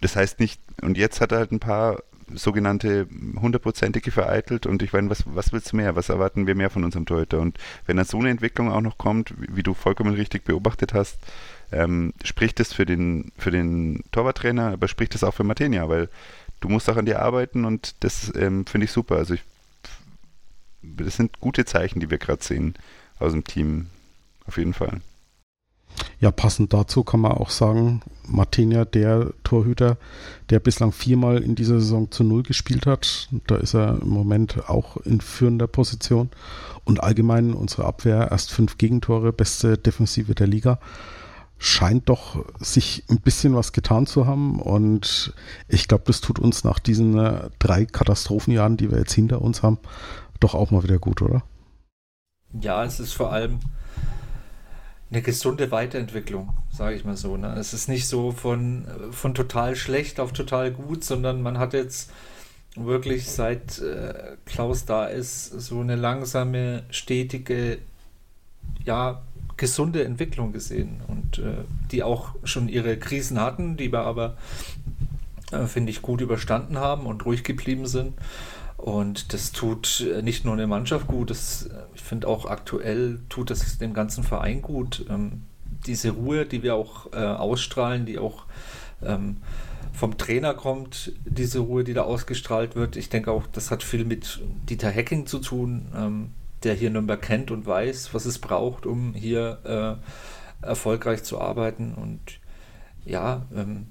das 0.00 0.16
heißt 0.16 0.40
nicht, 0.40 0.60
und 0.82 0.96
jetzt 0.96 1.20
hat 1.20 1.32
er 1.32 1.38
halt 1.38 1.52
ein 1.52 1.60
paar 1.60 2.02
sogenannte 2.32 3.08
hundertprozentige 3.40 4.10
vereitelt 4.10 4.64
und 4.64 4.82
ich 4.82 4.92
meine, 4.92 5.10
was, 5.10 5.24
was 5.26 5.52
willst 5.52 5.72
du 5.72 5.76
mehr? 5.76 5.96
Was 5.96 6.08
erwarten 6.08 6.46
wir 6.46 6.54
mehr 6.54 6.70
von 6.70 6.84
unserem 6.84 7.04
Torhüter? 7.04 7.40
Und 7.40 7.58
wenn 7.86 7.98
dann 7.98 8.06
so 8.06 8.18
eine 8.18 8.30
Entwicklung 8.30 8.70
auch 8.70 8.80
noch 8.80 8.96
kommt, 8.98 9.34
wie, 9.38 9.56
wie 9.56 9.62
du 9.62 9.74
vollkommen 9.74 10.14
richtig 10.14 10.44
beobachtet 10.44 10.94
hast, 10.94 11.18
ähm, 11.70 12.14
spricht 12.24 12.58
das 12.58 12.72
für 12.72 12.86
den, 12.86 13.32
für 13.36 13.50
den 13.50 14.02
Torwarttrainer, 14.12 14.72
aber 14.72 14.88
spricht 14.88 15.14
das 15.14 15.24
auch 15.24 15.34
für 15.34 15.44
Martenia, 15.44 15.88
weil 15.88 16.08
du 16.60 16.68
musst 16.68 16.88
auch 16.88 16.96
an 16.96 17.06
dir 17.06 17.20
arbeiten 17.20 17.64
und 17.66 18.02
das 18.02 18.32
ähm, 18.34 18.64
finde 18.64 18.86
ich 18.86 18.92
super. 18.92 19.16
Also 19.16 19.34
ich, 19.34 19.42
das 20.82 21.16
sind 21.16 21.40
gute 21.40 21.66
Zeichen, 21.66 22.00
die 22.00 22.10
wir 22.10 22.18
gerade 22.18 22.42
sehen 22.42 22.74
aus 23.20 23.32
dem 23.32 23.44
Team. 23.44 23.86
Auf 24.46 24.56
jeden 24.56 24.74
Fall. 24.74 25.00
Ja, 26.18 26.30
passend 26.30 26.72
dazu 26.72 27.02
kann 27.02 27.20
man 27.20 27.32
auch 27.32 27.50
sagen, 27.50 28.02
Martinia, 28.26 28.84
der 28.84 29.32
Torhüter, 29.42 29.96
der 30.50 30.60
bislang 30.60 30.92
viermal 30.92 31.42
in 31.42 31.54
dieser 31.54 31.80
Saison 31.80 32.10
zu 32.10 32.24
Null 32.24 32.42
gespielt 32.42 32.86
hat. 32.86 33.28
Da 33.46 33.56
ist 33.56 33.74
er 33.74 34.00
im 34.00 34.08
Moment 34.08 34.68
auch 34.68 34.96
in 34.98 35.20
führender 35.20 35.66
Position. 35.66 36.30
Und 36.84 37.02
allgemein 37.02 37.54
unsere 37.54 37.84
Abwehr 37.84 38.30
erst 38.30 38.52
fünf 38.52 38.78
Gegentore, 38.78 39.32
beste 39.32 39.78
Defensive 39.78 40.34
der 40.34 40.46
Liga. 40.46 40.78
Scheint 41.58 42.08
doch 42.08 42.44
sich 42.58 43.04
ein 43.10 43.20
bisschen 43.20 43.54
was 43.54 43.72
getan 43.72 44.06
zu 44.06 44.26
haben. 44.26 44.60
Und 44.60 45.34
ich 45.68 45.88
glaube, 45.88 46.04
das 46.06 46.20
tut 46.20 46.38
uns 46.38 46.64
nach 46.64 46.78
diesen 46.78 47.18
äh, 47.18 47.50
drei 47.58 47.84
Katastrophenjahren, 47.84 48.76
die 48.76 48.90
wir 48.90 48.98
jetzt 48.98 49.12
hinter 49.12 49.42
uns 49.42 49.62
haben, 49.62 49.78
doch 50.38 50.54
auch 50.54 50.70
mal 50.70 50.82
wieder 50.82 50.98
gut, 50.98 51.20
oder? 51.22 51.42
Ja, 52.58 52.84
es 52.84 53.00
ist 53.00 53.12
vor 53.12 53.32
allem 53.32 53.60
eine 55.10 55.22
gesunde 55.22 55.70
Weiterentwicklung, 55.70 56.56
sage 56.70 56.96
ich 56.96 57.04
mal 57.04 57.16
so. 57.16 57.36
Ne? 57.36 57.54
Es 57.58 57.72
ist 57.74 57.88
nicht 57.88 58.06
so 58.06 58.32
von, 58.32 58.86
von 59.10 59.34
total 59.34 59.76
schlecht 59.76 60.20
auf 60.20 60.32
total 60.32 60.70
gut, 60.70 61.04
sondern 61.04 61.42
man 61.42 61.58
hat 61.58 61.72
jetzt 61.72 62.10
wirklich 62.76 63.28
seit 63.28 63.80
äh, 63.80 64.36
Klaus 64.46 64.84
da 64.84 65.06
ist 65.06 65.46
so 65.46 65.80
eine 65.80 65.96
langsame, 65.96 66.84
stetige, 66.90 67.78
ja, 68.84 69.22
gesunde 69.56 70.04
Entwicklung 70.04 70.52
gesehen 70.52 71.02
und 71.06 71.38
äh, 71.38 71.64
die 71.90 72.02
auch 72.02 72.34
schon 72.44 72.68
ihre 72.68 72.96
Krisen 72.96 73.40
hatten, 73.40 73.76
die 73.76 73.92
wir 73.92 74.00
aber, 74.00 74.36
äh, 75.50 75.66
finde 75.66 75.90
ich, 75.90 76.00
gut 76.00 76.20
überstanden 76.20 76.78
haben 76.78 77.06
und 77.06 77.26
ruhig 77.26 77.44
geblieben 77.44 77.86
sind. 77.86 78.14
Und 78.80 79.34
das 79.34 79.52
tut 79.52 80.00
äh, 80.00 80.22
nicht 80.22 80.46
nur 80.46 80.56
der 80.56 80.66
Mannschaft 80.66 81.06
gut, 81.06 81.28
das, 81.28 81.66
äh, 81.66 81.82
ich 81.94 82.00
finde 82.00 82.28
auch 82.28 82.46
aktuell 82.46 83.20
tut 83.28 83.50
das 83.50 83.76
dem 83.76 83.92
ganzen 83.92 84.24
Verein 84.24 84.62
gut. 84.62 85.04
Ähm, 85.10 85.42
diese 85.86 86.10
Ruhe, 86.10 86.46
die 86.46 86.62
wir 86.62 86.76
auch 86.76 87.12
äh, 87.12 87.18
ausstrahlen, 87.18 88.06
die 88.06 88.18
auch 88.18 88.46
ähm, 89.02 89.36
vom 89.92 90.16
Trainer 90.16 90.54
kommt, 90.54 91.12
diese 91.26 91.58
Ruhe, 91.58 91.84
die 91.84 91.92
da 91.92 92.02
ausgestrahlt 92.02 92.74
wird. 92.74 92.96
Ich 92.96 93.10
denke 93.10 93.32
auch, 93.32 93.46
das 93.52 93.70
hat 93.70 93.82
viel 93.82 94.06
mit 94.06 94.40
Dieter 94.70 94.90
Hacking 94.90 95.26
zu 95.26 95.40
tun, 95.40 95.86
ähm, 95.94 96.30
der 96.62 96.72
hier 96.72 96.88
Nürnberg 96.88 97.20
kennt 97.20 97.50
und 97.50 97.66
weiß, 97.66 98.14
was 98.14 98.24
es 98.24 98.38
braucht, 98.38 98.86
um 98.86 99.12
hier 99.12 99.98
äh, 100.62 100.66
erfolgreich 100.66 101.22
zu 101.22 101.38
arbeiten. 101.38 101.94
Und 101.94 102.20
ja, 103.04 103.42
ähm, 103.54 103.88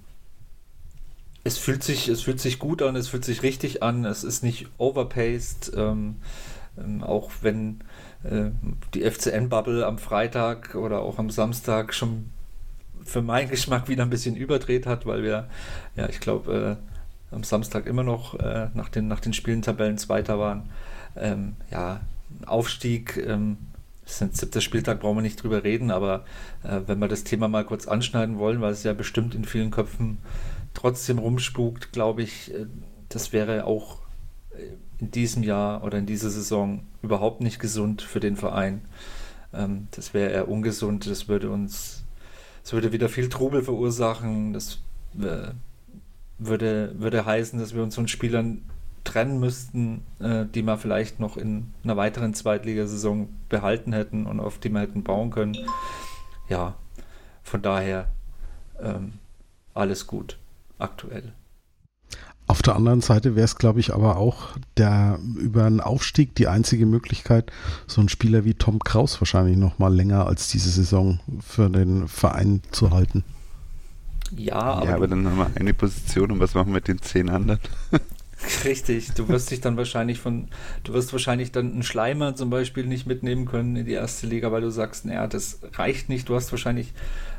es 1.49 1.57
fühlt 1.57 1.83
sich, 1.83 2.07
es 2.07 2.21
fühlt 2.21 2.39
sich 2.39 2.59
gut 2.59 2.83
an, 2.83 2.95
es 2.95 3.07
fühlt 3.07 3.25
sich 3.25 3.41
richtig 3.41 3.81
an, 3.81 4.05
es 4.05 4.23
ist 4.23 4.43
nicht 4.43 4.67
overpaced, 4.77 5.71
ähm, 5.75 6.17
ähm, 6.77 7.03
auch 7.03 7.31
wenn 7.41 7.79
äh, 8.23 8.51
die 8.93 9.01
FCN-Bubble 9.01 9.83
am 9.83 9.97
Freitag 9.97 10.75
oder 10.75 11.01
auch 11.01 11.17
am 11.17 11.31
Samstag 11.31 11.95
schon 11.95 12.29
für 13.03 13.23
meinen 13.23 13.49
Geschmack 13.49 13.89
wieder 13.89 14.03
ein 14.03 14.11
bisschen 14.11 14.35
überdreht 14.35 14.85
hat, 14.85 15.07
weil 15.07 15.23
wir, 15.23 15.49
ja, 15.95 16.07
ich 16.07 16.19
glaube, 16.19 16.77
äh, 17.31 17.35
am 17.35 17.43
Samstag 17.43 17.87
immer 17.87 18.03
noch 18.03 18.35
äh, 18.35 18.69
nach, 18.75 18.89
den, 18.89 19.07
nach 19.07 19.19
den 19.19 19.33
Spielen 19.33 19.63
Zweiter 19.63 20.37
waren. 20.37 20.69
Ähm, 21.15 21.55
ja, 21.71 22.01
Aufstieg, 22.45 23.17
ähm, 23.17 23.57
sind 24.05 24.37
siebter 24.37 24.61
Spieltag, 24.61 24.99
brauchen 24.99 25.17
wir 25.17 25.21
nicht 25.23 25.41
drüber 25.41 25.63
reden, 25.63 25.89
aber 25.89 26.25
äh, 26.63 26.81
wenn 26.85 26.99
wir 26.99 27.07
das 27.07 27.23
Thema 27.23 27.47
mal 27.47 27.65
kurz 27.65 27.87
anschneiden 27.87 28.37
wollen, 28.37 28.61
weil 28.61 28.71
es 28.71 28.83
ja 28.83 28.93
bestimmt 28.93 29.33
in 29.33 29.45
vielen 29.45 29.71
Köpfen 29.71 30.19
trotzdem 30.73 31.19
rumspukt, 31.19 31.91
glaube 31.91 32.23
ich, 32.23 32.53
äh, 32.53 32.65
das 33.09 33.33
wäre 33.33 33.65
auch 33.65 33.99
äh, 34.51 34.75
in 34.99 35.11
diesem 35.11 35.43
Jahr 35.43 35.83
oder 35.83 35.97
in 35.97 36.05
dieser 36.05 36.29
Saison 36.29 36.83
überhaupt 37.01 37.41
nicht 37.41 37.59
gesund 37.59 38.01
für 38.01 38.19
den 38.19 38.35
Verein. 38.35 38.81
Ähm, 39.53 39.87
das 39.91 40.13
wäre 40.13 40.31
eher 40.31 40.47
ungesund, 40.47 41.07
das 41.07 41.27
würde 41.27 41.49
uns, 41.49 42.03
das 42.63 42.73
würde 42.73 42.91
wieder 42.91 43.09
viel 43.09 43.29
Trubel 43.29 43.63
verursachen, 43.63 44.53
das 44.53 44.79
äh, 45.19 45.51
würde, 46.37 46.95
würde 46.97 47.25
heißen, 47.25 47.59
dass 47.59 47.73
wir 47.73 47.83
uns 47.83 47.95
von 47.95 48.07
Spielern 48.07 48.63
trennen 49.05 49.39
müssten, 49.39 50.03
die 50.19 50.61
wir 50.61 50.77
vielleicht 50.77 51.19
noch 51.19 51.35
in 51.35 51.73
einer 51.83 51.97
weiteren 51.97 52.33
Zweitligasaison 52.33 53.29
behalten 53.47 53.91
hätten 53.91 54.25
und 54.25 54.39
auf 54.39 54.59
die 54.59 54.69
wir 54.69 54.81
hätten 54.81 55.03
bauen 55.03 55.31
können. 55.31 55.57
Ja, 56.47 56.75
von 57.41 57.61
daher 57.61 58.11
ähm, 58.81 59.13
alles 59.73 60.05
gut 60.05 60.37
aktuell. 60.79 61.33
Auf 62.47 62.63
der 62.63 62.75
anderen 62.75 63.01
Seite 63.01 63.35
wäre 63.35 63.45
es, 63.45 63.57
glaube 63.57 63.79
ich, 63.79 63.93
aber 63.93 64.17
auch 64.17 64.57
der 64.75 65.19
über 65.37 65.65
einen 65.65 65.81
Aufstieg 65.81 66.33
die 66.33 66.47
einzige 66.47 66.87
Möglichkeit, 66.87 67.51
so 67.85 68.01
einen 68.01 68.09
Spieler 68.09 68.43
wie 68.43 68.55
Tom 68.55 68.79
Kraus 68.79 69.21
wahrscheinlich 69.21 69.55
noch 69.55 69.77
mal 69.77 69.93
länger 69.93 70.25
als 70.25 70.47
diese 70.47 70.71
Saison 70.71 71.19
für 71.45 71.69
den 71.69 72.07
Verein 72.07 72.61
zu 72.71 72.89
halten. 72.89 73.23
Ja, 74.35 74.55
aber, 74.55 74.85
ja, 74.85 74.95
aber 74.95 75.07
dann 75.07 75.27
haben 75.27 75.37
wir 75.37 75.51
eine 75.55 75.75
Position 75.75 76.31
und 76.31 76.39
was 76.39 76.55
machen 76.55 76.69
wir 76.69 76.75
mit 76.75 76.87
den 76.87 76.99
zehn 76.99 77.29
anderen? 77.29 77.59
Richtig, 78.63 79.11
du 79.11 79.27
wirst 79.27 79.51
dich 79.51 79.61
dann 79.61 79.77
wahrscheinlich 79.77 80.19
von, 80.19 80.47
du 80.83 80.93
wirst 80.93 81.11
wahrscheinlich 81.11 81.51
dann 81.51 81.71
einen 81.71 81.83
Schleimer 81.83 82.35
zum 82.35 82.49
Beispiel 82.49 82.87
nicht 82.87 83.05
mitnehmen 83.05 83.45
können 83.45 83.75
in 83.75 83.85
die 83.85 83.93
erste 83.93 84.27
Liga, 84.27 84.51
weil 84.51 84.61
du 84.61 84.71
sagst, 84.71 85.05
naja, 85.05 85.27
das 85.27 85.59
reicht 85.73 86.09
nicht. 86.09 86.29
Du 86.29 86.35
hast 86.35 86.51
wahrscheinlich 86.51 86.93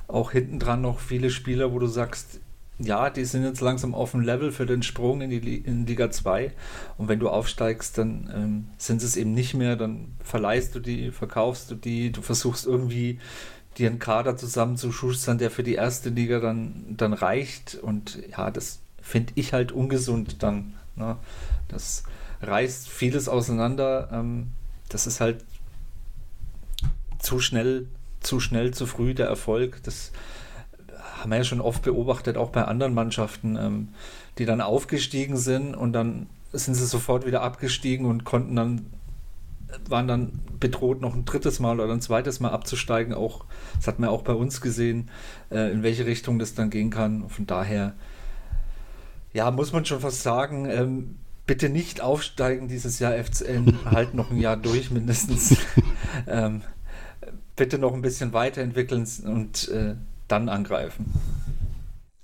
auch 0.08 0.32
hinten 0.32 0.58
dran 0.58 0.82
noch 0.82 1.00
viele 1.00 1.30
Spieler, 1.30 1.72
wo 1.72 1.78
du 1.78 1.86
sagst, 1.86 2.40
ja, 2.82 3.10
die 3.10 3.24
sind 3.24 3.44
jetzt 3.44 3.60
langsam 3.60 3.94
auf 3.94 4.12
dem 4.12 4.20
Level 4.20 4.52
für 4.52 4.66
den 4.66 4.82
Sprung 4.82 5.20
in 5.20 5.30
die 5.30 5.56
in 5.56 5.86
Liga 5.86 6.10
2. 6.10 6.52
Und 6.96 7.08
wenn 7.08 7.18
du 7.18 7.28
aufsteigst, 7.28 7.98
dann 7.98 8.30
ähm, 8.34 8.66
sind 8.78 9.02
es 9.02 9.16
eben 9.16 9.34
nicht 9.34 9.54
mehr, 9.54 9.76
dann 9.76 10.14
verleihst 10.24 10.74
du 10.74 10.80
die, 10.80 11.10
verkaufst 11.10 11.70
du 11.70 11.74
die, 11.74 12.10
du 12.10 12.22
versuchst 12.22 12.66
irgendwie 12.66 13.18
dir 13.76 13.88
einen 13.88 13.98
Kader 13.98 14.36
zusammenzuschustern, 14.36 15.38
der 15.38 15.50
für 15.50 15.62
die 15.62 15.74
erste 15.74 16.08
Liga 16.08 16.40
dann, 16.40 16.96
dann 16.96 17.12
reicht. 17.12 17.76
Und 17.76 18.18
ja, 18.30 18.50
das 18.50 18.80
finde 19.00 19.32
ich 19.36 19.52
halt 19.52 19.72
ungesund 19.72 20.42
dann. 20.42 20.74
Ne? 20.96 21.16
Das 21.68 22.04
reißt 22.42 22.88
vieles 22.88 23.28
auseinander. 23.28 24.08
Ähm, 24.12 24.48
das 24.88 25.06
ist 25.06 25.20
halt 25.20 25.44
zu 27.18 27.40
schnell, 27.40 27.86
zu 28.20 28.40
schnell, 28.40 28.72
zu 28.72 28.86
früh 28.86 29.14
der 29.14 29.26
Erfolg. 29.26 29.82
Das 29.82 30.12
haben 31.18 31.30
wir 31.30 31.38
ja 31.38 31.44
schon 31.44 31.60
oft 31.60 31.82
beobachtet, 31.82 32.36
auch 32.36 32.50
bei 32.50 32.64
anderen 32.64 32.94
Mannschaften, 32.94 33.56
ähm, 33.56 33.88
die 34.38 34.44
dann 34.44 34.60
aufgestiegen 34.60 35.36
sind 35.36 35.74
und 35.74 35.92
dann 35.92 36.26
sind 36.52 36.74
sie 36.74 36.86
sofort 36.86 37.26
wieder 37.26 37.42
abgestiegen 37.42 38.06
und 38.06 38.24
konnten 38.24 38.56
dann, 38.56 38.86
waren 39.88 40.08
dann 40.08 40.40
bedroht, 40.58 41.00
noch 41.00 41.14
ein 41.14 41.24
drittes 41.24 41.60
Mal 41.60 41.78
oder 41.78 41.92
ein 41.92 42.00
zweites 42.00 42.40
Mal 42.40 42.50
abzusteigen. 42.50 43.14
Auch, 43.14 43.44
das 43.76 43.86
hat 43.86 43.98
man 43.98 44.10
auch 44.10 44.22
bei 44.22 44.32
uns 44.32 44.60
gesehen, 44.60 45.10
äh, 45.50 45.70
in 45.70 45.82
welche 45.82 46.06
Richtung 46.06 46.38
das 46.38 46.54
dann 46.54 46.70
gehen 46.70 46.90
kann. 46.90 47.28
Von 47.28 47.46
daher, 47.46 47.94
ja, 49.32 49.50
muss 49.50 49.72
man 49.72 49.84
schon 49.84 50.00
fast 50.00 50.22
sagen, 50.22 50.66
ähm, 50.66 51.16
bitte 51.46 51.68
nicht 51.68 52.00
aufsteigen 52.00 52.68
dieses 52.68 52.98
Jahr 52.98 53.12
FCN, 53.12 53.78
halt 53.84 54.14
noch 54.14 54.30
ein 54.30 54.38
Jahr 54.38 54.56
durch 54.56 54.90
mindestens. 54.90 55.56
ähm, 56.26 56.62
bitte 57.56 57.78
noch 57.78 57.92
ein 57.92 58.02
bisschen 58.02 58.32
weiterentwickeln 58.32 59.06
und 59.24 59.68
äh, 59.68 59.94
dann 60.30 60.48
angreifen. 60.48 61.12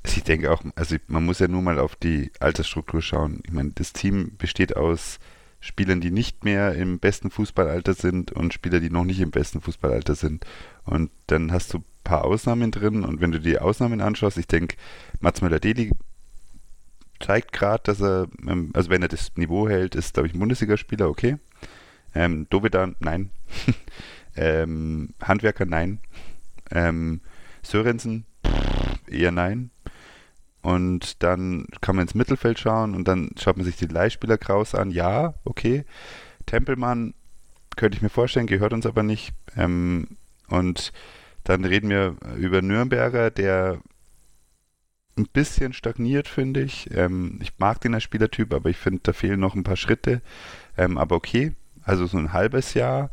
Also 0.04 0.18
ich 0.18 0.24
denke 0.24 0.52
auch, 0.52 0.62
also 0.76 0.96
man 1.08 1.24
muss 1.24 1.40
ja 1.40 1.48
nur 1.48 1.62
mal 1.62 1.78
auf 1.78 1.96
die 1.96 2.30
Altersstruktur 2.38 3.02
schauen. 3.02 3.42
Ich 3.44 3.52
meine, 3.52 3.72
das 3.74 3.92
Team 3.92 4.36
besteht 4.38 4.76
aus 4.76 5.18
Spielern, 5.58 6.00
die 6.00 6.12
nicht 6.12 6.44
mehr 6.44 6.74
im 6.74 7.00
besten 7.00 7.30
Fußballalter 7.30 7.94
sind 7.94 8.30
und 8.30 8.54
Spieler, 8.54 8.78
die 8.78 8.90
noch 8.90 9.04
nicht 9.04 9.20
im 9.20 9.32
besten 9.32 9.60
Fußballalter 9.60 10.14
sind. 10.14 10.44
Und 10.84 11.10
dann 11.26 11.50
hast 11.50 11.74
du 11.74 11.78
ein 11.78 11.84
paar 12.04 12.24
Ausnahmen 12.24 12.70
drin 12.70 13.04
und 13.04 13.20
wenn 13.20 13.32
du 13.32 13.40
die 13.40 13.58
Ausnahmen 13.58 14.00
anschaust, 14.00 14.38
ich 14.38 14.46
denke, 14.46 14.76
Mats 15.18 15.42
Möller-Deli 15.42 15.90
zeigt 17.18 17.52
gerade, 17.52 17.82
dass 17.84 18.00
er, 18.00 18.28
ähm, 18.46 18.70
also 18.74 18.90
wenn 18.90 19.02
er 19.02 19.08
das 19.08 19.34
Niveau 19.36 19.68
hält, 19.68 19.94
ist, 19.96 20.14
glaube 20.14 20.28
ich, 20.28 20.34
ein 20.34 20.38
Bundesligaspieler, 20.38 21.08
okay. 21.08 21.38
Ähm, 22.14 22.46
Dovedan, 22.48 22.94
nein. 23.00 23.30
ähm, 24.36 25.14
Handwerker, 25.20 25.66
nein. 25.66 25.98
Ähm, 26.70 27.20
Sörensen, 27.66 28.26
eher 29.08 29.32
nein. 29.32 29.70
Und 30.62 31.22
dann 31.22 31.66
kann 31.80 31.94
man 31.94 32.04
ins 32.04 32.14
Mittelfeld 32.14 32.58
schauen 32.58 32.94
und 32.94 33.06
dann 33.06 33.30
schaut 33.38 33.56
man 33.56 33.64
sich 33.64 33.76
die 33.76 33.86
Leihspieler 33.86 34.36
Kraus 34.36 34.74
an. 34.74 34.90
Ja, 34.90 35.34
okay. 35.44 35.84
Tempelmann 36.46 37.14
könnte 37.76 37.96
ich 37.96 38.02
mir 38.02 38.08
vorstellen, 38.08 38.46
gehört 38.46 38.72
uns 38.72 38.86
aber 38.86 39.02
nicht. 39.02 39.32
Ähm, 39.56 40.16
und 40.48 40.92
dann 41.44 41.64
reden 41.64 41.90
wir 41.90 42.16
über 42.36 42.62
Nürnberger, 42.62 43.30
der 43.30 43.80
ein 45.16 45.26
bisschen 45.32 45.72
stagniert, 45.72 46.28
finde 46.28 46.62
ich. 46.62 46.90
Ähm, 46.92 47.38
ich 47.40 47.58
mag 47.58 47.80
den 47.80 47.94
als 47.94 48.02
Spielertyp, 48.02 48.52
aber 48.52 48.68
ich 48.68 48.76
finde, 48.76 49.00
da 49.02 49.12
fehlen 49.12 49.40
noch 49.40 49.54
ein 49.54 49.64
paar 49.64 49.76
Schritte. 49.76 50.20
Ähm, 50.76 50.98
aber 50.98 51.16
okay, 51.16 51.54
also 51.84 52.06
so 52.06 52.18
ein 52.18 52.32
halbes 52.32 52.74
Jahr. 52.74 53.10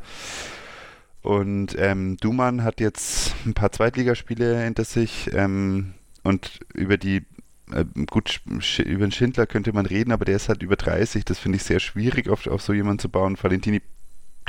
Und 1.24 1.76
ähm, 1.80 2.18
Duman 2.18 2.64
hat 2.64 2.82
jetzt 2.82 3.34
ein 3.46 3.54
paar 3.54 3.72
Zweitligaspiele 3.72 4.62
hinter 4.62 4.84
sich 4.84 5.32
ähm, 5.34 5.94
und 6.22 6.60
über 6.74 6.98
die 6.98 7.26
äh, 7.72 7.86
gut, 8.08 8.42
über 8.46 9.06
den 9.06 9.12
Schindler 9.14 9.48
könnte 9.48 9.72
man 9.72 9.86
reden, 9.86 10.12
aber 10.12 10.26
der 10.26 10.36
ist 10.36 10.50
halt 10.50 10.62
über 10.64 10.76
30. 10.76 11.24
Das 11.24 11.40
finde 11.40 11.56
ich 11.56 11.64
sehr 11.64 11.80
schwierig, 11.80 12.28
auf, 12.28 12.46
auf 12.48 12.62
so 12.62 12.74
jemanden 12.74 13.00
zu 13.00 13.08
bauen. 13.08 13.38
Valentini, 13.42 13.82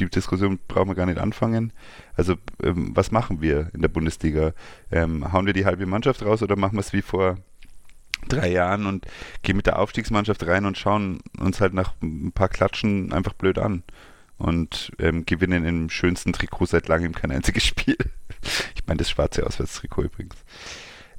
die 0.00 0.10
Diskussion 0.10 0.58
brauchen 0.66 0.88
wir 0.88 0.96
gar 0.96 1.06
nicht 1.06 1.18
anfangen. 1.18 1.72
Also, 2.16 2.34
ähm, 2.60 2.90
was 2.94 3.12
machen 3.12 3.40
wir 3.40 3.70
in 3.72 3.80
der 3.80 3.88
Bundesliga? 3.88 4.52
Ähm, 4.90 5.32
hauen 5.32 5.46
wir 5.46 5.52
die 5.52 5.66
halbe 5.66 5.86
Mannschaft 5.86 6.24
raus 6.24 6.42
oder 6.42 6.56
machen 6.56 6.74
wir 6.74 6.80
es 6.80 6.92
wie 6.92 7.02
vor 7.02 7.38
drei 8.28 8.50
Jahren 8.50 8.86
und 8.86 9.06
gehen 9.42 9.56
mit 9.56 9.66
der 9.66 9.78
Aufstiegsmannschaft 9.78 10.44
rein 10.44 10.64
und 10.64 10.76
schauen 10.76 11.20
uns 11.38 11.60
halt 11.60 11.72
nach 11.72 11.94
ein 12.02 12.32
paar 12.32 12.48
Klatschen 12.48 13.12
einfach 13.12 13.34
blöd 13.34 13.58
an? 13.58 13.84
Und 14.38 14.92
ähm, 14.98 15.24
gewinnen 15.26 15.64
im 15.64 15.90
schönsten 15.90 16.32
Trikot 16.32 16.66
seit 16.66 16.88
langem 16.88 17.12
kein 17.14 17.30
einziges 17.30 17.64
Spiel. 17.64 17.96
ich 18.74 18.86
meine 18.86 18.98
das 18.98 19.10
schwarze 19.10 19.46
Auswärtstrikot 19.46 20.02
übrigens. 20.02 20.36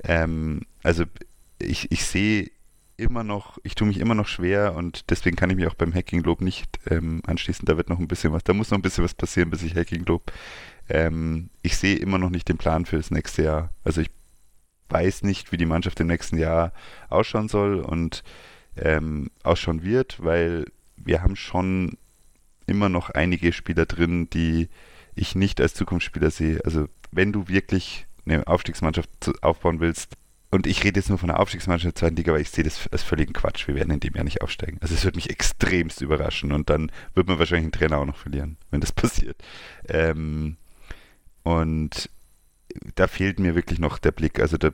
Ähm, 0.03 0.61
also 0.83 1.05
ich, 1.59 1.91
ich 1.91 2.05
sehe 2.05 2.51
immer 2.97 3.23
noch, 3.23 3.57
ich 3.63 3.75
tue 3.75 3.87
mich 3.87 3.99
immer 3.99 4.15
noch 4.15 4.27
schwer 4.27 4.75
und 4.75 5.09
deswegen 5.09 5.35
kann 5.35 5.49
ich 5.49 5.55
mich 5.55 5.67
auch 5.67 5.75
beim 5.75 5.93
Hacking 5.93 6.23
Lob 6.23 6.41
nicht 6.41 6.79
ähm, 6.89 7.21
anschließen. 7.25 7.65
Da 7.65 7.77
wird 7.77 7.89
noch 7.89 7.99
ein 7.99 8.07
bisschen 8.07 8.31
was, 8.33 8.43
da 8.43 8.53
muss 8.53 8.71
noch 8.71 8.77
ein 8.77 8.83
bisschen 8.83 9.03
was 9.03 9.13
passieren, 9.13 9.49
bis 9.49 9.63
ich 9.63 9.75
Hacking 9.75 10.05
Lob. 10.05 10.31
Ähm, 10.89 11.49
ich 11.61 11.77
sehe 11.77 11.97
immer 11.97 12.17
noch 12.17 12.29
nicht 12.29 12.47
den 12.47 12.57
Plan 12.57 12.85
für 12.85 12.97
das 12.97 13.11
nächste 13.11 13.43
Jahr. 13.43 13.69
Also 13.83 14.01
ich 14.01 14.09
weiß 14.89 15.23
nicht, 15.23 15.51
wie 15.51 15.57
die 15.57 15.65
Mannschaft 15.65 15.99
im 15.99 16.07
nächsten 16.07 16.37
Jahr 16.37 16.71
ausschauen 17.09 17.49
soll 17.49 17.79
und 17.79 18.23
ähm, 18.77 19.31
ausschauen 19.43 19.83
wird, 19.83 20.23
weil 20.23 20.65
wir 20.95 21.21
haben 21.21 21.35
schon 21.35 21.97
immer 22.67 22.89
noch 22.89 23.09
einige 23.09 23.53
Spieler 23.53 23.85
drin, 23.85 24.29
die 24.29 24.69
ich 25.15 25.35
nicht 25.35 25.61
als 25.61 25.73
Zukunftsspieler 25.73 26.31
sehe. 26.31 26.61
Also 26.65 26.87
wenn 27.11 27.31
du 27.31 27.47
wirklich 27.47 28.07
eine 28.25 28.47
Aufstiegsmannschaft 28.47 29.09
aufbauen 29.41 29.79
willst, 29.79 30.13
und 30.51 30.67
ich 30.67 30.83
rede 30.83 30.99
jetzt 30.99 31.09
nur 31.09 31.17
von 31.17 31.29
einer 31.29 31.39
Aufstiegsmannschaft 31.39 31.95
der 31.95 31.99
zweiten 31.99 32.15
Liga, 32.15 32.31
weil 32.31 32.41
ich 32.41 32.49
sehe 32.49 32.63
das 32.63 32.87
als 32.89 33.03
völligen 33.03 33.33
Quatsch. 33.33 33.67
Wir 33.67 33.75
werden 33.75 33.91
in 33.91 33.99
dem 33.99 34.13
Jahr 34.13 34.23
nicht 34.23 34.41
aufsteigen. 34.41 34.77
Also 34.81 34.93
es 34.93 35.03
wird 35.03 35.15
mich 35.15 35.29
extremst 35.29 36.01
überraschen 36.01 36.53
und 36.53 36.69
dann 36.69 36.91
wird 37.13 37.27
man 37.27 37.39
wahrscheinlich 37.39 37.65
einen 37.65 37.71
Trainer 37.73 37.97
auch 37.97 38.05
noch 38.05 38.15
verlieren, 38.15 38.57
wenn 38.71 38.79
das 38.79 38.93
passiert. 38.93 39.35
Ähm, 39.89 40.55
und 41.43 42.09
da 42.95 43.07
fehlt 43.07 43.39
mir 43.39 43.55
wirklich 43.55 43.79
noch 43.79 43.97
der 43.97 44.11
Blick. 44.11 44.39
Also 44.39 44.57
da, 44.57 44.71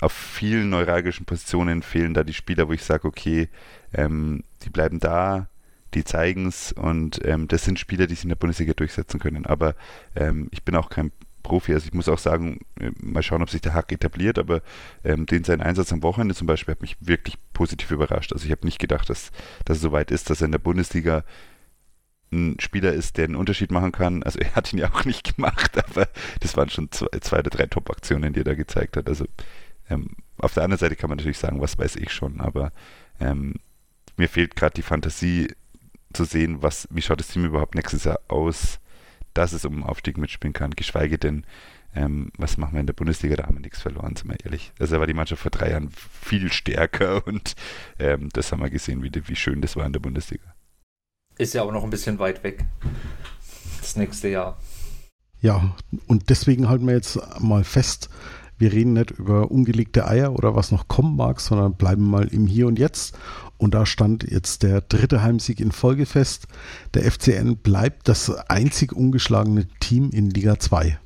auf 0.00 0.12
vielen 0.12 0.70
neuralgischen 0.70 1.26
Positionen 1.26 1.82
fehlen 1.82 2.14
da 2.14 2.22
die 2.22 2.34
Spieler, 2.34 2.68
wo 2.68 2.72
ich 2.72 2.84
sage, 2.84 3.08
okay, 3.08 3.48
ähm, 3.94 4.44
die 4.62 4.70
bleiben 4.70 5.00
da, 5.00 5.48
die 5.94 6.04
zeigen 6.04 6.46
es 6.46 6.72
und 6.72 7.20
ähm, 7.24 7.48
das 7.48 7.64
sind 7.64 7.78
Spieler, 7.78 8.06
die 8.06 8.14
sich 8.14 8.24
in 8.24 8.28
der 8.28 8.36
Bundesliga 8.36 8.74
durchsetzen 8.74 9.20
können. 9.20 9.46
Aber 9.46 9.74
ähm, 10.14 10.48
ich 10.50 10.62
bin 10.62 10.76
auch 10.76 10.90
kein 10.90 11.12
Profi, 11.42 11.72
also 11.74 11.86
ich 11.86 11.94
muss 11.94 12.08
auch 12.08 12.18
sagen, 12.18 12.60
äh, 12.80 12.90
mal 13.00 13.22
schauen, 13.22 13.42
ob 13.42 13.50
sich 13.50 13.60
der 13.60 13.74
Hack 13.74 13.92
etabliert, 13.92 14.38
aber 14.38 14.62
ähm, 15.04 15.26
den 15.26 15.44
sein 15.44 15.60
Einsatz 15.60 15.92
am 15.92 16.02
Wochenende 16.02 16.34
zum 16.34 16.46
Beispiel 16.46 16.72
hat 16.72 16.82
mich 16.82 16.96
wirklich 17.00 17.36
positiv 17.52 17.90
überrascht. 17.92 18.32
Also 18.32 18.44
ich 18.44 18.50
habe 18.50 18.66
nicht 18.66 18.80
gedacht, 18.80 19.08
dass, 19.08 19.30
dass 19.64 19.76
es 19.76 19.82
so 19.82 19.92
weit 19.92 20.10
ist, 20.10 20.28
dass 20.28 20.42
er 20.42 20.46
in 20.46 20.52
der 20.52 20.58
Bundesliga 20.58 21.24
ein 22.32 22.58
Spieler 22.58 22.92
ist, 22.92 23.16
der 23.16 23.26
einen 23.26 23.36
Unterschied 23.36 23.70
machen 23.70 23.92
kann. 23.92 24.24
Also 24.24 24.40
er 24.40 24.54
hat 24.56 24.72
ihn 24.72 24.80
ja 24.80 24.92
auch 24.92 25.04
nicht 25.04 25.36
gemacht, 25.36 25.78
aber 25.88 26.08
das 26.40 26.56
waren 26.56 26.68
schon 26.68 26.90
zwei, 26.90 27.06
zwei 27.20 27.38
oder 27.38 27.50
drei 27.50 27.66
Top-Aktionen, 27.66 28.32
die 28.32 28.40
er 28.40 28.44
da 28.44 28.54
gezeigt 28.54 28.96
hat. 28.96 29.08
Also 29.08 29.26
ähm, 29.88 30.08
auf 30.38 30.54
der 30.54 30.64
anderen 30.64 30.80
Seite 30.80 30.96
kann 30.96 31.08
man 31.08 31.18
natürlich 31.18 31.38
sagen, 31.38 31.60
was 31.60 31.78
weiß 31.78 31.96
ich 31.96 32.12
schon, 32.12 32.40
aber 32.40 32.72
ähm, 33.20 33.54
mir 34.16 34.28
fehlt 34.28 34.56
gerade 34.56 34.74
die 34.74 34.82
Fantasie, 34.82 35.48
zu 36.16 36.24
sehen, 36.24 36.62
was, 36.62 36.88
wie 36.90 37.02
schaut 37.02 37.20
das 37.20 37.28
Team 37.28 37.44
überhaupt 37.44 37.74
nächstes 37.74 38.04
Jahr 38.04 38.20
aus, 38.28 38.80
dass 39.34 39.52
es 39.52 39.64
um 39.64 39.74
den 39.74 39.82
Aufstieg 39.82 40.18
mitspielen 40.18 40.52
kann. 40.52 40.70
Geschweige 40.72 41.18
denn, 41.18 41.44
ähm, 41.94 42.30
was 42.36 42.56
machen 42.56 42.74
wir 42.74 42.80
in 42.80 42.86
der 42.86 42.94
Bundesliga? 42.94 43.36
Da 43.36 43.46
haben 43.46 43.56
wir 43.56 43.62
nichts 43.62 43.80
verloren, 43.80 44.16
sind 44.16 44.28
wir 44.28 44.36
ehrlich. 44.44 44.72
Also 44.78 44.98
war 44.98 45.06
die 45.06 45.14
Mannschaft 45.14 45.42
vor 45.42 45.50
drei 45.50 45.70
Jahren 45.70 45.90
viel 45.90 46.52
stärker 46.52 47.26
und 47.26 47.54
ähm, 47.98 48.28
das 48.32 48.52
haben 48.52 48.60
wir 48.60 48.70
gesehen, 48.70 49.02
wie, 49.02 49.10
wie 49.12 49.36
schön 49.36 49.60
das 49.60 49.76
war 49.76 49.86
in 49.86 49.92
der 49.92 50.00
Bundesliga. 50.00 50.54
Ist 51.38 51.54
ja 51.54 51.62
auch 51.62 51.72
noch 51.72 51.84
ein 51.84 51.90
bisschen 51.90 52.18
weit 52.18 52.42
weg. 52.44 52.64
Das 53.80 53.96
nächste 53.96 54.28
Jahr. 54.28 54.58
Ja, 55.40 55.76
und 56.06 56.30
deswegen 56.30 56.68
halten 56.68 56.86
wir 56.86 56.94
jetzt 56.94 57.18
mal 57.40 57.62
fest, 57.62 58.08
wir 58.58 58.72
reden 58.72 58.94
nicht 58.94 59.10
über 59.10 59.50
ungelegte 59.50 60.06
Eier 60.06 60.32
oder 60.32 60.54
was 60.54 60.72
noch 60.72 60.88
kommen 60.88 61.16
mag, 61.16 61.40
sondern 61.40 61.74
bleiben 61.74 62.08
mal 62.08 62.26
im 62.28 62.46
Hier 62.46 62.66
und 62.66 62.78
Jetzt. 62.78 63.16
Und 63.58 63.74
da 63.74 63.86
stand 63.86 64.22
jetzt 64.24 64.62
der 64.62 64.80
dritte 64.82 65.22
Heimsieg 65.22 65.60
in 65.60 65.72
Folge 65.72 66.06
fest. 66.06 66.46
Der 66.94 67.10
FCN 67.10 67.56
bleibt 67.56 68.08
das 68.08 68.30
einzig 68.30 68.92
ungeschlagene 68.92 69.66
Team 69.80 70.10
in 70.10 70.30
Liga 70.30 70.58
2. 70.58 70.98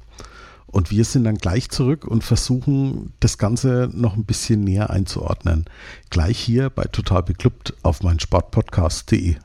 Und 0.67 0.93
wir 0.93 1.05
sind 1.05 1.25
dann 1.25 1.37
gleich 1.37 1.69
zurück 1.69 2.05
und 2.05 2.23
versuchen, 2.23 3.13
das 3.19 3.39
Ganze 3.39 3.91
noch 3.93 4.17
ein 4.17 4.25
bisschen 4.25 4.63
näher 4.63 4.91
einzuordnen. 4.91 5.65
Gleich 6.11 6.39
hier 6.39 6.71
bei 6.71 6.85
Total 6.85 7.25
Beklubbt 7.25 7.75
auf 7.83 8.03
meinsportpodcast.de. 8.03 9.37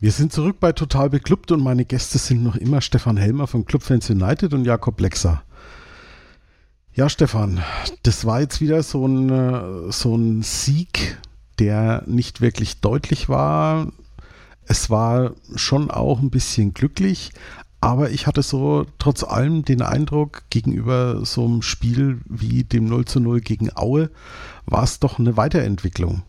Wir 0.00 0.12
sind 0.12 0.32
zurück 0.32 0.58
bei 0.60 0.70
Total 0.70 1.10
Beklubbt 1.10 1.50
und 1.50 1.60
meine 1.60 1.84
Gäste 1.84 2.18
sind 2.18 2.44
noch 2.44 2.54
immer 2.54 2.80
Stefan 2.80 3.16
Helmer 3.16 3.48
von 3.48 3.64
Clubfans 3.64 4.08
United 4.10 4.54
und 4.54 4.64
Jakob 4.64 5.00
Lexer. 5.00 5.42
Ja, 6.98 7.08
Stefan, 7.08 7.62
das 8.02 8.24
war 8.24 8.40
jetzt 8.40 8.60
wieder 8.60 8.82
so 8.82 9.06
ein, 9.06 9.30
äh, 9.30 9.92
so 9.92 10.16
ein 10.16 10.42
Sieg, 10.42 11.16
der 11.60 12.02
nicht 12.06 12.40
wirklich 12.40 12.80
deutlich 12.80 13.28
war. 13.28 13.92
Es 14.66 14.90
war 14.90 15.34
schon 15.54 15.92
auch 15.92 16.18
ein 16.18 16.30
bisschen 16.30 16.74
glücklich, 16.74 17.30
aber 17.80 18.10
ich 18.10 18.26
hatte 18.26 18.42
so 18.42 18.84
trotz 18.98 19.22
allem 19.22 19.64
den 19.64 19.80
Eindruck, 19.80 20.42
gegenüber 20.50 21.24
so 21.24 21.44
einem 21.44 21.62
Spiel 21.62 22.20
wie 22.24 22.64
dem 22.64 22.86
0 22.86 23.04
zu 23.04 23.20
0 23.20 23.42
gegen 23.42 23.70
Aue, 23.76 24.10
war 24.66 24.82
es 24.82 24.98
doch 24.98 25.20
eine 25.20 25.36
Weiterentwicklung. 25.36 26.22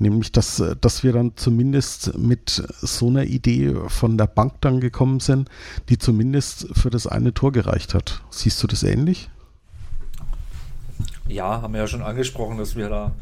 Nämlich, 0.00 0.32
dass, 0.32 0.60
dass 0.80 1.04
wir 1.04 1.12
dann 1.12 1.36
zumindest 1.36 2.18
mit 2.18 2.60
so 2.80 3.06
einer 3.06 3.26
Idee 3.26 3.72
von 3.86 4.18
der 4.18 4.26
Bank 4.26 4.54
dann 4.62 4.80
gekommen 4.80 5.20
sind, 5.20 5.48
die 5.88 5.98
zumindest 5.98 6.66
für 6.72 6.90
das 6.90 7.06
eine 7.06 7.34
Tor 7.34 7.52
gereicht 7.52 7.94
hat. 7.94 8.24
Siehst 8.30 8.60
du 8.64 8.66
das 8.66 8.82
ähnlich? 8.82 9.30
Ja, 11.28 11.62
haben 11.62 11.74
wir 11.74 11.80
ja 11.80 11.86
schon 11.86 12.02
angesprochen, 12.02 12.58
dass 12.58 12.76
wir 12.76 12.88
da 12.88 13.12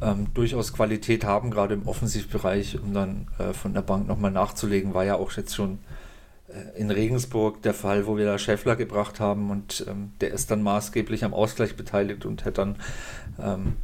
ähm, 0.00 0.28
durchaus 0.34 0.72
Qualität 0.72 1.24
haben, 1.24 1.50
gerade 1.50 1.74
im 1.74 1.86
Offensivbereich, 1.86 2.78
um 2.80 2.94
dann 2.94 3.28
äh, 3.38 3.52
von 3.52 3.74
der 3.74 3.82
Bank 3.82 4.06
nochmal 4.06 4.30
nachzulegen. 4.30 4.94
War 4.94 5.04
ja 5.04 5.16
auch 5.16 5.32
jetzt 5.32 5.54
schon 5.54 5.78
äh, 6.48 6.78
in 6.78 6.90
Regensburg 6.90 7.62
der 7.62 7.74
Fall, 7.74 8.06
wo 8.06 8.16
wir 8.16 8.26
da 8.26 8.38
Schäffler 8.38 8.76
gebracht 8.76 9.20
haben 9.20 9.50
und 9.50 9.84
ähm, 9.88 10.12
der 10.20 10.32
ist 10.32 10.50
dann 10.50 10.62
maßgeblich 10.62 11.24
am 11.24 11.34
Ausgleich 11.34 11.76
beteiligt 11.76 12.24
und 12.24 12.44
hätte 12.44 12.60
dann 12.60 12.76
ähm, 13.38 13.76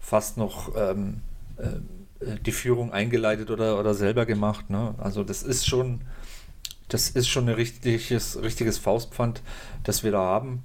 fast 0.00 0.36
noch 0.36 0.74
ähm, 0.76 1.20
äh, 1.56 2.36
die 2.44 2.52
Führung 2.52 2.92
eingeleitet 2.92 3.50
oder, 3.50 3.78
oder 3.78 3.94
selber 3.94 4.26
gemacht. 4.26 4.70
Ne? 4.70 4.94
Also 4.98 5.22
das 5.22 5.42
ist 5.42 5.66
schon, 5.66 6.00
das 6.88 7.10
ist 7.10 7.28
schon 7.28 7.48
ein 7.48 7.54
richtiges, 7.54 8.40
richtiges 8.42 8.78
Faustpfand, 8.78 9.42
das 9.84 10.02
wir 10.02 10.12
da 10.12 10.20
haben. 10.20 10.62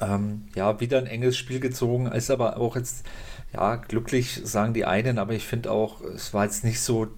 Ähm, 0.00 0.48
ja, 0.54 0.80
wieder 0.80 0.98
ein 0.98 1.06
enges 1.06 1.36
Spiel 1.36 1.60
gezogen, 1.60 2.06
ist 2.06 2.30
aber 2.30 2.58
auch 2.58 2.76
jetzt, 2.76 3.04
ja, 3.52 3.76
glücklich 3.76 4.40
sagen 4.44 4.74
die 4.74 4.84
einen, 4.84 5.18
aber 5.18 5.32
ich 5.32 5.46
finde 5.46 5.70
auch, 5.70 6.00
es 6.00 6.32
war 6.34 6.44
jetzt 6.44 6.64
nicht 6.64 6.80
so, 6.80 7.08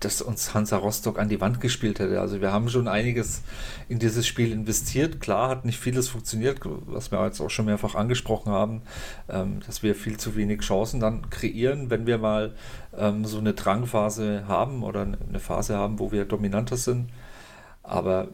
dass 0.00 0.22
uns 0.22 0.54
Hansa 0.54 0.78
Rostock 0.78 1.18
an 1.18 1.28
die 1.28 1.40
Wand 1.40 1.60
gespielt 1.60 1.98
hätte. 1.98 2.20
Also 2.20 2.40
wir 2.40 2.52
haben 2.52 2.68
schon 2.70 2.88
einiges 2.88 3.42
in 3.88 3.98
dieses 3.98 4.26
Spiel 4.26 4.50
investiert. 4.50 5.20
Klar 5.20 5.50
hat 5.50 5.66
nicht 5.66 5.78
vieles 5.78 6.08
funktioniert, 6.08 6.60
was 6.64 7.12
wir 7.12 7.22
jetzt 7.24 7.40
auch 7.40 7.50
schon 7.50 7.66
mehrfach 7.66 7.94
angesprochen 7.94 8.50
haben, 8.50 8.82
ähm, 9.28 9.60
dass 9.66 9.82
wir 9.82 9.94
viel 9.94 10.16
zu 10.16 10.36
wenig 10.36 10.62
Chancen 10.62 11.00
dann 11.00 11.28
kreieren, 11.28 11.90
wenn 11.90 12.06
wir 12.06 12.16
mal 12.16 12.54
ähm, 12.96 13.26
so 13.26 13.38
eine 13.38 13.52
Drangphase 13.52 14.44
haben 14.48 14.82
oder 14.82 15.02
eine 15.02 15.38
Phase 15.38 15.76
haben, 15.76 15.98
wo 15.98 16.10
wir 16.12 16.24
dominanter 16.24 16.78
sind. 16.78 17.10
Aber 17.82 18.28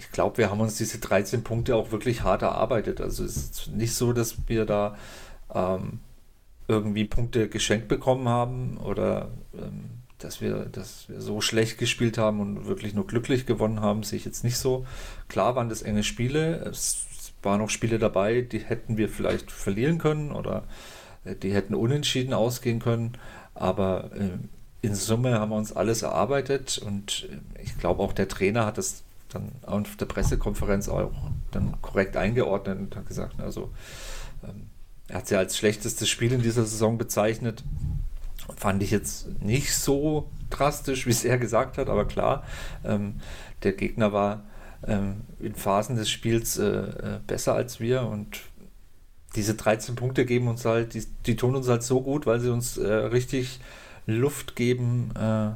ich 0.00 0.10
glaube, 0.12 0.38
wir 0.38 0.50
haben 0.50 0.60
uns 0.60 0.78
diese 0.78 0.98
13 0.98 1.44
Punkte 1.44 1.76
auch 1.76 1.92
wirklich 1.92 2.22
hart 2.22 2.40
erarbeitet. 2.40 3.02
Also 3.02 3.22
es 3.22 3.36
ist 3.36 3.68
nicht 3.68 3.94
so, 3.94 4.14
dass 4.14 4.36
wir 4.46 4.64
da 4.64 4.96
ähm, 5.54 6.00
irgendwie 6.68 7.04
Punkte 7.04 7.50
geschenkt 7.50 7.86
bekommen 7.86 8.26
haben 8.26 8.78
oder 8.78 9.28
ähm, 9.52 9.90
dass, 10.16 10.40
wir, 10.40 10.64
dass 10.72 11.06
wir 11.10 11.20
so 11.20 11.42
schlecht 11.42 11.76
gespielt 11.76 12.16
haben 12.16 12.40
und 12.40 12.66
wirklich 12.66 12.94
nur 12.94 13.06
glücklich 13.06 13.44
gewonnen 13.44 13.82
haben, 13.82 14.02
sehe 14.02 14.16
ich 14.16 14.24
jetzt 14.24 14.42
nicht 14.42 14.56
so. 14.56 14.86
Klar 15.28 15.54
waren 15.54 15.68
das 15.68 15.82
enge 15.82 16.02
Spiele. 16.02 16.64
Es 16.64 17.04
waren 17.42 17.60
auch 17.60 17.70
Spiele 17.70 17.98
dabei, 17.98 18.40
die 18.40 18.60
hätten 18.60 18.96
wir 18.96 19.10
vielleicht 19.10 19.52
verlieren 19.52 19.98
können 19.98 20.32
oder 20.32 20.64
äh, 21.26 21.34
die 21.34 21.52
hätten 21.52 21.74
unentschieden 21.74 22.32
ausgehen 22.32 22.78
können. 22.78 23.18
Aber 23.54 24.12
äh, 24.14 24.38
in 24.80 24.94
Summe 24.94 25.38
haben 25.38 25.50
wir 25.50 25.56
uns 25.56 25.74
alles 25.74 26.00
erarbeitet 26.00 26.78
und 26.78 27.28
äh, 27.30 27.62
ich 27.62 27.76
glaube 27.76 28.02
auch 28.02 28.14
der 28.14 28.28
Trainer 28.28 28.64
hat 28.64 28.78
es 28.78 29.04
dann 29.34 29.52
auf 29.64 29.96
der 29.96 30.06
Pressekonferenz 30.06 30.88
auch 30.88 31.12
dann 31.50 31.80
korrekt 31.82 32.16
eingeordnet 32.16 32.78
und 32.78 32.96
hat 32.96 33.06
gesagt, 33.06 33.40
also 33.40 33.70
ähm, 34.44 34.66
er 35.08 35.18
hat 35.18 35.28
sie 35.28 35.36
als 35.36 35.56
schlechtestes 35.56 36.08
Spiel 36.08 36.32
in 36.32 36.42
dieser 36.42 36.64
Saison 36.64 36.98
bezeichnet. 36.98 37.64
Fand 38.56 38.82
ich 38.82 38.90
jetzt 38.90 39.42
nicht 39.42 39.74
so 39.74 40.30
drastisch, 40.50 41.06
wie 41.06 41.10
es 41.10 41.24
er 41.24 41.38
gesagt 41.38 41.78
hat, 41.78 41.88
aber 41.88 42.04
klar, 42.04 42.44
ähm, 42.84 43.14
der 43.62 43.72
Gegner 43.72 44.12
war 44.12 44.44
ähm, 44.86 45.22
in 45.38 45.54
Phasen 45.54 45.96
des 45.96 46.10
Spiels 46.10 46.58
äh, 46.58 46.66
äh 46.66 47.20
besser 47.26 47.54
als 47.54 47.80
wir 47.80 48.02
und 48.02 48.40
diese 49.36 49.54
13 49.54 49.94
Punkte 49.94 50.24
geben 50.24 50.48
uns 50.48 50.64
halt, 50.64 50.94
die, 50.94 51.04
die 51.26 51.36
tun 51.36 51.54
uns 51.54 51.68
halt 51.68 51.82
so 51.82 52.00
gut, 52.00 52.26
weil 52.26 52.40
sie 52.40 52.50
uns 52.50 52.78
äh, 52.78 52.92
richtig 52.92 53.60
Luft 54.06 54.56
geben, 54.56 55.12
äh, 55.16 55.50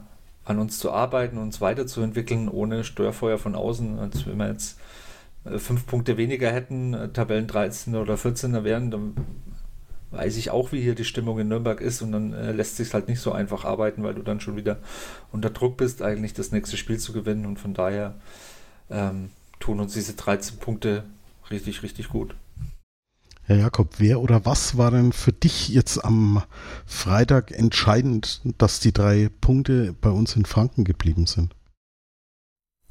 an 0.44 0.58
uns 0.58 0.78
zu 0.78 0.92
arbeiten, 0.92 1.38
uns 1.38 1.60
weiterzuentwickeln, 1.60 2.48
ohne 2.48 2.84
Störfeuer 2.84 3.38
von 3.38 3.54
außen. 3.54 3.98
Als 3.98 4.26
wenn 4.26 4.36
wir 4.36 4.48
jetzt 4.48 4.78
äh, 5.44 5.58
fünf 5.58 5.86
Punkte 5.86 6.16
weniger 6.16 6.50
hätten, 6.50 6.94
äh, 6.94 7.08
Tabellen 7.08 7.46
13 7.46 7.96
oder 7.96 8.14
14er 8.14 8.64
wären, 8.64 8.90
dann 8.90 9.14
weiß 10.10 10.36
ich 10.36 10.50
auch, 10.50 10.72
wie 10.72 10.80
hier 10.80 10.94
die 10.94 11.04
Stimmung 11.04 11.38
in 11.38 11.48
Nürnberg 11.48 11.80
ist 11.80 12.02
und 12.02 12.12
dann 12.12 12.32
äh, 12.32 12.52
lässt 12.52 12.76
sich 12.76 12.92
halt 12.94 13.08
nicht 13.08 13.20
so 13.20 13.32
einfach 13.32 13.64
arbeiten, 13.64 14.02
weil 14.02 14.14
du 14.14 14.22
dann 14.22 14.40
schon 14.40 14.56
wieder 14.56 14.78
unter 15.32 15.50
Druck 15.50 15.76
bist, 15.76 16.02
eigentlich 16.02 16.34
das 16.34 16.52
nächste 16.52 16.76
Spiel 16.76 16.98
zu 16.98 17.12
gewinnen 17.12 17.46
und 17.46 17.58
von 17.58 17.74
daher 17.74 18.14
ähm, 18.90 19.30
tun 19.58 19.80
uns 19.80 19.94
diese 19.94 20.14
13 20.14 20.58
Punkte 20.58 21.04
richtig, 21.50 21.82
richtig 21.82 22.08
gut. 22.08 22.34
Herr 23.46 23.56
Jakob, 23.56 23.96
wer 23.98 24.20
oder 24.20 24.46
was 24.46 24.78
war 24.78 24.90
denn 24.90 25.12
für 25.12 25.32
dich 25.32 25.68
jetzt 25.68 26.02
am 26.02 26.42
Freitag 26.86 27.50
entscheidend, 27.50 28.40
dass 28.56 28.80
die 28.80 28.92
drei 28.92 29.28
Punkte 29.42 29.94
bei 30.00 30.08
uns 30.08 30.34
in 30.34 30.46
Franken 30.46 30.84
geblieben 30.84 31.26
sind? 31.26 31.54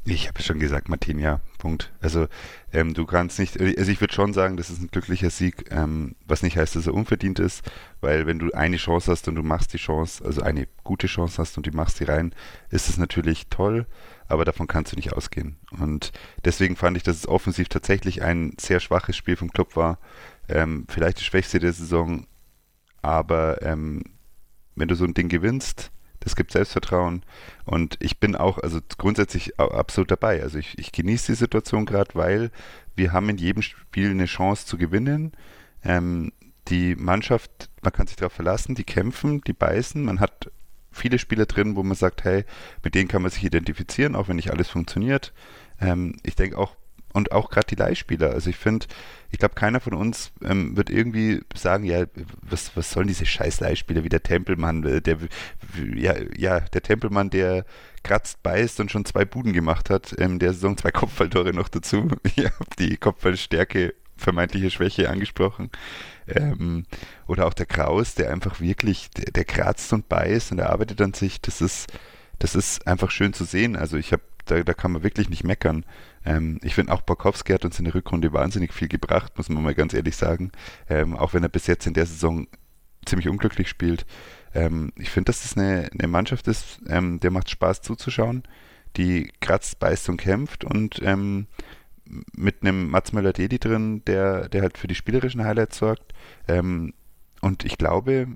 Ich 0.06 0.28
habe 0.28 0.44
schon 0.44 0.60
gesagt, 0.60 0.90
Martin, 0.90 1.18
ja, 1.18 1.40
Punkt. 1.58 1.94
Also 2.02 2.28
ähm, 2.74 2.94
du 2.94 3.06
kannst 3.06 3.40
nicht, 3.40 3.60
also 3.60 3.90
ich 3.90 4.02
würde 4.02 4.14
schon 4.14 4.34
sagen, 4.34 4.58
das 4.58 4.70
ist 4.70 4.82
ein 4.82 4.90
glücklicher 4.90 5.30
Sieg, 5.30 5.72
ähm, 5.72 6.16
was 6.28 6.44
nicht 6.44 6.58
heißt, 6.58 6.76
dass 6.76 6.88
er 6.88 6.94
unverdient 6.94 7.40
ist, 7.40 7.64
weil 8.02 8.28
wenn 8.28 8.38
du 8.38 8.52
eine 8.52 8.76
Chance 8.76 9.10
hast 9.10 9.30
und 9.30 9.36
du 9.36 9.44
machst 9.44 9.72
die 9.74 9.78
Chance, 9.78 10.24
also 10.26 10.42
eine 10.42 10.68
gute 10.84 11.08
Chance 11.08 11.38
hast 11.38 11.56
und 11.56 11.66
du 11.66 11.72
machst 11.72 12.02
die 12.02 12.04
rein, 12.04 12.36
ist 12.70 12.90
es 12.90 12.98
natürlich 12.98 13.48
toll, 13.48 13.88
aber 14.28 14.44
davon 14.44 14.68
kannst 14.68 14.92
du 14.92 14.98
nicht 14.98 15.14
ausgehen. 15.14 15.56
Und 15.80 16.12
deswegen 16.44 16.76
fand 16.76 16.98
ich, 16.98 17.04
dass 17.04 17.16
es 17.16 17.28
offensiv 17.28 17.70
tatsächlich 17.70 18.22
ein 18.22 18.58
sehr 18.60 18.82
schwaches 18.82 19.16
Spiel 19.16 19.38
vom 19.38 19.54
Club 19.54 19.78
war. 19.78 20.00
Ähm, 20.50 20.86
vielleicht 20.90 21.20
die 21.20 21.24
schwächste 21.24 21.60
der 21.60 21.74
Saison, 21.74 22.28
aber 23.02 23.62
ähm, 23.62 24.04
wenn 24.76 24.88
du 24.88 24.96
so 24.96 25.06
ein 25.06 25.14
Ding 25.14 25.30
gewinnst, 25.30 25.92
das 26.20 26.36
gibt 26.36 26.52
Selbstvertrauen 26.52 27.24
und 27.66 27.98
ich 28.00 28.20
bin 28.20 28.36
auch 28.36 28.58
also 28.58 28.80
grundsätzlich 28.98 29.60
absolut 29.60 30.10
dabei. 30.10 30.42
Also 30.42 30.58
ich, 30.58 30.78
ich 30.80 30.92
genieße 30.94 31.34
die 31.34 31.38
Situation 31.38 31.86
gerade, 31.86 32.16
weil 32.16 32.52
wir 32.96 33.12
haben 33.12 33.30
in 33.30 33.38
jedem 33.38 33.62
Spiel 33.62 34.10
eine 34.10 34.26
Chance 34.26 34.66
zu 34.66 34.78
gewinnen. 34.78 35.34
Ähm, 35.84 36.32
die 36.70 36.96
Mannschaft, 36.96 37.70
man 37.82 37.92
kann 37.92 38.08
sich 38.08 38.16
darauf 38.16 38.34
verlassen, 38.34 38.74
die 38.74 38.86
kämpfen, 38.86 39.42
die 39.42 39.54
beißen. 39.54 40.02
Man 40.02 40.22
hat 40.22 40.50
viele 40.92 41.20
Spieler 41.20 41.46
drin, 41.46 41.76
wo 41.76 41.84
man 41.84 41.98
sagt, 41.98 42.24
hey, 42.24 42.46
mit 42.84 42.96
denen 42.96 43.10
kann 43.10 43.22
man 43.22 43.32
sich 43.32 43.44
identifizieren, 43.44 44.16
auch 44.16 44.30
wenn 44.30 44.38
nicht 44.38 44.52
alles 44.52 44.70
funktioniert. 44.70 45.34
Ähm, 45.82 46.16
ich 46.24 46.36
denke 46.36 46.58
auch 46.58 46.78
und 47.14 47.32
auch 47.32 47.50
gerade 47.50 47.68
die 47.68 47.76
Leihspieler. 47.76 48.32
Also 48.32 48.50
ich 48.50 48.58
finde, 48.58 48.88
ich 49.32 49.40
glaube, 49.40 49.56
keiner 49.56 49.80
von 49.80 49.94
uns 49.94 50.32
ähm, 50.44 50.76
wird 50.76 50.90
irgendwie 50.90 51.42
sagen, 51.56 51.86
ja, 51.86 52.06
was, 52.42 52.76
was 52.76 52.92
sollen 52.92 53.08
diese 53.08 53.26
scheiß 53.26 53.60
Leihspieler 53.62 54.04
wie 54.04 54.10
der 54.10 54.24
Tempelmann, 54.24 54.84
äh, 54.84 55.02
der, 55.02 55.18
ja, 55.96 56.16
ja, 56.36 56.60
der 56.60 56.82
Tempelmann, 56.82 57.30
der 57.30 57.66
kratzt, 58.04 58.44
beißt 58.44 58.80
und 58.80 58.92
schon 58.92 59.06
zwei 59.06 59.26
Buden 59.26 59.54
gemacht 59.54 59.90
hat, 59.90 60.14
ähm, 60.20 60.40
der 60.40 60.54
Saison 60.54 60.76
zwei 60.76 60.92
Kopfballtore 60.92 61.54
noch 61.54 61.70
dazu. 61.70 62.10
Ich 62.36 62.46
habe 62.46 62.66
die 62.80 62.98
Kopfballstärke, 62.98 63.94
vermeintliche 64.18 64.72
Schwäche 64.72 65.10
angesprochen. 65.10 65.70
Ähm, 66.28 66.86
oder 67.28 67.48
auch 67.48 67.54
der 67.54 67.66
Kraus, 67.66 68.16
der 68.16 68.32
einfach 68.32 68.60
wirklich, 68.60 69.10
der, 69.12 69.32
der 69.32 69.46
kratzt 69.46 69.92
und 69.94 70.10
beißt 70.10 70.52
und 70.52 70.60
er 70.60 70.70
arbeitet 70.70 71.02
an 71.02 71.14
sich. 71.14 71.42
Das 71.42 71.62
ist, 71.62 71.92
das 72.40 72.56
ist 72.56 72.88
einfach 72.88 73.12
schön 73.12 73.34
zu 73.34 73.44
sehen. 73.44 73.76
Also 73.76 73.98
ich 73.98 74.12
habe, 74.14 74.24
da, 74.46 74.64
da 74.64 74.74
kann 74.74 74.92
man 74.92 75.04
wirklich 75.04 75.30
nicht 75.30 75.44
meckern. 75.44 75.86
Ähm, 76.26 76.60
ich 76.64 76.76
finde 76.76 76.94
auch 76.94 77.02
Borkowski 77.02 77.54
hat 77.54 77.66
uns 77.66 77.80
in 77.80 77.86
der 77.86 77.96
Rückrunde 77.96 78.34
wahnsinnig 78.34 78.74
viel 78.74 78.88
gebracht, 78.88 79.38
muss 79.38 79.50
man 79.50 79.64
mal 79.64 79.76
ganz 79.76 79.94
ehrlich 79.94 80.16
sagen. 80.16 80.52
Ähm, 80.90 81.16
auch 81.16 81.34
wenn 81.34 81.44
er 81.44 81.50
bis 81.50 81.68
jetzt 81.68 81.88
in 81.88 81.94
der 81.94 82.06
Saison 82.06 82.48
ziemlich 83.06 83.28
unglücklich 83.28 83.70
spielt. 83.70 84.06
Ähm, 84.54 84.92
ich 84.98 85.10
finde, 85.10 85.28
dass 85.28 85.44
das 85.44 85.58
eine, 85.58 85.90
eine 85.98 86.08
Mannschaft 86.08 86.48
ist, 86.48 86.80
ähm, 86.88 87.20
der 87.20 87.32
macht 87.32 87.50
Spaß 87.50 87.82
zuzuschauen, 87.82 88.44
die 88.98 89.32
kratzt, 89.42 89.80
beißt 89.80 90.10
und 90.10 90.18
kämpft 90.18 90.64
und 90.64 91.02
ähm, 91.04 91.48
mit 92.36 92.62
einem 92.62 92.90
Mats 92.90 93.14
Möller-Deli 93.14 93.60
drin, 93.60 94.04
der, 94.06 94.50
der 94.50 94.62
halt 94.62 94.78
für 94.78 94.88
die 94.88 94.96
spielerischen 94.96 95.44
Highlights 95.44 95.78
sorgt. 95.78 96.14
Ähm, 96.48 96.94
und 97.42 97.66
ich 97.66 97.78
glaube, 97.78 98.28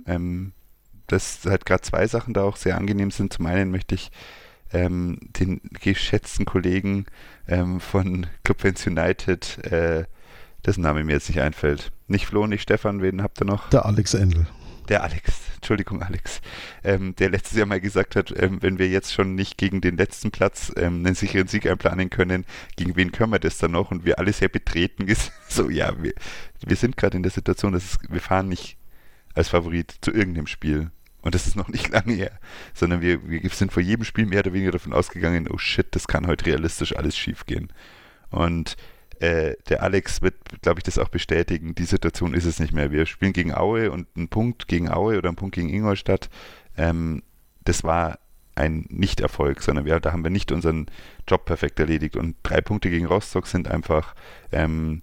dass 1.08 1.46
halt 1.46 1.66
gerade 1.66 1.82
zwei 1.82 2.08
Sachen 2.08 2.34
da 2.34 2.44
auch 2.44 2.58
sehr 2.58 2.78
angenehm 2.78 3.10
sind. 3.10 3.32
Zum 3.32 3.46
einen 3.46 3.72
möchte 3.72 3.96
ich 3.96 4.12
ähm, 4.74 5.20
den 5.22 5.62
geschätzten 5.82 6.46
Kollegen 6.46 7.06
ähm, 7.48 7.80
von 7.80 8.28
Club 8.44 8.62
Fans 8.62 8.86
United, 8.86 9.64
äh, 9.66 10.06
dessen 10.66 10.82
Name 10.82 11.04
mir 11.04 11.14
jetzt 11.14 11.30
nicht 11.30 11.42
einfällt. 11.42 11.92
Nicht 12.08 12.26
Flo, 12.26 12.48
nicht 12.48 12.62
Stefan, 12.62 13.02
wen 13.02 13.22
habt 13.22 13.42
ihr 13.42 13.46
noch? 13.46 13.70
Der 13.70 13.86
Alex 13.86 14.14
Endel 14.14 14.48
der 14.88 15.04
Alex, 15.04 15.42
Entschuldigung 15.56 16.02
Alex, 16.02 16.42
ähm, 16.84 17.16
der 17.16 17.30
letztes 17.30 17.58
Jahr 17.58 17.68
mal 17.68 17.82
gesagt 17.82 18.16
hat, 18.16 18.34
ähm, 18.38 18.62
wenn 18.62 18.80
wir 18.80 18.88
jetzt 18.88 19.14
schon 19.14 19.36
nicht 19.36 19.58
gegen 19.58 19.82
den 19.82 19.98
letzten 19.98 20.32
Platz 20.32 20.72
ähm, 20.76 21.06
einen 21.06 21.16
sicheren 21.16 21.48
Sieg 21.48 21.68
einplanen 21.68 22.10
können, 22.10 22.46
gegen 22.76 22.96
wen 22.96 23.12
können 23.12 23.32
wir 23.32 23.40
das 23.40 23.58
dann 23.58 23.72
noch? 23.72 23.92
Und 23.92 24.06
wir 24.06 24.20
alle 24.20 24.34
sehr 24.34 24.50
betreten, 24.50 25.08
so 25.50 25.70
ja, 25.70 25.94
wir, 26.02 26.14
wir 26.66 26.76
sind 26.76 26.98
gerade 26.98 27.18
in 27.18 27.24
der 27.24 27.32
Situation, 27.32 27.74
dass 27.74 27.84
es, 27.84 27.98
wir 28.10 28.22
fahren 28.22 28.48
nicht 28.50 28.78
als 29.34 29.50
Favorit 29.50 29.94
zu 30.02 30.12
irgendeinem 30.12 30.48
Spiel. 30.48 30.92
Und 31.28 31.36
das 31.36 31.46
ist 31.46 31.58
noch 31.58 31.68
nicht 31.68 31.90
lange 31.92 32.14
her, 32.14 32.32
sondern 32.74 33.02
wir, 33.02 33.28
wir 33.28 33.50
sind 33.50 33.74
vor 33.74 33.84
jedem 33.84 34.06
Spiel 34.06 34.26
mehr 34.26 34.40
oder 34.40 34.54
weniger 34.54 34.72
davon 34.72 34.94
ausgegangen, 34.94 35.50
oh 35.50 35.58
shit, 35.58 35.88
das 35.92 36.08
kann 36.08 36.26
heute 36.26 36.46
realistisch 36.46 36.96
alles 36.96 37.18
schief 37.18 37.46
gehen. 37.46 37.68
Und 38.30 38.78
äh, 39.20 39.56
der 39.68 39.84
Alex 39.84 40.22
wird, 40.22 40.36
glaube 40.62 40.80
ich, 40.80 40.86
das 40.86 40.98
auch 40.98 41.10
bestätigen. 41.10 41.76
Die 41.76 41.84
Situation 41.84 42.34
ist 42.34 42.46
es 42.46 42.62
nicht 42.62 42.72
mehr. 42.72 42.94
Wir 42.94 43.06
spielen 43.06 43.34
gegen 43.34 43.54
Aue 43.54 43.92
und 43.92 44.08
ein 44.16 44.30
Punkt 44.30 44.70
gegen 44.70 44.90
Aue 44.90 45.18
oder 45.18 45.28
ein 45.28 45.36
Punkt 45.36 45.56
gegen 45.56 45.68
Ingolstadt, 45.68 46.30
ähm, 46.78 47.24
das 47.66 47.84
war 47.84 48.20
ein 48.56 48.86
Nicht-Erfolg, 48.88 49.62
sondern 49.62 49.84
wir, 49.84 50.00
da 50.00 50.14
haben 50.14 50.24
wir 50.24 50.32
nicht 50.32 50.54
unseren 50.54 50.86
Job 51.28 51.44
perfekt 51.44 51.78
erledigt. 51.82 52.16
Und 52.16 52.38
drei 52.42 52.62
Punkte 52.62 52.90
gegen 52.90 53.06
Rostock 53.06 53.48
sind 53.48 53.68
einfach 53.68 54.16
ähm, 54.54 55.02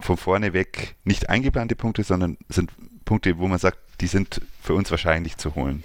von 0.00 0.18
vorne 0.18 0.52
weg 0.52 0.96
nicht 1.02 1.30
eingeplante 1.30 1.76
Punkte, 1.76 2.04
sondern 2.04 2.36
sind 2.50 2.72
Punkte, 3.04 3.38
wo 3.38 3.48
man 3.48 3.58
sagt, 3.58 3.78
die 4.00 4.06
sind 4.06 4.40
für 4.60 4.74
uns 4.74 4.90
wahrscheinlich 4.90 5.36
zu 5.36 5.54
holen. 5.54 5.84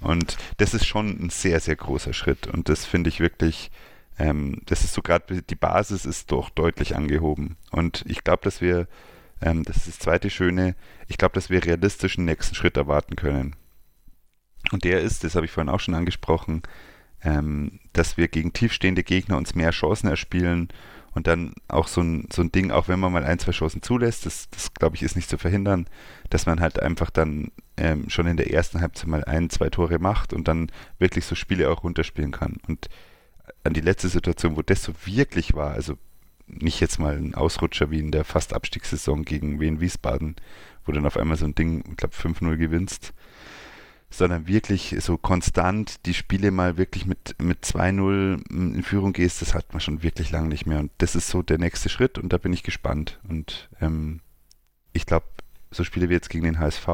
Und 0.00 0.36
das 0.58 0.74
ist 0.74 0.86
schon 0.86 1.08
ein 1.20 1.30
sehr, 1.30 1.60
sehr 1.60 1.76
großer 1.76 2.12
Schritt. 2.12 2.46
Und 2.46 2.68
das 2.68 2.84
finde 2.84 3.08
ich 3.08 3.20
wirklich 3.20 3.70
ähm, 4.18 4.60
das 4.66 4.82
ist 4.84 4.94
so 4.94 5.02
gerade, 5.02 5.42
die 5.42 5.54
Basis 5.54 6.04
ist 6.04 6.32
doch 6.32 6.50
deutlich 6.50 6.96
angehoben. 6.96 7.56
Und 7.70 8.04
ich 8.06 8.24
glaube, 8.24 8.42
dass 8.42 8.60
wir, 8.60 8.88
ähm, 9.40 9.62
das 9.62 9.78
ist 9.78 9.88
das 9.88 9.98
zweite 10.00 10.30
Schöne, 10.30 10.74
ich 11.06 11.18
glaube, 11.18 11.34
dass 11.34 11.50
wir 11.50 11.64
realistisch 11.64 12.18
einen 12.18 12.26
nächsten 12.26 12.54
Schritt 12.54 12.76
erwarten 12.76 13.16
können. 13.16 13.54
Und 14.72 14.84
der 14.84 15.00
ist, 15.00 15.22
das 15.24 15.36
habe 15.36 15.46
ich 15.46 15.52
vorhin 15.52 15.72
auch 15.72 15.80
schon 15.80 15.94
angesprochen, 15.94 16.62
ähm, 17.22 17.78
dass 17.92 18.16
wir 18.16 18.28
gegen 18.28 18.52
tiefstehende 18.52 19.04
Gegner 19.04 19.36
uns 19.36 19.54
mehr 19.54 19.70
Chancen 19.70 20.08
erspielen 20.08 20.68
und 21.18 21.26
dann 21.26 21.52
auch 21.66 21.88
so 21.88 22.00
ein, 22.00 22.28
so 22.32 22.42
ein 22.42 22.52
Ding, 22.52 22.70
auch 22.70 22.86
wenn 22.86 23.00
man 23.00 23.12
mal 23.12 23.24
ein, 23.24 23.40
zwei 23.40 23.50
Chancen 23.50 23.82
zulässt, 23.82 24.24
das, 24.24 24.48
das 24.50 24.72
glaube 24.72 24.94
ich 24.94 25.02
ist 25.02 25.16
nicht 25.16 25.28
zu 25.28 25.36
verhindern, 25.36 25.88
dass 26.30 26.46
man 26.46 26.60
halt 26.60 26.80
einfach 26.80 27.10
dann 27.10 27.50
ähm, 27.76 28.08
schon 28.08 28.28
in 28.28 28.36
der 28.36 28.52
ersten 28.52 28.80
Halbzeit 28.80 29.08
mal 29.08 29.24
ein, 29.24 29.50
zwei 29.50 29.68
Tore 29.68 29.98
macht 29.98 30.32
und 30.32 30.46
dann 30.46 30.70
wirklich 31.00 31.24
so 31.26 31.34
Spiele 31.34 31.70
auch 31.70 31.82
runterspielen 31.82 32.30
kann. 32.30 32.58
Und 32.68 32.88
an 33.64 33.74
die 33.74 33.80
letzte 33.80 34.08
Situation, 34.08 34.56
wo 34.56 34.62
das 34.62 34.84
so 34.84 34.92
wirklich 35.04 35.54
war, 35.54 35.72
also 35.72 35.98
nicht 36.46 36.78
jetzt 36.78 37.00
mal 37.00 37.16
ein 37.16 37.34
Ausrutscher 37.34 37.90
wie 37.90 37.98
in 37.98 38.12
der 38.12 38.24
Fast-Abstiegssaison 38.24 39.24
gegen 39.24 39.58
Wien 39.58 39.80
Wiesbaden, 39.80 40.36
wo 40.84 40.92
dann 40.92 41.04
auf 41.04 41.16
einmal 41.16 41.36
so 41.36 41.46
ein 41.46 41.56
Ding, 41.56 41.82
ich 41.90 41.96
glaube 41.96 42.14
5-0 42.14 42.56
gewinnst, 42.56 43.12
sondern 44.10 44.46
wirklich 44.46 44.96
so 45.00 45.18
konstant 45.18 46.06
die 46.06 46.14
Spiele 46.14 46.50
mal 46.50 46.76
wirklich 46.76 47.06
mit, 47.06 47.36
mit 47.40 47.64
2-0 47.64 48.42
in 48.50 48.82
Führung 48.82 49.12
gehst, 49.12 49.42
das 49.42 49.54
hat 49.54 49.72
man 49.72 49.80
schon 49.80 50.02
wirklich 50.02 50.30
lange 50.30 50.48
nicht 50.48 50.66
mehr. 50.66 50.78
Und 50.78 50.90
das 50.98 51.14
ist 51.14 51.28
so 51.28 51.42
der 51.42 51.58
nächste 51.58 51.88
Schritt 51.88 52.18
und 52.18 52.32
da 52.32 52.38
bin 52.38 52.52
ich 52.52 52.62
gespannt. 52.62 53.20
Und 53.28 53.68
ähm, 53.80 54.20
ich 54.92 55.04
glaube, 55.04 55.26
so 55.70 55.84
Spiele 55.84 56.08
wie 56.08 56.14
jetzt 56.14 56.30
gegen 56.30 56.44
den 56.44 56.58
HSV, 56.58 56.88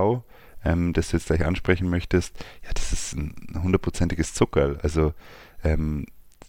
ähm, 0.65 0.93
das 0.93 1.11
du 1.11 1.17
jetzt 1.17 1.27
gleich 1.27 1.45
ansprechen 1.45 1.89
möchtest, 1.89 2.37
ja, 2.65 2.71
das 2.75 2.93
ist 2.93 3.15
ein 3.15 3.35
hundertprozentiges 3.63 4.35
Zuckerl. 4.35 4.79
Also 4.83 5.15
ähm, 5.63 6.07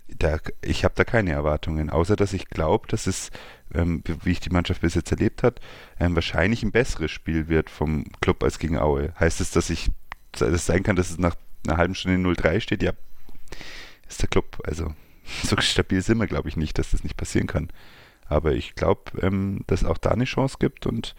da, 0.08 0.40
ich 0.62 0.84
habe 0.84 0.96
da 0.96 1.04
keine 1.04 1.32
Erwartungen, 1.32 1.90
außer 1.90 2.16
dass 2.16 2.34
ich 2.34 2.50
glaube, 2.50 2.88
dass 2.88 3.08
es, 3.08 3.32
ähm, 3.74 4.04
wie 4.24 4.32
ich 4.32 4.40
die 4.40 4.50
Mannschaft 4.50 4.82
bis 4.82 4.96
jetzt 4.96 5.12
erlebt 5.12 5.44
hat, 5.44 5.60
ähm, 6.00 6.16
wahrscheinlich 6.16 6.64
ein 6.64 6.72
besseres 6.72 7.12
Spiel 7.12 7.48
wird 7.48 7.70
vom 7.70 8.06
Club 8.22 8.44
als 8.44 8.60
gegen 8.60 8.78
Aue. 8.78 9.14
Heißt 9.20 9.42
es, 9.42 9.52
dass 9.52 9.70
ich 9.70 9.90
es 10.42 10.66
sein 10.66 10.84
kann, 10.84 10.96
dass 10.96 11.12
es 11.12 11.18
nach 11.18 11.36
einer 11.68 11.78
halben 11.78 11.96
Stunde 11.96 12.30
0-3 12.30 12.60
steht? 12.60 12.84
Ja, 12.84 12.94
ist 14.08 14.22
der 14.22 14.30
Club. 14.30 14.62
Also 14.64 14.94
so 15.44 15.56
stabil 15.60 16.02
sind 16.02 16.18
wir, 16.18 16.28
glaube 16.28 16.50
ich, 16.50 16.58
nicht, 16.58 16.78
dass 16.78 16.92
das 16.92 17.04
nicht 17.04 17.18
passieren 17.18 17.48
kann. 17.48 17.70
Aber 18.28 18.54
ich 18.54 18.76
glaube, 18.76 19.12
ähm, 19.22 19.62
dass 19.68 19.84
auch 19.84 19.98
da 19.98 20.12
eine 20.12 20.26
Chance 20.26 20.58
gibt 20.60 20.88
und 20.88 21.16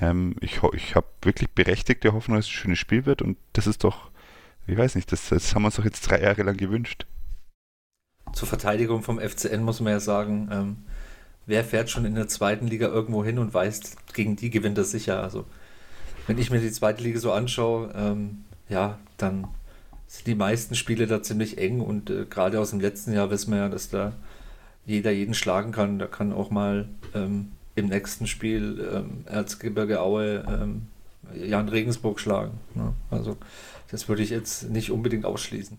ähm, 0.00 0.36
ich, 0.40 0.60
ich 0.74 0.94
habe 0.94 1.06
wirklich 1.22 1.50
berechtigte 1.50 2.12
Hoffnung, 2.12 2.36
dass 2.36 2.46
es 2.46 2.50
ein 2.50 2.54
schönes 2.54 2.78
Spiel 2.78 3.06
wird 3.06 3.22
und 3.22 3.38
das 3.54 3.66
ist 3.66 3.84
doch, 3.84 4.10
ich 4.66 4.76
weiß 4.76 4.94
nicht, 4.96 5.10
das, 5.12 5.30
das 5.30 5.54
haben 5.54 5.62
wir 5.62 5.66
uns 5.66 5.76
doch 5.76 5.84
jetzt 5.84 6.02
drei 6.02 6.20
Jahre 6.20 6.42
lang 6.42 6.56
gewünscht 6.56 7.06
zur 8.32 8.48
Verteidigung 8.48 9.02
vom 9.02 9.18
FCN 9.20 9.62
muss 9.62 9.80
man 9.80 9.92
ja 9.92 10.00
sagen, 10.00 10.48
ähm, 10.52 10.76
wer 11.46 11.64
fährt 11.64 11.90
schon 11.90 12.04
in 12.04 12.14
der 12.14 12.28
zweiten 12.28 12.66
Liga 12.66 12.88
irgendwo 12.88 13.24
hin 13.24 13.38
und 13.38 13.52
weiß, 13.52 13.96
gegen 14.14 14.36
die 14.36 14.50
gewinnt 14.50 14.78
er 14.78 14.84
sicher. 14.84 15.22
Also 15.22 15.44
wenn 16.26 16.38
ich 16.38 16.50
mir 16.50 16.60
die 16.60 16.72
zweite 16.72 17.02
Liga 17.02 17.18
so 17.18 17.32
anschaue, 17.32 17.92
ähm, 17.94 18.44
ja, 18.72 18.98
dann 19.16 19.46
sind 20.06 20.26
die 20.26 20.34
meisten 20.34 20.74
Spiele 20.74 21.06
da 21.06 21.22
ziemlich 21.22 21.58
eng 21.58 21.80
und 21.80 22.10
äh, 22.10 22.26
gerade 22.28 22.60
aus 22.60 22.70
dem 22.70 22.80
letzten 22.80 23.12
Jahr 23.12 23.30
wissen 23.30 23.52
wir 23.52 23.58
ja, 23.58 23.68
dass 23.68 23.88
da 23.88 24.12
jeder 24.84 25.10
jeden 25.12 25.34
schlagen 25.34 25.72
kann. 25.72 25.98
Da 25.98 26.06
kann 26.06 26.32
auch 26.32 26.50
mal 26.50 26.88
ähm, 27.14 27.52
im 27.74 27.86
nächsten 27.86 28.26
Spiel 28.26 28.86
ähm, 28.92 29.24
Erzgebirge 29.26 30.00
Aue 30.00 30.44
ähm, 30.48 30.88
Jan 31.34 31.68
Regensburg 31.68 32.20
schlagen. 32.20 32.58
Ne? 32.74 32.92
Also 33.10 33.36
das 33.90 34.08
würde 34.08 34.22
ich 34.22 34.30
jetzt 34.30 34.70
nicht 34.70 34.90
unbedingt 34.90 35.24
ausschließen. 35.24 35.78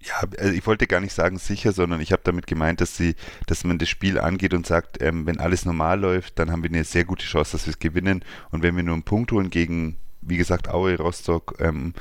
Ja, 0.00 0.22
also 0.38 0.52
ich 0.52 0.66
wollte 0.66 0.86
gar 0.86 1.00
nicht 1.00 1.14
sagen 1.14 1.38
sicher, 1.38 1.72
sondern 1.72 2.00
ich 2.00 2.12
habe 2.12 2.20
damit 2.24 2.46
gemeint, 2.46 2.82
dass 2.82 2.96
sie, 2.96 3.14
dass 3.46 3.64
man 3.64 3.78
das 3.78 3.88
Spiel 3.88 4.18
angeht 4.18 4.52
und 4.52 4.66
sagt, 4.66 5.00
ähm, 5.00 5.24
wenn 5.26 5.40
alles 5.40 5.64
normal 5.64 5.98
läuft, 5.98 6.38
dann 6.38 6.50
haben 6.50 6.62
wir 6.62 6.68
eine 6.68 6.84
sehr 6.84 7.06
gute 7.06 7.24
Chance, 7.24 7.52
dass 7.52 7.66
wir 7.66 7.72
es 7.72 7.78
gewinnen. 7.78 8.22
Und 8.50 8.62
wenn 8.62 8.76
wir 8.76 8.82
nur 8.82 8.94
einen 8.94 9.02
Punkt 9.02 9.32
holen 9.32 9.48
gegen, 9.48 9.96
wie 10.20 10.36
gesagt, 10.36 10.68
Aue, 10.68 10.98
Rostock, 10.98 11.56
ähm, 11.58 11.94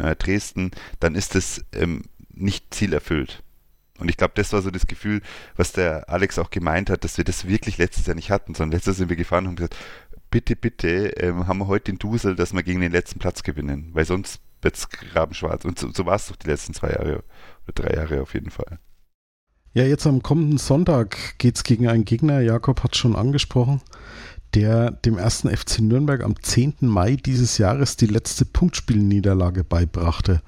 äh, 0.00 0.16
Dresden, 0.16 0.70
dann 1.00 1.14
ist 1.14 1.34
das 1.34 1.64
ähm, 1.72 2.02
nicht 2.30 2.74
zielerfüllt. 2.74 3.42
Und 3.98 4.10
ich 4.10 4.16
glaube, 4.16 4.34
das 4.36 4.52
war 4.52 4.60
so 4.60 4.70
das 4.70 4.86
Gefühl, 4.86 5.22
was 5.56 5.72
der 5.72 6.10
Alex 6.10 6.38
auch 6.38 6.50
gemeint 6.50 6.90
hat, 6.90 7.04
dass 7.04 7.16
wir 7.16 7.24
das 7.24 7.46
wirklich 7.46 7.78
letztes 7.78 8.06
Jahr 8.06 8.14
nicht 8.16 8.30
hatten, 8.30 8.54
sondern 8.54 8.72
letztes 8.72 8.92
Jahr 8.92 8.98
sind 8.98 9.08
wir 9.08 9.16
gefahren 9.16 9.44
und 9.44 9.48
haben 9.48 9.56
gesagt, 9.56 9.76
bitte, 10.30 10.54
bitte, 10.54 11.08
ähm, 11.16 11.46
haben 11.46 11.58
wir 11.58 11.66
heute 11.66 11.92
den 11.92 11.98
Dusel, 11.98 12.36
dass 12.36 12.52
wir 12.52 12.62
gegen 12.62 12.80
den 12.80 12.92
letzten 12.92 13.18
Platz 13.18 13.42
gewinnen, 13.42 13.90
weil 13.92 14.04
sonst 14.04 14.40
wird 14.60 14.76
es 14.76 14.90
grabenschwarz. 14.90 15.64
Und 15.64 15.78
so, 15.78 15.90
so 15.92 16.04
war 16.04 16.16
es 16.16 16.26
doch 16.26 16.36
die 16.36 16.48
letzten 16.48 16.74
zwei 16.74 16.90
Jahre 16.90 17.22
drei 17.74 17.94
Jahre 17.94 18.22
auf 18.22 18.34
jeden 18.34 18.50
Fall. 18.50 18.78
Ja, 19.72 19.84
jetzt 19.84 20.06
am 20.06 20.22
kommenden 20.22 20.58
Sonntag 20.58 21.38
geht 21.38 21.56
es 21.56 21.64
gegen 21.64 21.88
einen 21.88 22.04
Gegner, 22.04 22.40
Jakob 22.40 22.82
hat 22.82 22.96
schon 22.96 23.14
angesprochen, 23.14 23.82
der 24.56 24.90
dem 24.90 25.18
ersten 25.18 25.54
FC 25.54 25.80
Nürnberg 25.80 26.24
am 26.24 26.34
10. 26.40 26.76
Mai 26.80 27.16
dieses 27.16 27.58
Jahres 27.58 27.96
die 27.96 28.06
letzte 28.06 28.46
Punktspielniederlage 28.46 29.64
beibrachte. 29.64 30.40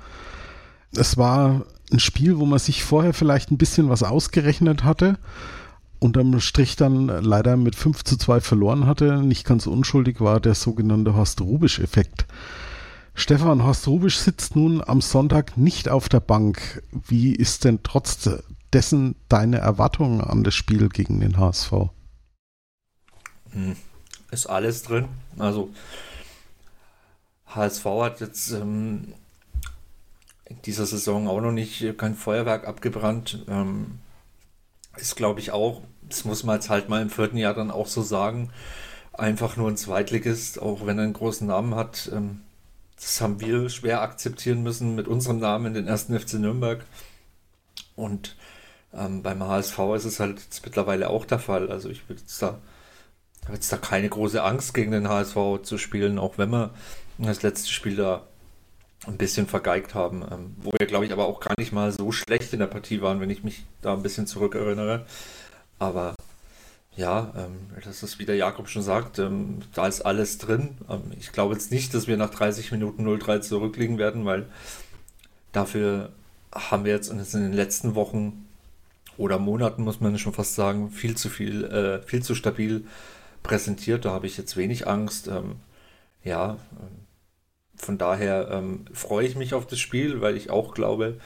Es 0.96 1.18
war 1.18 1.66
ein 1.92 1.98
Spiel, 1.98 2.38
wo 2.38 2.46
man 2.46 2.58
sich 2.58 2.84
vorher 2.84 3.12
vielleicht 3.12 3.50
ein 3.50 3.58
bisschen 3.58 3.90
was 3.90 4.02
ausgerechnet 4.02 4.82
hatte, 4.82 5.18
unterm 5.98 6.40
Strich 6.40 6.76
dann 6.76 7.08
leider 7.08 7.58
mit 7.58 7.76
5 7.76 8.02
zu 8.02 8.16
2 8.16 8.40
verloren 8.40 8.86
hatte. 8.86 9.18
Nicht 9.22 9.44
ganz 9.44 9.66
unschuldig 9.66 10.22
war 10.22 10.40
der 10.40 10.54
sogenannte 10.54 11.14
Horst-Rubisch-Effekt. 11.14 12.26
Stefan 13.14 13.64
Horst 13.64 13.86
Rubisch 13.88 14.16
sitzt 14.16 14.56
nun 14.56 14.82
am 14.82 15.02
Sonntag 15.02 15.58
nicht 15.58 15.88
auf 15.90 16.08
der 16.08 16.20
Bank. 16.20 16.82
Wie 16.92 17.34
ist 17.34 17.64
denn 17.64 17.80
trotz 17.82 18.30
dessen 18.72 19.16
deine 19.28 19.58
Erwartung 19.58 20.22
an 20.22 20.44
das 20.44 20.54
Spiel 20.54 20.88
gegen 20.88 21.20
den 21.20 21.36
HSV? 21.36 21.72
Ist 24.30 24.46
alles 24.46 24.82
drin. 24.82 25.08
Also 25.38 25.70
HSV 27.46 27.84
hat 27.84 28.20
jetzt 28.20 28.50
ähm, 28.52 29.14
in 30.44 30.60
dieser 30.62 30.86
Saison 30.86 31.28
auch 31.28 31.40
noch 31.40 31.52
nicht 31.52 31.96
kein 31.98 32.14
Feuerwerk 32.14 32.66
abgebrannt. 32.66 33.44
Ähm, 33.48 33.98
ist 34.96 35.16
glaube 35.16 35.40
ich 35.40 35.52
auch, 35.52 35.82
das 36.02 36.24
muss 36.24 36.44
man 36.44 36.56
jetzt 36.56 36.70
halt 36.70 36.88
mal 36.88 37.02
im 37.02 37.10
vierten 37.10 37.36
Jahr 37.36 37.54
dann 37.54 37.70
auch 37.70 37.86
so 37.86 38.02
sagen, 38.02 38.50
einfach 39.12 39.56
nur 39.56 39.68
ein 39.68 39.76
Zweitligist, 39.76 40.60
auch 40.60 40.86
wenn 40.86 40.98
er 40.98 41.04
einen 41.04 41.12
großen 41.12 41.46
Namen 41.46 41.74
hat. 41.74 42.10
Ähm, 42.12 42.40
das 42.96 43.20
haben 43.20 43.40
wir 43.40 43.68
schwer 43.68 44.02
akzeptieren 44.02 44.62
müssen 44.62 44.94
mit 44.94 45.06
unserem 45.06 45.38
Namen 45.38 45.66
in 45.66 45.74
den 45.74 45.86
ersten 45.86 46.18
FC 46.18 46.34
Nürnberg. 46.34 46.84
Und 47.94 48.36
ähm, 48.92 49.22
beim 49.22 49.42
HSV 49.42 49.78
ist 49.96 50.04
es 50.04 50.20
halt 50.20 50.40
mittlerweile 50.64 51.10
auch 51.10 51.24
der 51.24 51.38
Fall. 51.38 51.70
Also 51.70 51.90
ich 51.90 52.08
würde 52.08 52.22
jetzt 52.22 52.40
da, 52.42 52.58
habe 53.48 53.56
jetzt 53.56 53.72
da 53.72 53.78
keine 53.78 54.08
große 54.08 54.42
Angst 54.42 54.74
gegen 54.74 54.92
den 54.92 55.08
HSV 55.08 55.62
zu 55.62 55.78
spielen, 55.78 56.18
auch 56.18 56.36
wenn 56.36 56.50
wir 56.50 56.70
das 57.16 57.42
letzte 57.42 57.70
Spiel 57.70 57.96
da 57.96 58.22
ein 59.06 59.16
bisschen 59.16 59.46
vergeigt 59.46 59.94
haben. 59.94 60.22
Ähm, 60.30 60.54
wo 60.58 60.72
wir, 60.78 60.86
glaube 60.86 61.06
ich, 61.06 61.12
aber 61.12 61.26
auch 61.26 61.40
gar 61.40 61.54
nicht 61.58 61.72
mal 61.72 61.90
so 61.90 62.12
schlecht 62.12 62.52
in 62.52 62.58
der 62.58 62.66
Partie 62.66 63.00
waren, 63.00 63.20
wenn 63.20 63.30
ich 63.30 63.44
mich 63.44 63.64
da 63.80 63.94
ein 63.94 64.02
bisschen 64.02 64.26
zurückerinnere. 64.26 65.06
Aber 65.78 66.14
ja, 66.94 67.32
ähm, 67.36 67.70
das 67.82 68.02
ist, 68.02 68.18
wie 68.18 68.26
der 68.26 68.36
Jakob 68.36 68.68
schon 68.68 68.82
sagt, 68.82 69.18
ähm, 69.18 69.60
da 69.72 69.86
ist 69.86 70.02
alles 70.02 70.36
drin. 70.38 70.76
Ähm, 70.90 71.12
ich 71.18 71.32
glaube 71.32 71.54
jetzt 71.54 71.72
nicht, 71.72 71.94
dass 71.94 72.06
wir 72.06 72.16
nach 72.18 72.30
30 72.30 72.70
Minuten 72.72 73.06
0-3 73.06 73.40
zurückliegen 73.40 73.96
werden, 73.96 74.26
weil 74.26 74.46
dafür 75.52 76.10
haben 76.52 76.84
wir 76.84 76.92
jetzt 76.92 77.10
in 77.10 77.18
den 77.18 77.52
letzten 77.52 77.94
Wochen 77.94 78.46
oder 79.16 79.38
Monaten, 79.38 79.84
muss 79.84 80.00
man 80.00 80.18
schon 80.18 80.32
fast 80.34 80.54
sagen, 80.54 80.90
viel 80.90 81.16
zu 81.16 81.30
viel, 81.30 81.64
äh, 81.64 82.02
viel 82.02 82.22
zu 82.22 82.34
stabil 82.34 82.84
präsentiert. 83.42 84.04
Da 84.04 84.12
habe 84.12 84.26
ich 84.26 84.36
jetzt 84.36 84.56
wenig 84.56 84.86
Angst. 84.86 85.28
Ähm, 85.28 85.56
ja, 86.24 86.58
ähm, 86.72 87.06
von 87.76 87.98
daher 87.98 88.48
ähm, 88.50 88.84
freue 88.92 89.26
ich 89.26 89.36
mich 89.36 89.54
auf 89.54 89.66
das 89.66 89.78
Spiel, 89.78 90.20
weil 90.20 90.36
ich 90.36 90.50
auch 90.50 90.74
glaube, 90.74 91.18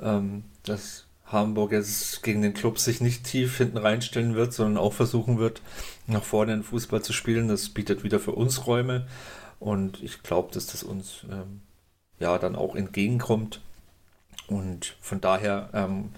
ähm, 0.00 0.44
dass 0.64 1.06
Hamburg 1.26 1.72
jetzt 1.72 2.22
gegen 2.22 2.42
den 2.42 2.54
Club 2.54 2.78
sich 2.78 3.00
nicht 3.00 3.24
tief 3.24 3.56
hinten 3.56 3.78
reinstellen 3.78 4.34
wird, 4.34 4.52
sondern 4.52 4.82
auch 4.82 4.92
versuchen 4.92 5.38
wird, 5.38 5.62
nach 6.06 6.24
vorne 6.24 6.52
den 6.52 6.62
Fußball 6.62 7.02
zu 7.02 7.12
spielen. 7.12 7.48
Das 7.48 7.70
bietet 7.70 8.04
wieder 8.04 8.20
für 8.20 8.32
uns 8.32 8.66
Räume 8.66 9.06
und 9.58 10.02
ich 10.02 10.22
glaube, 10.22 10.52
dass 10.52 10.66
das 10.66 10.82
uns 10.82 11.24
ähm, 11.30 11.62
ja 12.18 12.36
dann 12.38 12.56
auch 12.56 12.74
entgegenkommt. 12.74 13.60
Und 14.48 14.96
von 15.00 15.20
daher 15.20 15.70
ähm, 15.72 16.10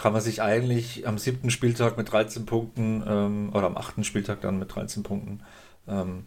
kann 0.00 0.14
man 0.14 0.22
sich 0.22 0.40
eigentlich 0.40 1.06
am 1.06 1.18
siebten 1.18 1.50
Spieltag 1.50 1.98
mit 1.98 2.10
13 2.10 2.46
Punkten 2.46 3.04
ähm, 3.06 3.50
oder 3.52 3.66
am 3.66 3.76
achten 3.76 4.02
Spieltag 4.02 4.40
dann 4.40 4.58
mit 4.58 4.74
13 4.74 5.02
Punkten 5.02 5.42
ähm, 5.86 6.24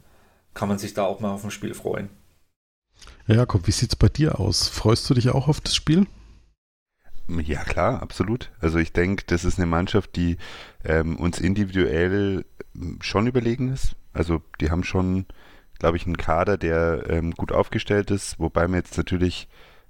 kann 0.54 0.70
man 0.70 0.78
sich 0.78 0.94
da 0.94 1.06
auch 1.06 1.20
mal 1.20 1.32
auf 1.32 1.44
ein 1.44 1.50
Spiel 1.50 1.74
freuen. 1.74 2.10
Ja, 3.26 3.36
Jakob, 3.36 3.66
wie 3.66 3.72
sieht 3.72 3.90
es 3.90 3.96
bei 3.96 4.10
dir 4.10 4.40
aus? 4.40 4.68
Freust 4.68 5.10
du 5.10 5.16
dich 5.16 5.30
auch 5.30 5.48
auf 5.48 5.60
das 5.60 5.74
Spiel? 5.74 6.06
Ja, 7.28 7.64
klar, 7.64 8.04
absolut. 8.04 8.52
Also 8.60 8.78
ich 8.78 8.94
denke, 8.94 9.24
das 9.26 9.44
ist 9.44 9.58
eine 9.58 9.66
Mannschaft, 9.66 10.16
die 10.18 10.38
ähm, 10.84 11.18
uns 11.18 11.40
individuell 11.40 12.46
ähm, 12.76 13.00
schon 13.02 13.26
überlegen 13.26 13.74
ist. 13.74 13.96
Also 14.14 14.44
die 14.62 14.70
haben 14.70 14.84
schon, 14.84 15.26
glaube 15.80 15.98
ich, 15.98 16.06
einen 16.06 16.18
Kader, 16.18 16.60
der 16.60 17.10
ähm, 17.10 17.32
gut 17.32 17.52
aufgestellt 17.52 18.12
ist, 18.12 18.40
wobei 18.40 18.68
man 18.68 18.82
jetzt 18.82 18.98
natürlich 18.98 19.48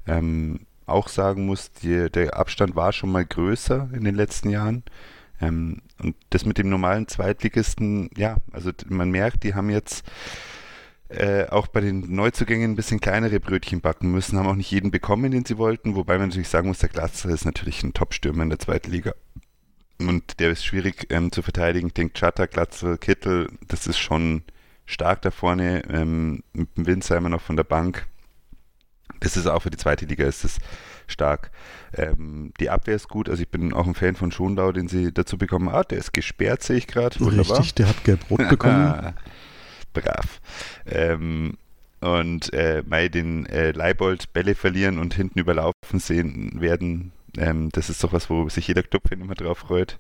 ähm, 0.08 0.68
auch 0.86 1.08
sagen 1.08 1.46
muss, 1.46 1.72
die, 1.72 2.10
der 2.10 2.38
Abstand 2.38 2.76
war 2.76 2.94
schon 2.94 3.12
mal 3.12 3.26
größer 3.26 3.90
in 3.94 4.04
den 4.04 4.16
letzten 4.16 4.50
Jahren. 4.50 4.84
Ähm, 5.42 5.82
und 6.02 6.16
das 6.30 6.46
mit 6.46 6.58
dem 6.58 6.70
normalen 6.70 7.08
Zweitligisten, 7.08 8.10
ja, 8.16 8.38
also 8.52 8.72
man 8.88 9.12
merkt, 9.12 9.44
die 9.44 9.56
haben 9.56 9.70
jetzt 9.70 10.04
äh, 11.10 11.48
auch 11.48 11.68
bei 11.68 11.82
den 11.82 12.14
Neuzugängen 12.16 12.72
ein 12.72 12.76
bisschen 12.76 13.00
kleinere 13.00 13.40
Brötchen 13.40 13.82
backen 13.82 14.12
müssen, 14.12 14.38
haben 14.38 14.48
auch 14.48 14.56
nicht 14.56 14.72
jeden 14.72 14.92
bekommen, 14.92 15.32
den 15.32 15.46
sie 15.46 15.58
wollten, 15.58 15.96
wobei 15.96 16.18
man 16.18 16.30
natürlich 16.30 16.50
sagen 16.50 16.68
muss, 16.68 16.80
der 16.80 16.90
Glatzer 16.90 17.30
ist 17.30 17.46
natürlich 17.46 17.84
ein 17.84 17.94
Top-Stürmer 17.94 18.44
in 18.44 18.50
der 18.50 18.60
zweiten 18.60 18.92
Liga. 18.92 19.14
Und 20.00 20.40
der 20.40 20.52
ist 20.52 20.66
schwierig 20.66 21.08
ähm, 21.12 21.32
zu 21.32 21.42
verteidigen. 21.42 21.88
Ich 21.88 21.94
denke, 21.94 22.20
Chata, 22.20 22.46
Glatzer, 22.48 22.98
Kittel, 22.98 23.50
das 23.68 23.88
ist 23.88 24.00
schon 24.00 24.44
stark 24.86 25.22
da 25.22 25.32
vorne. 25.32 25.84
Ähm, 25.90 26.44
mit 26.54 26.76
dem 26.76 26.86
Winsheimer 26.86 27.30
noch 27.30 27.42
von 27.42 27.56
der 27.56 27.64
Bank. 27.64 28.08
Das 29.24 29.38
ist 29.38 29.47
auch 29.47 29.61
für 29.61 29.69
die 29.69 29.78
zweite 29.78 30.05
Liga 30.05 30.26
ist 30.26 30.43
es 30.43 30.57
stark. 31.07 31.51
Ähm, 31.95 32.53
die 32.59 32.69
Abwehr 32.69 32.95
ist 32.95 33.07
gut, 33.07 33.30
also 33.30 33.41
ich 33.41 33.49
bin 33.49 33.74
auch 33.74 33.88
ein 33.88 33.95
Fan 33.95 34.15
von 34.15 34.32
Schonlau, 34.32 34.71
den 34.71 34.88
sie 34.88 35.13
dazu 35.13 35.38
bekommen. 35.38 35.69
Ah, 35.69 35.84
der 35.84 35.97
ist 35.97 36.13
gesperrt, 36.13 36.63
sehe 36.63 36.78
ich 36.78 36.88
gerade. 36.88 37.19
Richtig, 37.19 37.76
der 37.76 37.88
hat 37.88 38.03
gelb-rot 38.03 38.47
bekommen. 38.49 39.13
brav. 39.93 40.41
Ähm, 40.86 41.57
und 42.01 42.51
äh, 42.53 42.84
Mai 42.86 43.07
den 43.07 43.45
äh, 43.45 43.71
Leibold 43.71 44.34
Bälle 44.34 44.55
verlieren 44.55 44.99
und 44.99 45.13
hinten 45.13 45.39
überlaufen 45.39 45.99
sehen 45.99 46.59
werden, 46.59 47.13
ähm, 47.38 47.69
das 47.71 47.89
ist 47.89 48.03
doch 48.03 48.13
was, 48.13 48.30
wo 48.30 48.47
sich 48.49 48.67
jeder 48.67 48.84
Clubfan 48.84 49.21
immer 49.21 49.36
drauf 49.36 49.59
freut. 49.59 49.97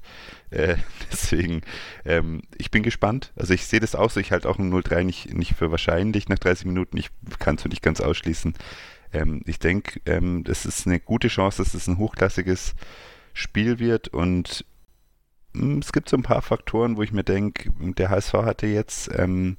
Äh, 0.51 0.75
deswegen, 1.11 1.61
ähm, 2.05 2.41
ich 2.57 2.71
bin 2.71 2.83
gespannt. 2.83 3.31
Also 3.35 3.53
ich 3.53 3.65
sehe 3.65 3.79
das 3.79 3.95
auch 3.95 4.11
so, 4.11 4.19
ich 4.19 4.31
halte 4.31 4.49
auch 4.49 4.59
ein 4.59 4.71
0-3 4.71 5.03
nicht, 5.03 5.33
nicht 5.33 5.55
für 5.55 5.71
wahrscheinlich 5.71 6.29
nach 6.29 6.39
30 6.39 6.65
Minuten. 6.65 6.97
Ich 6.97 7.09
kann 7.39 7.55
es 7.55 7.65
nicht 7.65 7.81
ganz 7.81 8.01
ausschließen. 8.01 8.53
Ähm, 9.13 9.41
ich 9.45 9.59
denke, 9.59 10.01
ähm, 10.05 10.43
das 10.43 10.65
ist 10.65 10.87
eine 10.87 10.99
gute 10.99 11.27
Chance, 11.27 11.63
dass 11.63 11.73
es 11.73 11.87
ein 11.87 11.97
hochklassiges 11.97 12.75
Spiel 13.33 13.79
wird 13.79 14.09
und 14.09 14.65
hm, 15.55 15.79
es 15.79 15.91
gibt 15.91 16.09
so 16.09 16.17
ein 16.17 16.23
paar 16.23 16.41
Faktoren, 16.41 16.97
wo 16.97 17.03
ich 17.03 17.11
mir 17.11 17.23
denke, 17.23 17.71
der 17.79 18.09
HSV 18.09 18.33
hatte 18.33 18.67
jetzt 18.67 19.09
ähm, 19.15 19.57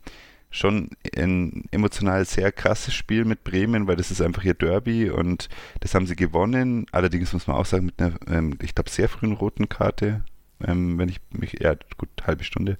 schon 0.51 0.91
ein 1.17 1.65
emotional 1.73 2.25
sehr 2.25 2.53
krasses 2.53 2.95
Spiel 2.95 3.25
mit 3.25 3.43
Bremen, 3.43 3.87
weil 3.87 3.97
das 3.97 4.11
ist 4.11 4.21
einfach 4.21 4.45
ihr 4.45 4.55
Derby 4.55 5.11
und 5.11 5.49
das 5.81 5.95
haben 5.95 6.07
sie 6.07 6.17
gewonnen. 6.17 6.87
Allerdings 6.93 7.33
muss 7.33 7.47
man 7.47 7.57
auch 7.57 7.67
sagen, 7.67 7.87
mit 7.87 8.01
einer, 8.01 8.15
ähm, 8.29 8.57
ich 8.63 8.75
glaube, 8.75 8.91
sehr 8.91 9.09
frühen 9.09 9.33
roten 9.33 9.69
Karte, 9.69 10.25
ähm, 10.65 10.99
wenn 10.99 11.09
ich 11.09 11.21
mich, 11.31 11.57
ja, 11.61 11.75
gut, 11.97 12.09
halbe 12.25 12.45
Stunde. 12.45 12.79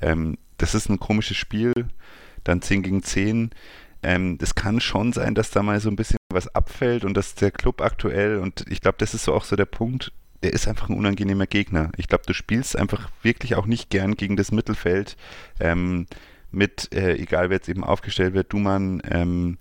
Ähm, 0.00 0.38
das 0.58 0.74
ist 0.74 0.88
ein 0.88 0.98
komisches 0.98 1.36
Spiel, 1.36 1.72
dann 2.42 2.62
10 2.62 2.82
gegen 2.82 3.02
10. 3.02 3.50
Ähm, 4.04 4.38
das 4.38 4.54
kann 4.54 4.80
schon 4.80 5.12
sein, 5.12 5.34
dass 5.34 5.50
da 5.50 5.62
mal 5.62 5.80
so 5.80 5.88
ein 5.88 5.96
bisschen 5.96 6.18
was 6.30 6.54
abfällt 6.54 7.04
und 7.04 7.14
dass 7.14 7.34
der 7.34 7.50
Club 7.50 7.80
aktuell, 7.80 8.38
und 8.38 8.64
ich 8.68 8.80
glaube, 8.80 8.96
das 8.98 9.14
ist 9.14 9.24
so 9.24 9.34
auch 9.34 9.44
so 9.44 9.56
der 9.56 9.64
Punkt, 9.64 10.12
der 10.42 10.52
ist 10.52 10.68
einfach 10.68 10.90
ein 10.90 10.96
unangenehmer 10.96 11.46
Gegner. 11.46 11.90
Ich 11.96 12.06
glaube, 12.06 12.24
du 12.26 12.34
spielst 12.34 12.76
einfach 12.76 13.08
wirklich 13.22 13.54
auch 13.54 13.64
nicht 13.64 13.88
gern 13.88 14.14
gegen 14.14 14.36
das 14.36 14.52
Mittelfeld 14.52 15.16
ähm, 15.58 16.06
mit, 16.50 16.94
äh, 16.94 17.14
egal 17.14 17.48
wer 17.48 17.56
jetzt 17.56 17.68
eben 17.68 17.82
aufgestellt 17.82 18.34
wird, 18.34 18.52
Dumann, 18.52 19.00
ähm, 19.10 19.56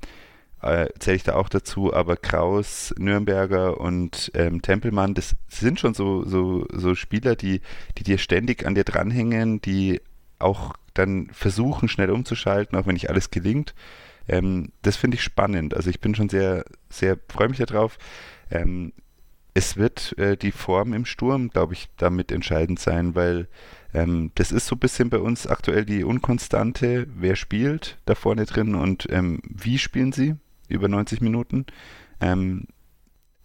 äh, 0.61 0.87
zähle 0.99 1.15
ich 1.15 1.23
da 1.23 1.35
auch 1.35 1.47
dazu, 1.47 1.93
aber 1.93 2.17
Kraus, 2.17 2.93
Nürnberger 2.97 3.79
und 3.79 4.31
ähm, 4.33 4.61
Tempelmann, 4.61 5.13
das 5.13 5.35
sind 5.47 5.79
schon 5.79 5.93
so, 5.93 6.25
so, 6.25 6.65
so 6.71 6.95
Spieler, 6.95 7.35
die, 7.35 7.61
die 7.97 8.03
dir 8.03 8.17
ständig 8.17 8.65
an 8.65 8.75
dir 8.75 8.83
dranhängen, 8.83 9.61
die 9.61 10.01
auch 10.39 10.73
dann 10.93 11.29
versuchen, 11.31 11.87
schnell 11.87 12.11
umzuschalten, 12.11 12.77
auch 12.77 12.85
wenn 12.85 12.93
nicht 12.93 13.09
alles 13.09 13.31
gelingt. 13.31 13.73
Ähm, 14.27 14.71
das 14.81 14.95
finde 14.95 15.15
ich 15.15 15.23
spannend. 15.23 15.75
Also 15.75 15.89
ich 15.89 15.99
bin 15.99 16.15
schon 16.15 16.29
sehr, 16.29 16.65
sehr, 16.89 17.17
freue 17.29 17.49
mich 17.49 17.59
darauf. 17.59 17.97
Ähm, 18.49 18.93
es 19.53 19.77
wird 19.77 20.17
äh, 20.17 20.35
die 20.35 20.51
Form 20.51 20.93
im 20.93 21.05
Sturm, 21.05 21.49
glaube 21.49 21.73
ich, 21.73 21.89
damit 21.97 22.31
entscheidend 22.31 22.79
sein, 22.79 23.15
weil 23.15 23.47
ähm, 23.93 24.31
das 24.35 24.51
ist 24.51 24.65
so 24.65 24.75
ein 24.75 24.79
bisschen 24.79 25.09
bei 25.09 25.19
uns 25.19 25.45
aktuell 25.45 25.85
die 25.85 26.03
Unkonstante, 26.03 27.07
wer 27.15 27.35
spielt 27.35 27.99
da 28.05 28.15
vorne 28.15 28.45
drin 28.45 28.73
und 28.75 29.07
ähm, 29.11 29.41
wie 29.43 29.77
spielen 29.77 30.11
sie 30.11 30.35
über 30.69 30.87
90 30.87 31.21
Minuten. 31.21 31.65
Ähm, 32.19 32.65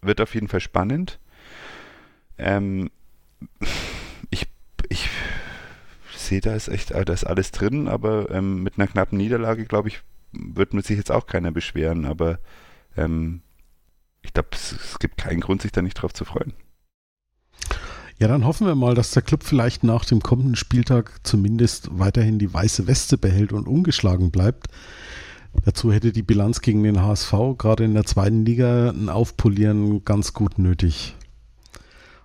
wird 0.01 0.21
auf 0.21 0.35
jeden 0.35 0.49
Fall 0.49 0.61
spannend. 0.61 1.19
Ähm, 2.39 2.91
ich, 4.31 4.47
ich 4.89 5.11
sehe, 6.15 6.41
da 6.41 6.55
ist 6.55 6.69
echt, 6.69 6.93
da 6.93 7.13
ist 7.13 7.25
alles 7.25 7.51
drin, 7.51 7.89
aber 7.89 8.31
ähm, 8.31 8.63
mit 8.63 8.79
einer 8.79 8.87
knappen 8.87 9.19
Niederlage, 9.19 9.65
glaube 9.67 9.89
ich, 9.89 10.01
wird 10.33 10.75
mit 10.75 10.87
sich 10.87 10.97
jetzt 10.97 11.11
auch 11.11 11.27
keiner 11.27 11.51
beschweren, 11.51 12.05
aber 12.05 12.39
ähm, 12.97 13.43
ich 14.23 14.33
glaube, 14.33 14.51
es, 14.53 14.73
es 14.73 14.99
gibt 14.99 15.17
keinen 15.17 15.41
Grund, 15.41 15.63
sich 15.63 15.73
da 15.73 15.83
nicht 15.83 15.95
drauf 15.95 16.13
zu 16.13 16.25
freuen. 16.25 16.53
Ja, 18.19 18.27
dann 18.27 18.45
hoffen 18.45 18.67
wir 18.67 18.75
mal, 18.75 18.95
dass 18.95 19.13
der 19.13 19.23
Club 19.23 19.45
vielleicht 19.45 19.85
nach 19.85 20.05
dem 20.05 20.21
kommenden 20.21 20.57
Spieltag 20.57 21.21
zumindest 21.23 21.89
weiterhin 21.93 22.41
die 22.41 22.53
weiße 22.53 22.89
Weste 22.89 23.17
behält 23.17 23.53
und 23.53 23.69
ungeschlagen 23.69 24.33
bleibt. 24.33 24.67
Dazu 25.65 25.93
hätte 25.93 26.13
die 26.13 26.23
Bilanz 26.23 26.61
gegen 26.61 26.83
den 26.83 27.01
HSV 27.01 27.33
gerade 27.57 27.85
in 27.85 27.95
der 27.95 28.05
zweiten 28.05 28.45
Liga 28.45 28.91
ein 28.91 29.09
Aufpolieren 29.09 30.05
ganz 30.05 30.33
gut 30.33 30.59
nötig. 30.59 31.15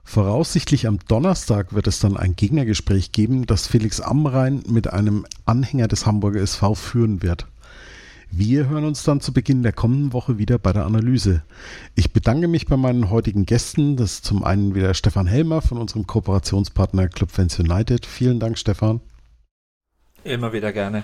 Voraussichtlich 0.04 0.88
am 0.88 0.99
Donnerstag 1.08 1.74
wird 1.74 1.88
es 1.88 1.99
dann 1.99 2.18
ein 2.18 2.36
Gegnergespräch 2.36 3.12
geben, 3.12 3.45
das 3.45 3.68
Felix 3.68 4.01
Amrein 4.01 4.64
mit 4.68 4.91
einem 4.91 5.26
Anhänger 5.45 5.88
des 5.88 6.06
Hamburger 6.06 6.41
SV 6.41 6.76
führen 6.76 7.22
wird. 7.22 7.47
Wir 8.36 8.67
hören 8.67 8.84
uns 8.84 9.03
dann 9.03 9.21
zu 9.21 9.31
Beginn 9.31 9.61
der 9.61 9.73
kommenden 9.73 10.11
Woche 10.11 10.39
wieder 10.39 10.57
bei 10.57 10.73
der 10.73 10.88
Analyse. 10.88 11.43
Ich 11.93 12.13
bedanke 12.13 12.47
mich 12.47 12.65
bei 12.65 12.77
meinen 12.77 13.11
heutigen 13.11 13.45
Gästen. 13.45 13.95
Das 13.95 14.13
ist 14.13 14.25
zum 14.25 14.43
einen 14.43 14.73
wieder 14.73 14.95
Stefan 14.95 15.27
Helmer 15.27 15.61
von 15.61 15.77
unserem 15.77 16.07
Kooperationspartner 16.07 17.09
Club 17.09 17.29
Fans 17.29 17.59
United. 17.59 18.07
Vielen 18.07 18.39
Dank, 18.39 18.57
Stefan. 18.57 19.01
Immer 20.23 20.51
wieder 20.51 20.73
gerne. 20.73 21.03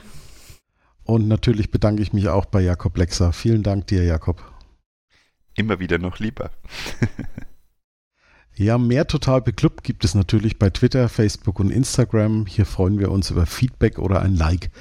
Und 1.03 1.27
natürlich 1.27 1.69
bedanke 1.69 2.01
ich 2.01 2.13
mich 2.13 2.30
auch 2.30 2.45
bei 2.45 2.61
Jakob 2.61 2.97
Lexer. 2.97 3.32
Vielen 3.32 3.61
Dank 3.61 3.86
dir, 3.86 4.03
Jakob. 4.03 4.41
Immer 5.53 5.80
wieder 5.80 5.99
noch 5.99 6.17
lieber. 6.17 6.49
ja, 8.55 8.80
mehr 8.80 9.05
Total 9.05 9.39
Beklubbt 9.39 9.84
gibt 9.84 10.03
es 10.03 10.15
natürlich 10.15 10.57
bei 10.57 10.71
Twitter, 10.71 11.07
Facebook 11.09 11.59
und 11.59 11.69
Instagram. 11.69 12.47
Hier 12.47 12.65
freuen 12.65 12.97
wir 12.97 13.11
uns 13.11 13.30
über 13.30 13.45
Feedback 13.45 13.99
oder 13.99 14.19
ein 14.23 14.36
Like. 14.36 14.71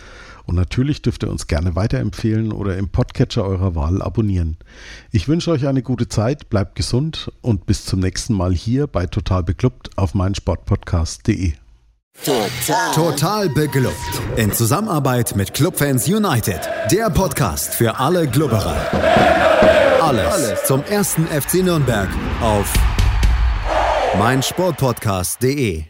Und 0.48 0.54
natürlich 0.54 1.02
dürft 1.02 1.22
ihr 1.22 1.30
uns 1.30 1.46
gerne 1.46 1.76
weiterempfehlen 1.76 2.52
oder 2.52 2.78
im 2.78 2.88
Podcatcher 2.88 3.44
eurer 3.44 3.74
Wahl 3.74 4.00
abonnieren. 4.00 4.56
Ich 5.12 5.28
wünsche 5.28 5.50
euch 5.50 5.66
eine 5.66 5.82
gute 5.82 6.08
Zeit, 6.08 6.48
bleibt 6.48 6.74
gesund 6.74 7.30
und 7.42 7.66
bis 7.66 7.84
zum 7.84 8.00
nächsten 8.00 8.32
Mal 8.32 8.54
hier 8.54 8.86
bei 8.86 9.04
Total 9.04 9.42
Beklubbt 9.42 9.90
auf 9.98 10.14
meinsportpodcast.de. 10.14 11.52
Total. 12.24 12.94
Total 12.94 13.48
beglückt. 13.50 13.94
In 14.36 14.50
Zusammenarbeit 14.50 15.36
mit 15.36 15.52
Clubfans 15.52 16.08
United. 16.08 16.60
Der 16.90 17.10
Podcast 17.10 17.74
für 17.74 17.98
alle 17.98 18.26
Glubberer. 18.26 18.74
Alles, 20.00 20.32
Alles 20.32 20.64
zum 20.64 20.82
ersten 20.84 21.26
FC 21.26 21.62
Nürnberg 21.62 22.08
auf 22.40 22.72
meinsportpodcast.de. 24.18 25.84